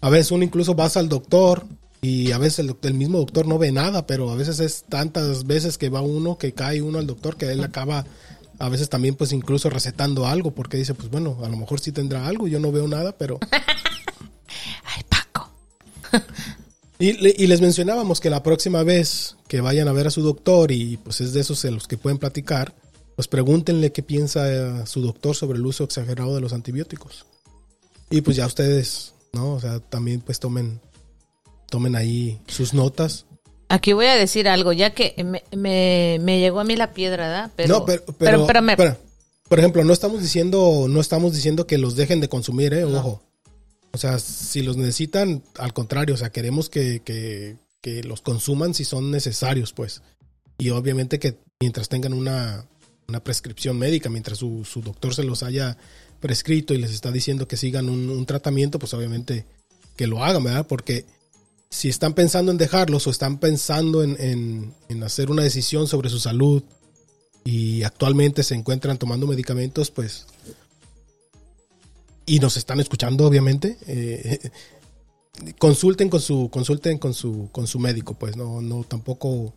a 0.00 0.10
veces 0.10 0.30
uno 0.30 0.44
incluso 0.44 0.76
vas 0.76 0.96
al 0.96 1.08
doctor 1.08 1.66
y 2.02 2.32
a 2.32 2.38
veces 2.38 2.58
el, 2.58 2.76
el 2.82 2.94
mismo 2.94 3.18
doctor 3.18 3.46
no 3.46 3.58
ve 3.58 3.72
nada, 3.72 4.06
pero 4.06 4.30
a 4.30 4.34
veces 4.34 4.60
es 4.60 4.84
tantas 4.88 5.46
veces 5.46 5.78
que 5.78 5.88
va 5.88 6.02
uno, 6.02 6.36
que 6.36 6.52
cae 6.52 6.82
uno 6.82 6.98
al 6.98 7.06
doctor, 7.06 7.36
que 7.36 7.50
él 7.50 7.62
acaba 7.64 8.04
a 8.58 8.68
veces 8.68 8.88
también 8.88 9.14
pues 9.14 9.32
incluso 9.32 9.70
recetando 9.70 10.26
algo, 10.26 10.52
porque 10.52 10.76
dice, 10.76 10.94
pues 10.94 11.10
bueno, 11.10 11.38
a 11.42 11.48
lo 11.48 11.56
mejor 11.56 11.80
sí 11.80 11.92
tendrá 11.92 12.26
algo, 12.26 12.46
yo 12.46 12.60
no 12.60 12.70
veo 12.70 12.86
nada, 12.86 13.16
pero... 13.16 13.40
Ay, 14.84 15.02
Paco. 15.08 15.48
Y, 16.98 17.42
y 17.42 17.46
les 17.46 17.60
mencionábamos 17.60 18.20
que 18.20 18.30
la 18.30 18.42
próxima 18.42 18.82
vez 18.82 19.36
que 19.48 19.60
vayan 19.60 19.88
a 19.88 19.92
ver 19.92 20.06
a 20.06 20.10
su 20.10 20.22
doctor 20.22 20.70
y 20.70 20.96
pues 20.98 21.20
es 21.20 21.32
de 21.32 21.40
esos 21.40 21.60
de 21.62 21.72
los 21.72 21.88
que 21.88 21.96
pueden 21.96 22.18
platicar, 22.18 22.74
pues 23.16 23.28
pregúntenle 23.28 23.92
qué 23.92 24.02
piensa 24.02 24.50
eh, 24.52 24.86
su 24.86 25.02
doctor 25.02 25.34
sobre 25.34 25.58
el 25.58 25.66
uso 25.66 25.84
exagerado 25.84 26.34
de 26.34 26.40
los 26.40 26.52
antibióticos. 26.52 27.26
Y 28.10 28.20
pues 28.20 28.36
ya 28.36 28.46
ustedes, 28.46 29.14
¿no? 29.32 29.54
O 29.54 29.60
sea, 29.60 29.80
también 29.80 30.20
pues 30.20 30.38
tomen, 30.38 30.80
tomen 31.72 31.96
ahí 31.96 32.38
sus 32.46 32.74
notas. 32.74 33.24
Aquí 33.70 33.94
voy 33.94 34.04
a 34.04 34.14
decir 34.14 34.46
algo, 34.46 34.74
ya 34.74 34.90
que 34.90 35.14
me, 35.24 35.42
me, 35.56 36.18
me 36.20 36.38
llegó 36.38 36.60
a 36.60 36.64
mí 36.64 36.76
la 36.76 36.92
piedra, 36.92 37.26
¿verdad? 37.26 37.50
Pero, 37.56 37.78
no, 37.78 37.84
pero, 37.86 38.04
pero, 38.18 38.46
pero 38.46 38.60
espera. 38.68 38.98
por 39.48 39.58
ejemplo, 39.58 39.82
no 39.82 39.94
estamos 39.94 40.20
diciendo, 40.20 40.84
no 40.90 41.00
estamos 41.00 41.32
diciendo 41.34 41.66
que 41.66 41.78
los 41.78 41.96
dejen 41.96 42.20
de 42.20 42.28
consumir, 42.28 42.74
eh, 42.74 42.82
No. 42.82 42.98
ojo. 42.98 43.22
O 43.94 43.98
sea, 43.98 44.18
si 44.18 44.60
los 44.62 44.76
necesitan, 44.76 45.42
al 45.58 45.72
contrario, 45.72 46.14
o 46.14 46.18
sea, 46.18 46.30
queremos 46.30 46.68
que, 46.68 47.00
que, 47.00 47.56
que 47.80 48.02
los 48.02 48.20
consuman 48.20 48.74
si 48.74 48.84
son 48.84 49.10
necesarios, 49.10 49.72
pues. 49.72 50.02
Y 50.58 50.68
obviamente 50.70 51.18
que 51.18 51.38
mientras 51.58 51.88
tengan 51.88 52.12
una, 52.12 52.66
una 53.08 53.24
prescripción 53.24 53.78
médica, 53.78 54.10
mientras 54.10 54.36
su, 54.38 54.66
su 54.66 54.82
doctor 54.82 55.14
se 55.14 55.24
los 55.24 55.42
haya 55.42 55.78
prescrito 56.20 56.74
y 56.74 56.78
les 56.78 56.92
está 56.92 57.10
diciendo 57.10 57.48
que 57.48 57.56
sigan 57.56 57.88
un, 57.88 58.10
un 58.10 58.26
tratamiento, 58.26 58.78
pues 58.78 58.92
obviamente 58.92 59.46
que 59.96 60.06
lo 60.06 60.22
hagan, 60.22 60.44
¿verdad? 60.44 60.66
Porque 60.66 61.06
si 61.72 61.88
están 61.88 62.12
pensando 62.12 62.52
en 62.52 62.58
dejarlos 62.58 63.06
o 63.06 63.10
están 63.10 63.38
pensando 63.38 64.02
en, 64.02 64.16
en- 64.20 64.74
en 64.90 65.02
hacer 65.02 65.30
una 65.30 65.42
decisión 65.42 65.86
sobre 65.88 66.10
su 66.10 66.20
salud 66.20 66.62
y 67.44 67.82
actualmente 67.82 68.42
se 68.42 68.54
encuentran 68.54 68.98
tomando 68.98 69.26
medicamentos, 69.26 69.90
pues... 69.90 70.26
Y 72.26 72.38
nos 72.40 72.56
están 72.56 72.78
escuchando, 72.78 73.26
obviamente. 73.26 73.78
eh, 73.86 74.38
consulten 75.58 76.10
con 76.10 76.20
su 76.20 76.50
consulten 76.52 76.98
con 76.98 77.14
su 77.14 77.48
con 77.52 77.66
su 77.66 77.78
médico 77.78 78.12
pues 78.14 78.36
no 78.36 78.60
no 78.60 78.84
tampoco 78.84 79.54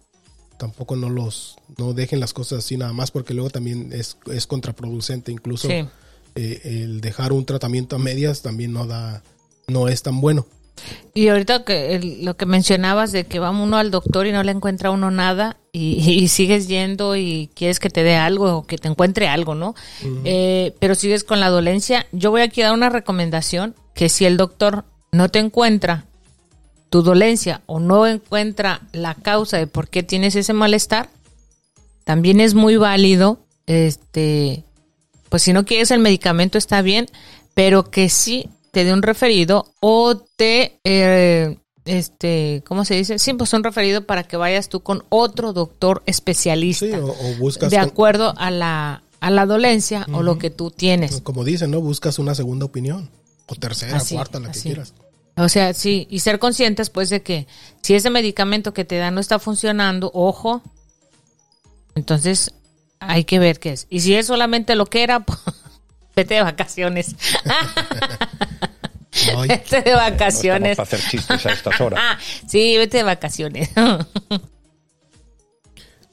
tampoco 0.57 0.95
no 0.95 1.09
los 1.09 1.57
no 1.77 1.93
dejen 1.93 2.21
las 2.21 2.31
cosas 2.31 2.59
así 2.59 2.77
nada 2.77 2.93
más 2.93 3.11
porque 3.11 3.33
luego 3.33 3.49
también 3.49 3.91
es, 3.91 4.15
es 4.31 4.47
contraproducente 4.47 5.33
incluso 5.33 5.67
Sí. 5.67 5.85
eh, 6.35 6.61
el 6.63 7.01
dejar 7.01 7.33
un 7.33 7.45
tratamiento 7.45 7.97
a 7.97 7.99
medias 7.99 8.41
también 8.41 8.71
no 8.71 8.87
da 8.87 9.21
no 9.67 9.89
es 9.89 10.01
tan 10.01 10.21
bueno 10.21 10.47
Y 11.13 11.29
ahorita 11.29 11.63
que 11.63 11.95
el- 11.95 12.25
lo 12.25 12.35
que 12.35 12.45
mencionabas 12.45 13.11
de 13.11 13.25
que 13.25 13.39
va 13.39 13.49
uno 13.51 13.77
al 13.77 13.91
doctor 13.91 14.27
y 14.27 14.31
no 14.31 14.43
le 14.43 14.51
encuentra 14.51 14.89
a 14.89 14.91
uno 14.91 15.09
nada 15.11 15.57
y, 15.71 15.97
y 16.09 16.27
sigues 16.27 16.67
yendo 16.67 17.15
y 17.15 17.49
quieres 17.55 17.79
que 17.79 17.89
te 17.89 18.03
dé 18.03 18.15
algo 18.17 18.57
o 18.57 18.65
que 18.67 18.77
te 18.77 18.87
encuentre 18.89 19.27
algo, 19.27 19.55
¿no? 19.55 19.75
Eh, 20.25 20.75
pero 20.79 20.95
sigues 20.95 21.23
con 21.23 21.39
la 21.39 21.49
dolencia. 21.49 22.05
Yo 22.11 22.31
voy 22.31 22.41
aquí 22.41 22.61
a 22.61 22.65
dar 22.65 22.73
una 22.73 22.89
recomendación 22.89 23.75
que 23.93 24.09
si 24.09 24.25
el 24.25 24.35
doctor 24.37 24.83
no 25.11 25.29
te 25.29 25.39
encuentra 25.39 26.05
tu 26.89 27.01
dolencia 27.01 27.61
o 27.65 27.79
no 27.79 28.05
encuentra 28.07 28.81
la 28.91 29.15
causa 29.15 29.57
de 29.57 29.67
por 29.67 29.87
qué 29.89 30.03
tienes 30.03 30.35
ese 30.35 30.53
malestar, 30.53 31.09
también 32.03 32.39
es 32.41 32.53
muy 32.53 32.75
válido, 32.77 33.39
este, 33.65 34.63
pues 35.29 35.41
si 35.43 35.53
no 35.53 35.65
quieres 35.65 35.91
el 35.91 35.99
medicamento 35.99 36.57
está 36.57 36.81
bien, 36.81 37.07
pero 37.53 37.89
que 37.89 38.09
sí 38.09 38.49
te 38.75 38.83
dé 38.83 38.91
un 38.91 39.03
referido 39.03 39.71
o 39.79 40.17
te, 40.17 40.81
eh, 40.83 41.57
este, 41.85 42.61
¿cómo 42.67 42.83
se 42.83 42.95
dice? 42.95 43.19
Sí, 43.19 43.33
pues 43.33 43.53
un 43.53 43.63
referido 43.63 44.05
para 44.05 44.23
que 44.23 44.35
vayas 44.35 44.67
tú 44.67 44.81
con 44.81 45.05
otro 45.07 45.53
doctor 45.53 46.03
especialista 46.07 46.85
sí 46.85 46.91
o, 46.91 47.05
o 47.07 47.35
buscas 47.39 47.71
de 47.71 47.77
con- 47.77 47.87
acuerdo 47.87 48.33
a 48.35 48.51
la, 48.51 49.01
a 49.21 49.31
la 49.31 49.45
dolencia 49.45 50.05
o 50.11 50.23
lo 50.23 50.37
que 50.37 50.49
tú 50.49 50.71
tienes. 50.71 51.21
como 51.21 51.45
dicen 51.45 51.71
no 51.71 51.79
buscas 51.79 52.19
una 52.19 52.35
segunda 52.35 52.65
opinión 52.65 53.09
o 53.47 53.55
tercera 53.55 53.95
Así, 53.95 54.15
cuarta 54.15 54.41
la 54.41 54.51
que 54.51 54.59
quieras 54.59 54.93
O 55.37 55.47
sea, 55.47 55.73
sí, 55.73 56.05
y 56.09 56.19
ser 56.19 56.37
conscientes 56.37 56.89
pues 56.89 57.09
de 57.09 57.21
que 57.21 57.47
si 57.81 57.93
ese 57.95 58.09
medicamento 58.09 58.73
que 58.73 58.83
te 58.83 58.97
dan 58.97 59.15
no 59.15 59.21
está 59.21 59.39
funcionando, 59.39 60.11
ojo, 60.13 60.61
entonces 61.95 62.51
hay 62.99 63.23
que 63.23 63.39
ver 63.39 63.59
qué 63.61 63.71
es. 63.71 63.87
Y 63.89 64.01
si 64.01 64.15
es 64.15 64.27
solamente 64.27 64.75
lo 64.75 64.85
que 64.87 65.01
era, 65.03 65.19
pues, 65.25 65.39
vete 66.15 66.35
de 66.35 66.43
vacaciones. 66.43 67.15
Ay, 69.37 69.47
vete 69.47 69.81
de 69.81 69.93
vacaciones. 69.93 70.77
para 70.77 70.87
hacer 70.87 70.99
chistes 71.09 71.45
a 71.45 71.51
estas 71.51 71.79
horas. 71.81 71.99
Ah, 72.01 72.17
sí, 72.47 72.77
vete 72.77 72.97
de 72.97 73.03
vacaciones. 73.03 73.69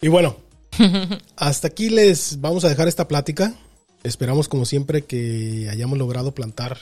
Y 0.00 0.08
bueno, 0.08 0.36
hasta 1.36 1.68
aquí 1.68 1.88
les 1.90 2.40
vamos 2.40 2.64
a 2.64 2.68
dejar 2.68 2.88
esta 2.88 3.08
plática. 3.08 3.54
Esperamos 4.02 4.48
como 4.48 4.64
siempre 4.64 5.02
que 5.02 5.68
hayamos 5.70 5.98
logrado 5.98 6.34
plantar 6.34 6.78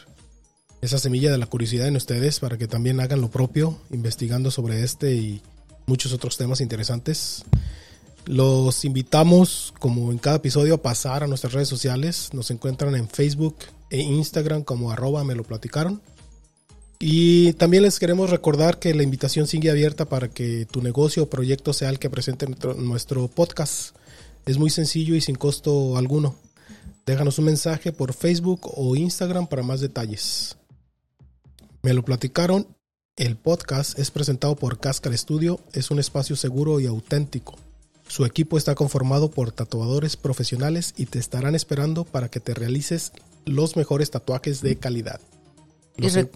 esa 0.80 0.98
semilla 0.98 1.30
de 1.30 1.38
la 1.38 1.46
curiosidad 1.46 1.86
en 1.86 1.96
ustedes 1.96 2.40
para 2.40 2.56
que 2.56 2.66
también 2.66 3.00
hagan 3.00 3.20
lo 3.20 3.30
propio, 3.30 3.78
investigando 3.90 4.50
sobre 4.50 4.82
este 4.82 5.14
y 5.14 5.42
muchos 5.86 6.12
otros 6.12 6.38
temas 6.38 6.62
interesantes. 6.62 7.44
Los 8.26 8.84
invitamos, 8.84 9.72
como 9.78 10.12
en 10.12 10.18
cada 10.18 10.36
episodio, 10.36 10.74
a 10.74 10.82
pasar 10.82 11.22
a 11.24 11.26
nuestras 11.26 11.52
redes 11.52 11.68
sociales. 11.68 12.30
Nos 12.32 12.50
encuentran 12.50 12.94
en 12.94 13.08
Facebook 13.08 13.56
e 13.90 14.00
Instagram 14.00 14.62
como 14.62 14.90
arroba 14.90 15.24
me 15.24 15.34
lo 15.34 15.42
platicaron. 15.42 16.00
Y 17.02 17.54
también 17.54 17.82
les 17.82 17.98
queremos 17.98 18.28
recordar 18.28 18.78
que 18.78 18.94
la 18.94 19.02
invitación 19.02 19.46
sigue 19.46 19.70
abierta 19.70 20.04
para 20.04 20.28
que 20.28 20.66
tu 20.66 20.82
negocio 20.82 21.22
o 21.22 21.30
proyecto 21.30 21.72
sea 21.72 21.88
el 21.88 21.98
que 21.98 22.10
presente 22.10 22.46
nuestro, 22.76 23.26
podcast. 23.28 23.96
Es 24.44 24.58
muy 24.58 24.68
sencillo 24.68 25.14
y 25.14 25.22
sin 25.22 25.34
costo 25.34 25.96
alguno. 25.96 26.36
Déjanos 27.06 27.38
un 27.38 27.46
mensaje 27.46 27.90
por 27.90 28.12
Facebook 28.12 28.70
o 28.76 28.96
Instagram 28.96 29.46
para 29.46 29.62
más 29.62 29.80
detalles. 29.80 30.58
Me 31.82 31.94
lo 31.94 32.04
platicaron. 32.04 32.66
El 33.16 33.36
podcast 33.36 33.98
es 33.98 34.10
presentado 34.10 34.54
por 34.56 34.78
Cascar 34.78 35.16
Studio. 35.16 35.58
Es 35.72 35.90
un 35.90 35.98
espacio 35.98 36.36
seguro 36.36 36.80
y 36.80 36.86
auténtico. 36.86 37.56
Su 38.10 38.24
equipo 38.24 38.58
está 38.58 38.74
conformado 38.74 39.30
por 39.30 39.52
tatuadores 39.52 40.16
profesionales 40.16 40.94
y 40.96 41.06
te 41.06 41.20
estarán 41.20 41.54
esperando 41.54 42.04
para 42.04 42.28
que 42.28 42.40
te 42.40 42.54
realices 42.54 43.12
los 43.44 43.76
mejores 43.76 44.10
tatuajes 44.10 44.62
de 44.62 44.74
calidad. 44.76 45.20
Y, 45.96 46.02
Los 46.02 46.14
re- 46.14 46.30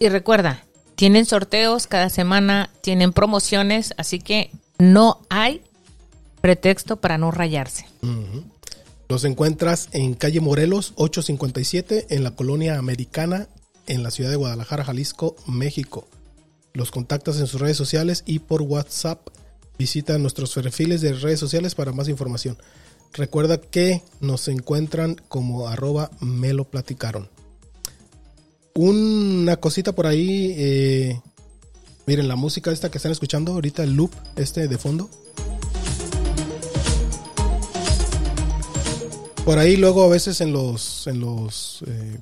y 0.00 0.08
recuerda, 0.08 0.64
tienen 0.96 1.26
sorteos 1.26 1.86
cada 1.86 2.10
semana, 2.10 2.70
tienen 2.80 3.12
promociones, 3.12 3.94
así 3.98 4.18
que 4.18 4.50
no 4.80 5.20
hay 5.28 5.62
pretexto 6.40 6.96
para 6.96 7.18
no 7.18 7.30
rayarse. 7.30 7.86
Los 9.08 9.22
encuentras 9.22 9.90
en 9.92 10.14
calle 10.14 10.40
Morelos 10.40 10.92
857 10.96 12.06
en 12.10 12.24
la 12.24 12.32
colonia 12.32 12.78
americana 12.78 13.46
en 13.86 14.02
la 14.02 14.10
ciudad 14.10 14.30
de 14.30 14.36
Guadalajara, 14.36 14.84
Jalisco, 14.84 15.36
México. 15.46 16.08
Los 16.72 16.90
contactas 16.90 17.38
en 17.38 17.46
sus 17.46 17.60
redes 17.60 17.76
sociales 17.76 18.24
y 18.26 18.40
por 18.40 18.62
WhatsApp. 18.62 19.20
Visita 19.80 20.18
nuestros 20.18 20.52
perfiles 20.52 21.00
de 21.00 21.14
redes 21.14 21.40
sociales 21.40 21.74
para 21.74 21.90
más 21.90 22.06
información. 22.06 22.58
Recuerda 23.14 23.58
que 23.58 24.02
nos 24.20 24.46
encuentran 24.48 25.16
como 25.28 25.68
arroba 25.68 26.10
me 26.20 26.52
lo 26.52 26.64
platicaron. 26.64 27.30
Una 28.74 29.56
cosita 29.56 29.94
por 29.94 30.06
ahí. 30.06 30.54
eh, 30.58 31.20
miren, 32.04 32.28
la 32.28 32.36
música 32.36 32.70
esta 32.70 32.90
que 32.90 32.98
están 32.98 33.10
escuchando 33.10 33.54
ahorita, 33.54 33.82
el 33.82 33.94
loop 33.94 34.10
este 34.36 34.68
de 34.68 34.76
fondo. 34.76 35.08
Por 39.46 39.58
ahí 39.58 39.78
luego 39.78 40.04
a 40.04 40.08
veces 40.08 40.42
en 40.42 40.52
los, 40.52 41.06
en 41.06 41.20
los 41.20 41.84
eh, 41.86 42.18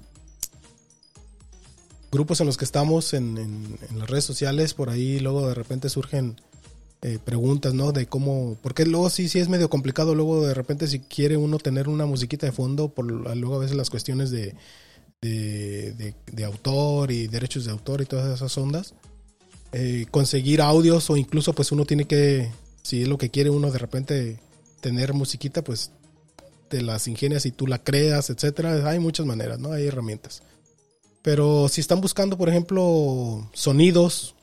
grupos 2.12 2.40
en 2.40 2.46
los 2.46 2.56
que 2.56 2.64
estamos 2.64 3.14
en, 3.14 3.78
las 3.96 4.08
redes 4.08 4.24
sociales, 4.24 4.74
por 4.74 4.90
ahí 4.90 5.18
luego 5.18 5.48
de 5.48 5.54
repente 5.54 5.88
surgen 5.88 6.40
eh, 7.02 7.18
preguntas, 7.24 7.74
¿no? 7.74 7.92
De 7.92 8.06
cómo, 8.06 8.56
porque 8.62 8.84
luego 8.84 9.08
sí, 9.10 9.28
sí 9.28 9.38
es 9.38 9.48
medio 9.48 9.70
complicado, 9.70 10.14
luego 10.14 10.46
de 10.46 10.54
repente 10.54 10.86
si 10.88 11.00
quiere 11.00 11.36
uno 11.36 11.58
tener 11.58 11.88
una 11.88 12.06
musiquita 12.06 12.46
de 12.46 12.52
fondo, 12.52 12.88
por 12.88 13.04
luego 13.10 13.54
a 13.56 13.58
veces 13.58 13.76
las 13.76 13.90
cuestiones 13.90 14.30
de, 14.30 14.54
de, 15.20 16.14
de- 16.32 16.44
autor 16.44 17.10
y 17.10 17.26
derechos 17.28 17.64
de 17.64 17.70
autor 17.72 18.02
y 18.02 18.06
todas 18.06 18.34
esas 18.34 18.56
ondas, 18.58 18.94
eh, 19.72 20.06
conseguir 20.10 20.60
audios 20.60 21.08
o 21.10 21.16
incluso 21.16 21.52
pues 21.52 21.72
uno 21.72 21.84
tiene 21.84 22.06
que, 22.06 22.50
si 22.82 23.02
es 23.02 23.08
lo 23.08 23.18
que 23.18 23.30
quiere 23.30 23.50
uno 23.50 23.70
de 23.70 23.78
repente 23.78 24.40
tener 24.80 25.12
musiquita, 25.12 25.62
pues 25.62 25.90
te 26.68 26.82
las 26.82 27.08
ingenias 27.08 27.46
y 27.46 27.50
tú 27.52 27.66
la 27.66 27.82
creas, 27.82 28.30
etcétera. 28.30 28.88
Hay 28.88 28.98
muchas 28.98 29.24
maneras, 29.26 29.58
¿no? 29.58 29.72
Hay 29.72 29.86
herramientas. 29.86 30.42
Pero 31.22 31.68
si 31.68 31.80
están 31.80 32.00
buscando, 32.00 32.38
por 32.38 32.48
ejemplo, 32.48 33.50
sonidos 33.52 34.34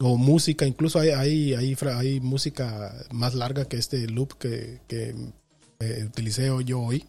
o 0.00 0.16
música, 0.16 0.66
incluso 0.66 1.00
hay, 1.00 1.10
hay, 1.10 1.54
hay, 1.54 2.20
música 2.20 2.94
más 3.10 3.34
larga 3.34 3.64
que 3.64 3.76
este 3.76 4.06
loop 4.06 4.38
que, 4.38 4.80
que 4.86 5.14
eh, 5.80 6.04
utilicé 6.06 6.50
yo 6.64 6.80
hoy. 6.80 7.04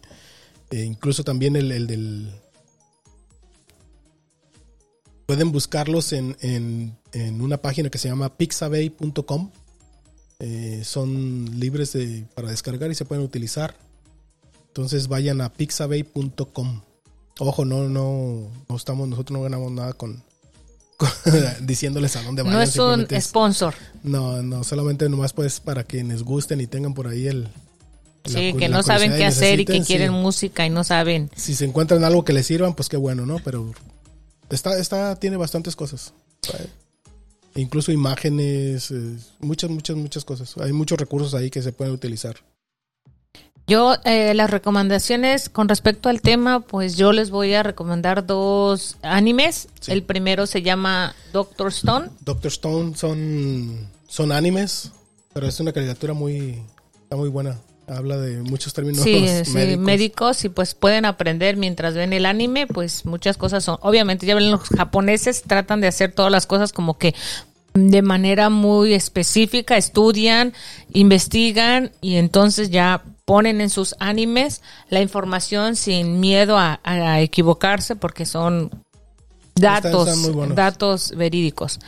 Eh, 0.70 0.84
incluso 0.84 1.24
también 1.24 1.56
el, 1.56 1.70
el 1.70 1.86
del... 1.86 2.30
Pueden 5.26 5.52
buscarlos 5.52 6.12
en, 6.12 6.36
en, 6.40 6.96
en 7.12 7.40
una 7.40 7.58
página 7.58 7.90
que 7.90 7.98
se 7.98 8.08
llama 8.08 8.36
pixabay.com. 8.36 9.50
Eh, 10.40 10.82
son 10.84 11.60
libres 11.60 11.92
de, 11.92 12.26
para 12.34 12.50
descargar 12.50 12.90
y 12.90 12.96
se 12.96 13.04
pueden 13.04 13.24
utilizar. 13.24 13.76
Entonces 14.66 15.06
vayan 15.06 15.40
a 15.40 15.52
pixabay.com. 15.52 16.82
Ojo, 17.38 17.64
no, 17.64 17.88
no, 17.88 18.50
no 18.68 18.76
estamos, 18.76 19.08
nosotros 19.08 19.38
no 19.38 19.42
ganamos 19.44 19.70
nada 19.70 19.92
con- 19.92 20.22
diciéndoles 21.60 22.16
a 22.16 22.22
dónde 22.22 22.42
vayan. 22.42 22.58
No 22.58 22.62
es 22.62 22.76
un 22.76 23.06
es- 23.10 23.24
sponsor. 23.26 23.74
no, 24.02 24.42
no, 24.42 24.64
solamente 24.64 25.08
nomás 25.08 25.32
pues 25.32 25.60
para 25.60 25.84
quienes 25.84 26.22
gusten 26.22 26.60
y 26.60 26.66
tengan 26.66 26.94
por 26.94 27.06
ahí 27.08 27.26
el... 27.26 27.48
Sí, 28.26 28.52
que 28.52 28.68
no 28.68 28.82
saben 28.82 29.12
qué 29.12 29.24
hacer 29.24 29.60
y 29.60 29.64
que 29.64 29.80
sí. 29.80 29.86
quieren 29.86 30.12
música 30.12 30.66
y 30.66 30.70
no 30.70 30.84
saben. 30.84 31.30
Si 31.36 31.54
se 31.54 31.64
encuentran 31.64 32.04
algo 32.04 32.22
que 32.22 32.34
les 32.34 32.46
sirvan, 32.46 32.74
pues 32.74 32.90
qué 32.90 32.98
bueno, 32.98 33.24
¿no? 33.24 33.38
Pero 33.42 33.72
está, 34.50 34.78
está, 34.78 35.16
tiene 35.16 35.38
bastantes 35.38 35.74
cosas. 35.74 36.12
Incluso 37.54 37.92
imágenes, 37.92 38.92
muchas, 39.40 39.70
muchas, 39.70 39.96
muchas 39.96 40.24
cosas. 40.24 40.54
Hay 40.58 40.72
muchos 40.72 40.98
recursos 40.98 41.32
ahí 41.34 41.48
que 41.50 41.62
se 41.62 41.72
pueden 41.72 41.94
utilizar. 41.94 42.36
Yo, 43.70 43.94
eh, 44.04 44.34
las 44.34 44.50
recomendaciones 44.50 45.48
con 45.48 45.68
respecto 45.68 46.08
al 46.08 46.20
tema, 46.20 46.58
pues 46.58 46.96
yo 46.96 47.12
les 47.12 47.30
voy 47.30 47.54
a 47.54 47.62
recomendar 47.62 48.26
dos 48.26 48.96
animes. 49.02 49.68
Sí. 49.80 49.92
El 49.92 50.02
primero 50.02 50.46
se 50.48 50.62
llama 50.62 51.14
Doctor 51.32 51.68
Stone. 51.68 52.08
Doctor 52.20 52.48
Stone 52.50 52.96
son, 52.96 53.88
son 54.08 54.32
animes, 54.32 54.90
pero 55.32 55.46
es 55.46 55.60
una 55.60 55.72
caricatura 55.72 56.14
muy, 56.14 56.60
está 57.04 57.14
muy 57.14 57.28
buena. 57.28 57.58
Habla 57.86 58.16
de 58.18 58.38
muchos 58.42 58.72
términos 58.74 59.02
Sí, 59.04 59.24
sí, 59.44 59.52
médicos. 59.52 59.84
médicos. 59.84 60.44
y 60.44 60.48
pues 60.48 60.74
pueden 60.74 61.04
aprender 61.04 61.56
mientras 61.56 61.94
ven 61.94 62.12
el 62.12 62.26
anime, 62.26 62.66
pues 62.66 63.04
muchas 63.04 63.36
cosas 63.36 63.62
son. 63.62 63.78
Obviamente, 63.82 64.26
ya 64.26 64.34
ven 64.34 64.50
los 64.50 64.62
japoneses 64.62 65.42
tratan 65.42 65.80
de 65.80 65.86
hacer 65.86 66.12
todas 66.12 66.32
las 66.32 66.46
cosas 66.48 66.72
como 66.72 66.98
que 66.98 67.14
de 67.74 68.02
manera 68.02 68.50
muy 68.50 68.94
específica, 68.94 69.76
estudian, 69.76 70.54
investigan 70.92 71.92
y 72.00 72.16
entonces 72.16 72.70
ya 72.70 73.04
ponen 73.30 73.60
en 73.60 73.70
sus 73.70 73.94
animes 74.00 74.60
la 74.88 75.00
información 75.00 75.76
sin 75.76 76.20
miedo 76.20 76.58
a, 76.58 76.80
a 76.82 77.20
equivocarse 77.20 77.94
porque 77.96 78.26
son 78.26 78.70
datos, 79.54 80.08
están 80.08 80.54
datos 80.54 81.12
verídicos. 81.16 81.78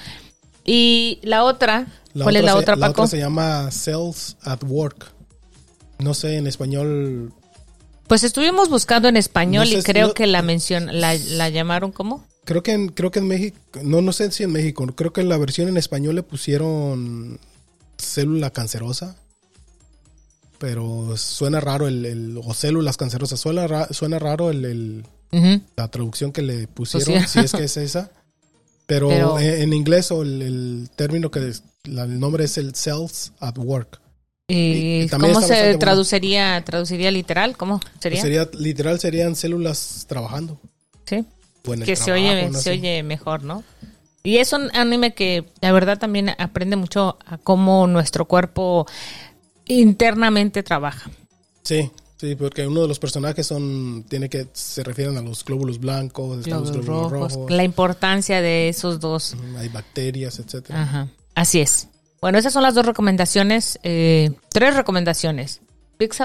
Y 0.64 1.18
la 1.22 1.42
otra, 1.44 1.86
La 2.14 2.24
¿cuál 2.24 2.36
es 2.36 2.44
la 2.44 2.52
se- 2.52 2.58
otra, 2.58 2.76
La 2.76 2.86
Paco? 2.88 3.02
otra 3.02 3.10
se 3.10 3.18
llama 3.18 3.70
Cells 3.72 4.36
at 4.42 4.62
Work. 4.64 5.10
No 5.98 6.14
sé 6.14 6.36
en 6.36 6.46
español. 6.46 7.32
Pues 8.06 8.24
estuvimos 8.24 8.68
buscando 8.68 9.08
en 9.08 9.16
español 9.16 9.64
No 9.64 9.70
sé 9.72 9.78
y 9.78 9.82
creo 9.82 10.08
no- 10.08 10.14
que 10.14 10.26
la 10.26 10.42
mención, 10.42 11.00
la, 11.00 11.14
la 11.14 11.48
llamaron 11.48 11.92
como 11.92 12.24
Creo 12.44 12.62
que 12.62 12.72
en, 12.72 12.88
creo 12.88 13.10
que 13.12 13.20
en 13.20 13.28
México, 13.28 13.56
no, 13.82 14.02
no 14.02 14.12
sé 14.12 14.30
si 14.32 14.42
en 14.42 14.50
México, 14.52 14.84
creo 14.96 15.12
que 15.12 15.20
en 15.20 15.28
la 15.28 15.38
versión 15.38 15.68
en 15.68 15.76
español 15.76 16.16
le 16.16 16.22
pusieron 16.24 17.38
célula 17.98 18.50
cancerosa. 18.50 19.16
Pero 20.62 21.16
suena 21.16 21.58
raro 21.58 21.88
el, 21.88 22.06
el- 22.06 22.38
o 22.44 22.54
células 22.54 22.96
cancerosas, 22.96 23.40
suena, 23.40 23.66
ra- 23.66 23.88
suena 23.90 24.20
raro 24.20 24.48
el, 24.50 25.04
la 25.76 25.88
traducción 25.88 26.30
que 26.30 26.40
le 26.42 26.68
pusieron, 26.68 27.26
si 27.26 27.40
es 27.40 27.50
que 27.52 27.64
es 27.64 27.76
esa. 27.76 28.12
Pero, 28.86 29.08
Pero- 29.08 29.38
en, 29.40 29.62
en 29.62 29.72
inglés 29.72 30.12
o 30.12 30.22
el, 30.22 30.40
el 30.40 30.90
término 30.94 31.32
que 31.32 31.48
es- 31.48 31.64
la- 31.82 32.04
el 32.04 32.20
nombre 32.20 32.44
es 32.44 32.58
el 32.58 32.76
cells 32.76 33.32
at 33.40 33.58
work. 33.58 34.00
¿Y 34.46 35.02
Y 35.02 35.08
cómo 35.08 35.40
se 35.40 35.62
bueno. 35.64 35.78
traduciría, 35.80 36.62
traduciría 36.64 37.10
literal? 37.10 37.56
¿Cómo 37.56 37.80
sería? 38.00 38.20
Pues 38.20 38.22
sería 38.22 38.48
literal 38.56 39.00
serían 39.00 39.34
células 39.34 40.04
trabajando. 40.08 40.60
sí. 41.06 41.24
Que 41.84 41.96
se 41.96 42.04
trabajo, 42.04 42.24
oye, 42.26 42.48
no 42.50 42.58
se 42.60 42.70
oye 42.70 43.02
mejor, 43.02 43.42
¿no? 43.44 43.64
Y 44.24 44.38
es 44.38 44.52
un 44.52 44.70
anime 44.76 45.14
que 45.14 45.44
la 45.60 45.72
verdad 45.72 45.98
también 45.98 46.30
aprende 46.38 46.76
mucho 46.76 47.18
a 47.26 47.38
cómo 47.38 47.86
nuestro 47.88 48.26
cuerpo 48.26 48.86
internamente 49.66 50.62
trabaja. 50.62 51.10
Sí, 51.62 51.90
sí, 52.16 52.34
porque 52.34 52.66
uno 52.66 52.82
de 52.82 52.88
los 52.88 52.98
personajes 52.98 53.46
son 53.46 54.04
tiene 54.08 54.28
que 54.28 54.48
se 54.52 54.82
refieren 54.82 55.16
a 55.16 55.22
los 55.22 55.44
glóbulos 55.44 55.78
blancos, 55.78 56.38
están 56.40 56.60
los 56.60 56.72
Glóbulos 56.72 56.86
glóbulos 56.86 57.12
rojos, 57.12 57.32
rojos, 57.34 57.50
la 57.50 57.64
importancia 57.64 58.40
de 58.40 58.68
esos 58.68 59.00
dos. 59.00 59.36
hay 59.58 59.68
bacterias, 59.68 60.38
etcétera. 60.38 60.82
Ajá. 60.82 61.08
Así 61.34 61.60
es. 61.60 61.88
Bueno, 62.20 62.38
esas 62.38 62.52
son 62.52 62.62
las 62.62 62.74
dos 62.74 62.86
recomendaciones, 62.86 63.78
eh, 63.82 64.30
tres 64.48 64.76
recomendaciones. 64.76 65.60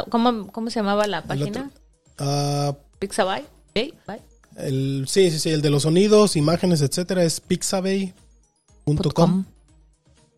¿cómo, 0.09 0.47
¿Cómo 0.47 0.69
se 0.69 0.79
llamaba 0.79 1.07
la 1.07 1.23
página? 1.23 1.71
Ah, 2.17 2.75
Pixabay. 2.99 3.45
El, 4.57 5.05
sí, 5.07 5.29
sí, 5.29 5.39
sí, 5.39 5.49
el 5.49 5.61
de 5.61 5.69
los 5.69 5.83
sonidos, 5.83 6.35
imágenes, 6.35 6.81
etcétera 6.81 7.23
es 7.23 7.39
pixabay.com 7.39 8.97
com. 9.13 9.45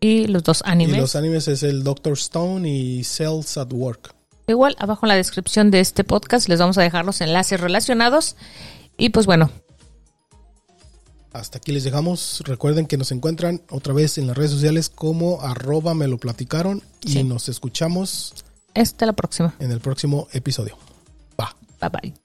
Y 0.00 0.26
los 0.26 0.42
dos 0.42 0.62
y 0.66 0.70
animes. 0.70 0.98
los 0.98 1.14
animes 1.16 1.46
es 1.48 1.62
el 1.62 1.84
Doctor 1.84 2.14
Stone 2.14 2.68
y 2.68 3.04
Cells 3.04 3.56
at 3.58 3.72
Work. 3.72 4.14
Igual, 4.46 4.74
abajo 4.78 5.04
en 5.06 5.08
la 5.10 5.16
descripción 5.16 5.70
de 5.70 5.80
este 5.80 6.02
podcast 6.04 6.48
les 6.48 6.58
vamos 6.58 6.76
a 6.78 6.82
dejar 6.82 7.04
los 7.04 7.20
enlaces 7.20 7.60
relacionados. 7.60 8.36
Y 8.96 9.10
pues 9.10 9.26
bueno, 9.26 9.50
Hasta 11.32 11.58
aquí 11.58 11.70
les 11.70 11.84
dejamos. 11.84 12.42
Recuerden 12.44 12.86
que 12.86 12.96
nos 12.96 13.12
encuentran 13.12 13.62
otra 13.70 13.92
vez 13.94 14.18
en 14.18 14.26
las 14.26 14.36
redes 14.36 14.50
sociales 14.50 14.88
como 14.88 15.40
arroba 15.42 15.94
me 15.94 16.08
lo 16.08 16.18
platicaron 16.18 16.82
y 17.02 17.12
Sí. 17.12 17.22
nos 17.24 17.48
escuchamos 17.48 18.34
hasta 18.74 19.06
la 19.06 19.12
próxima. 19.12 19.54
en 19.60 19.70
el 19.70 19.78
próximo 19.80 20.26
episodio. 20.32 20.76
Va. 21.40 21.54
Bye 21.80 21.90
bye. 21.90 22.19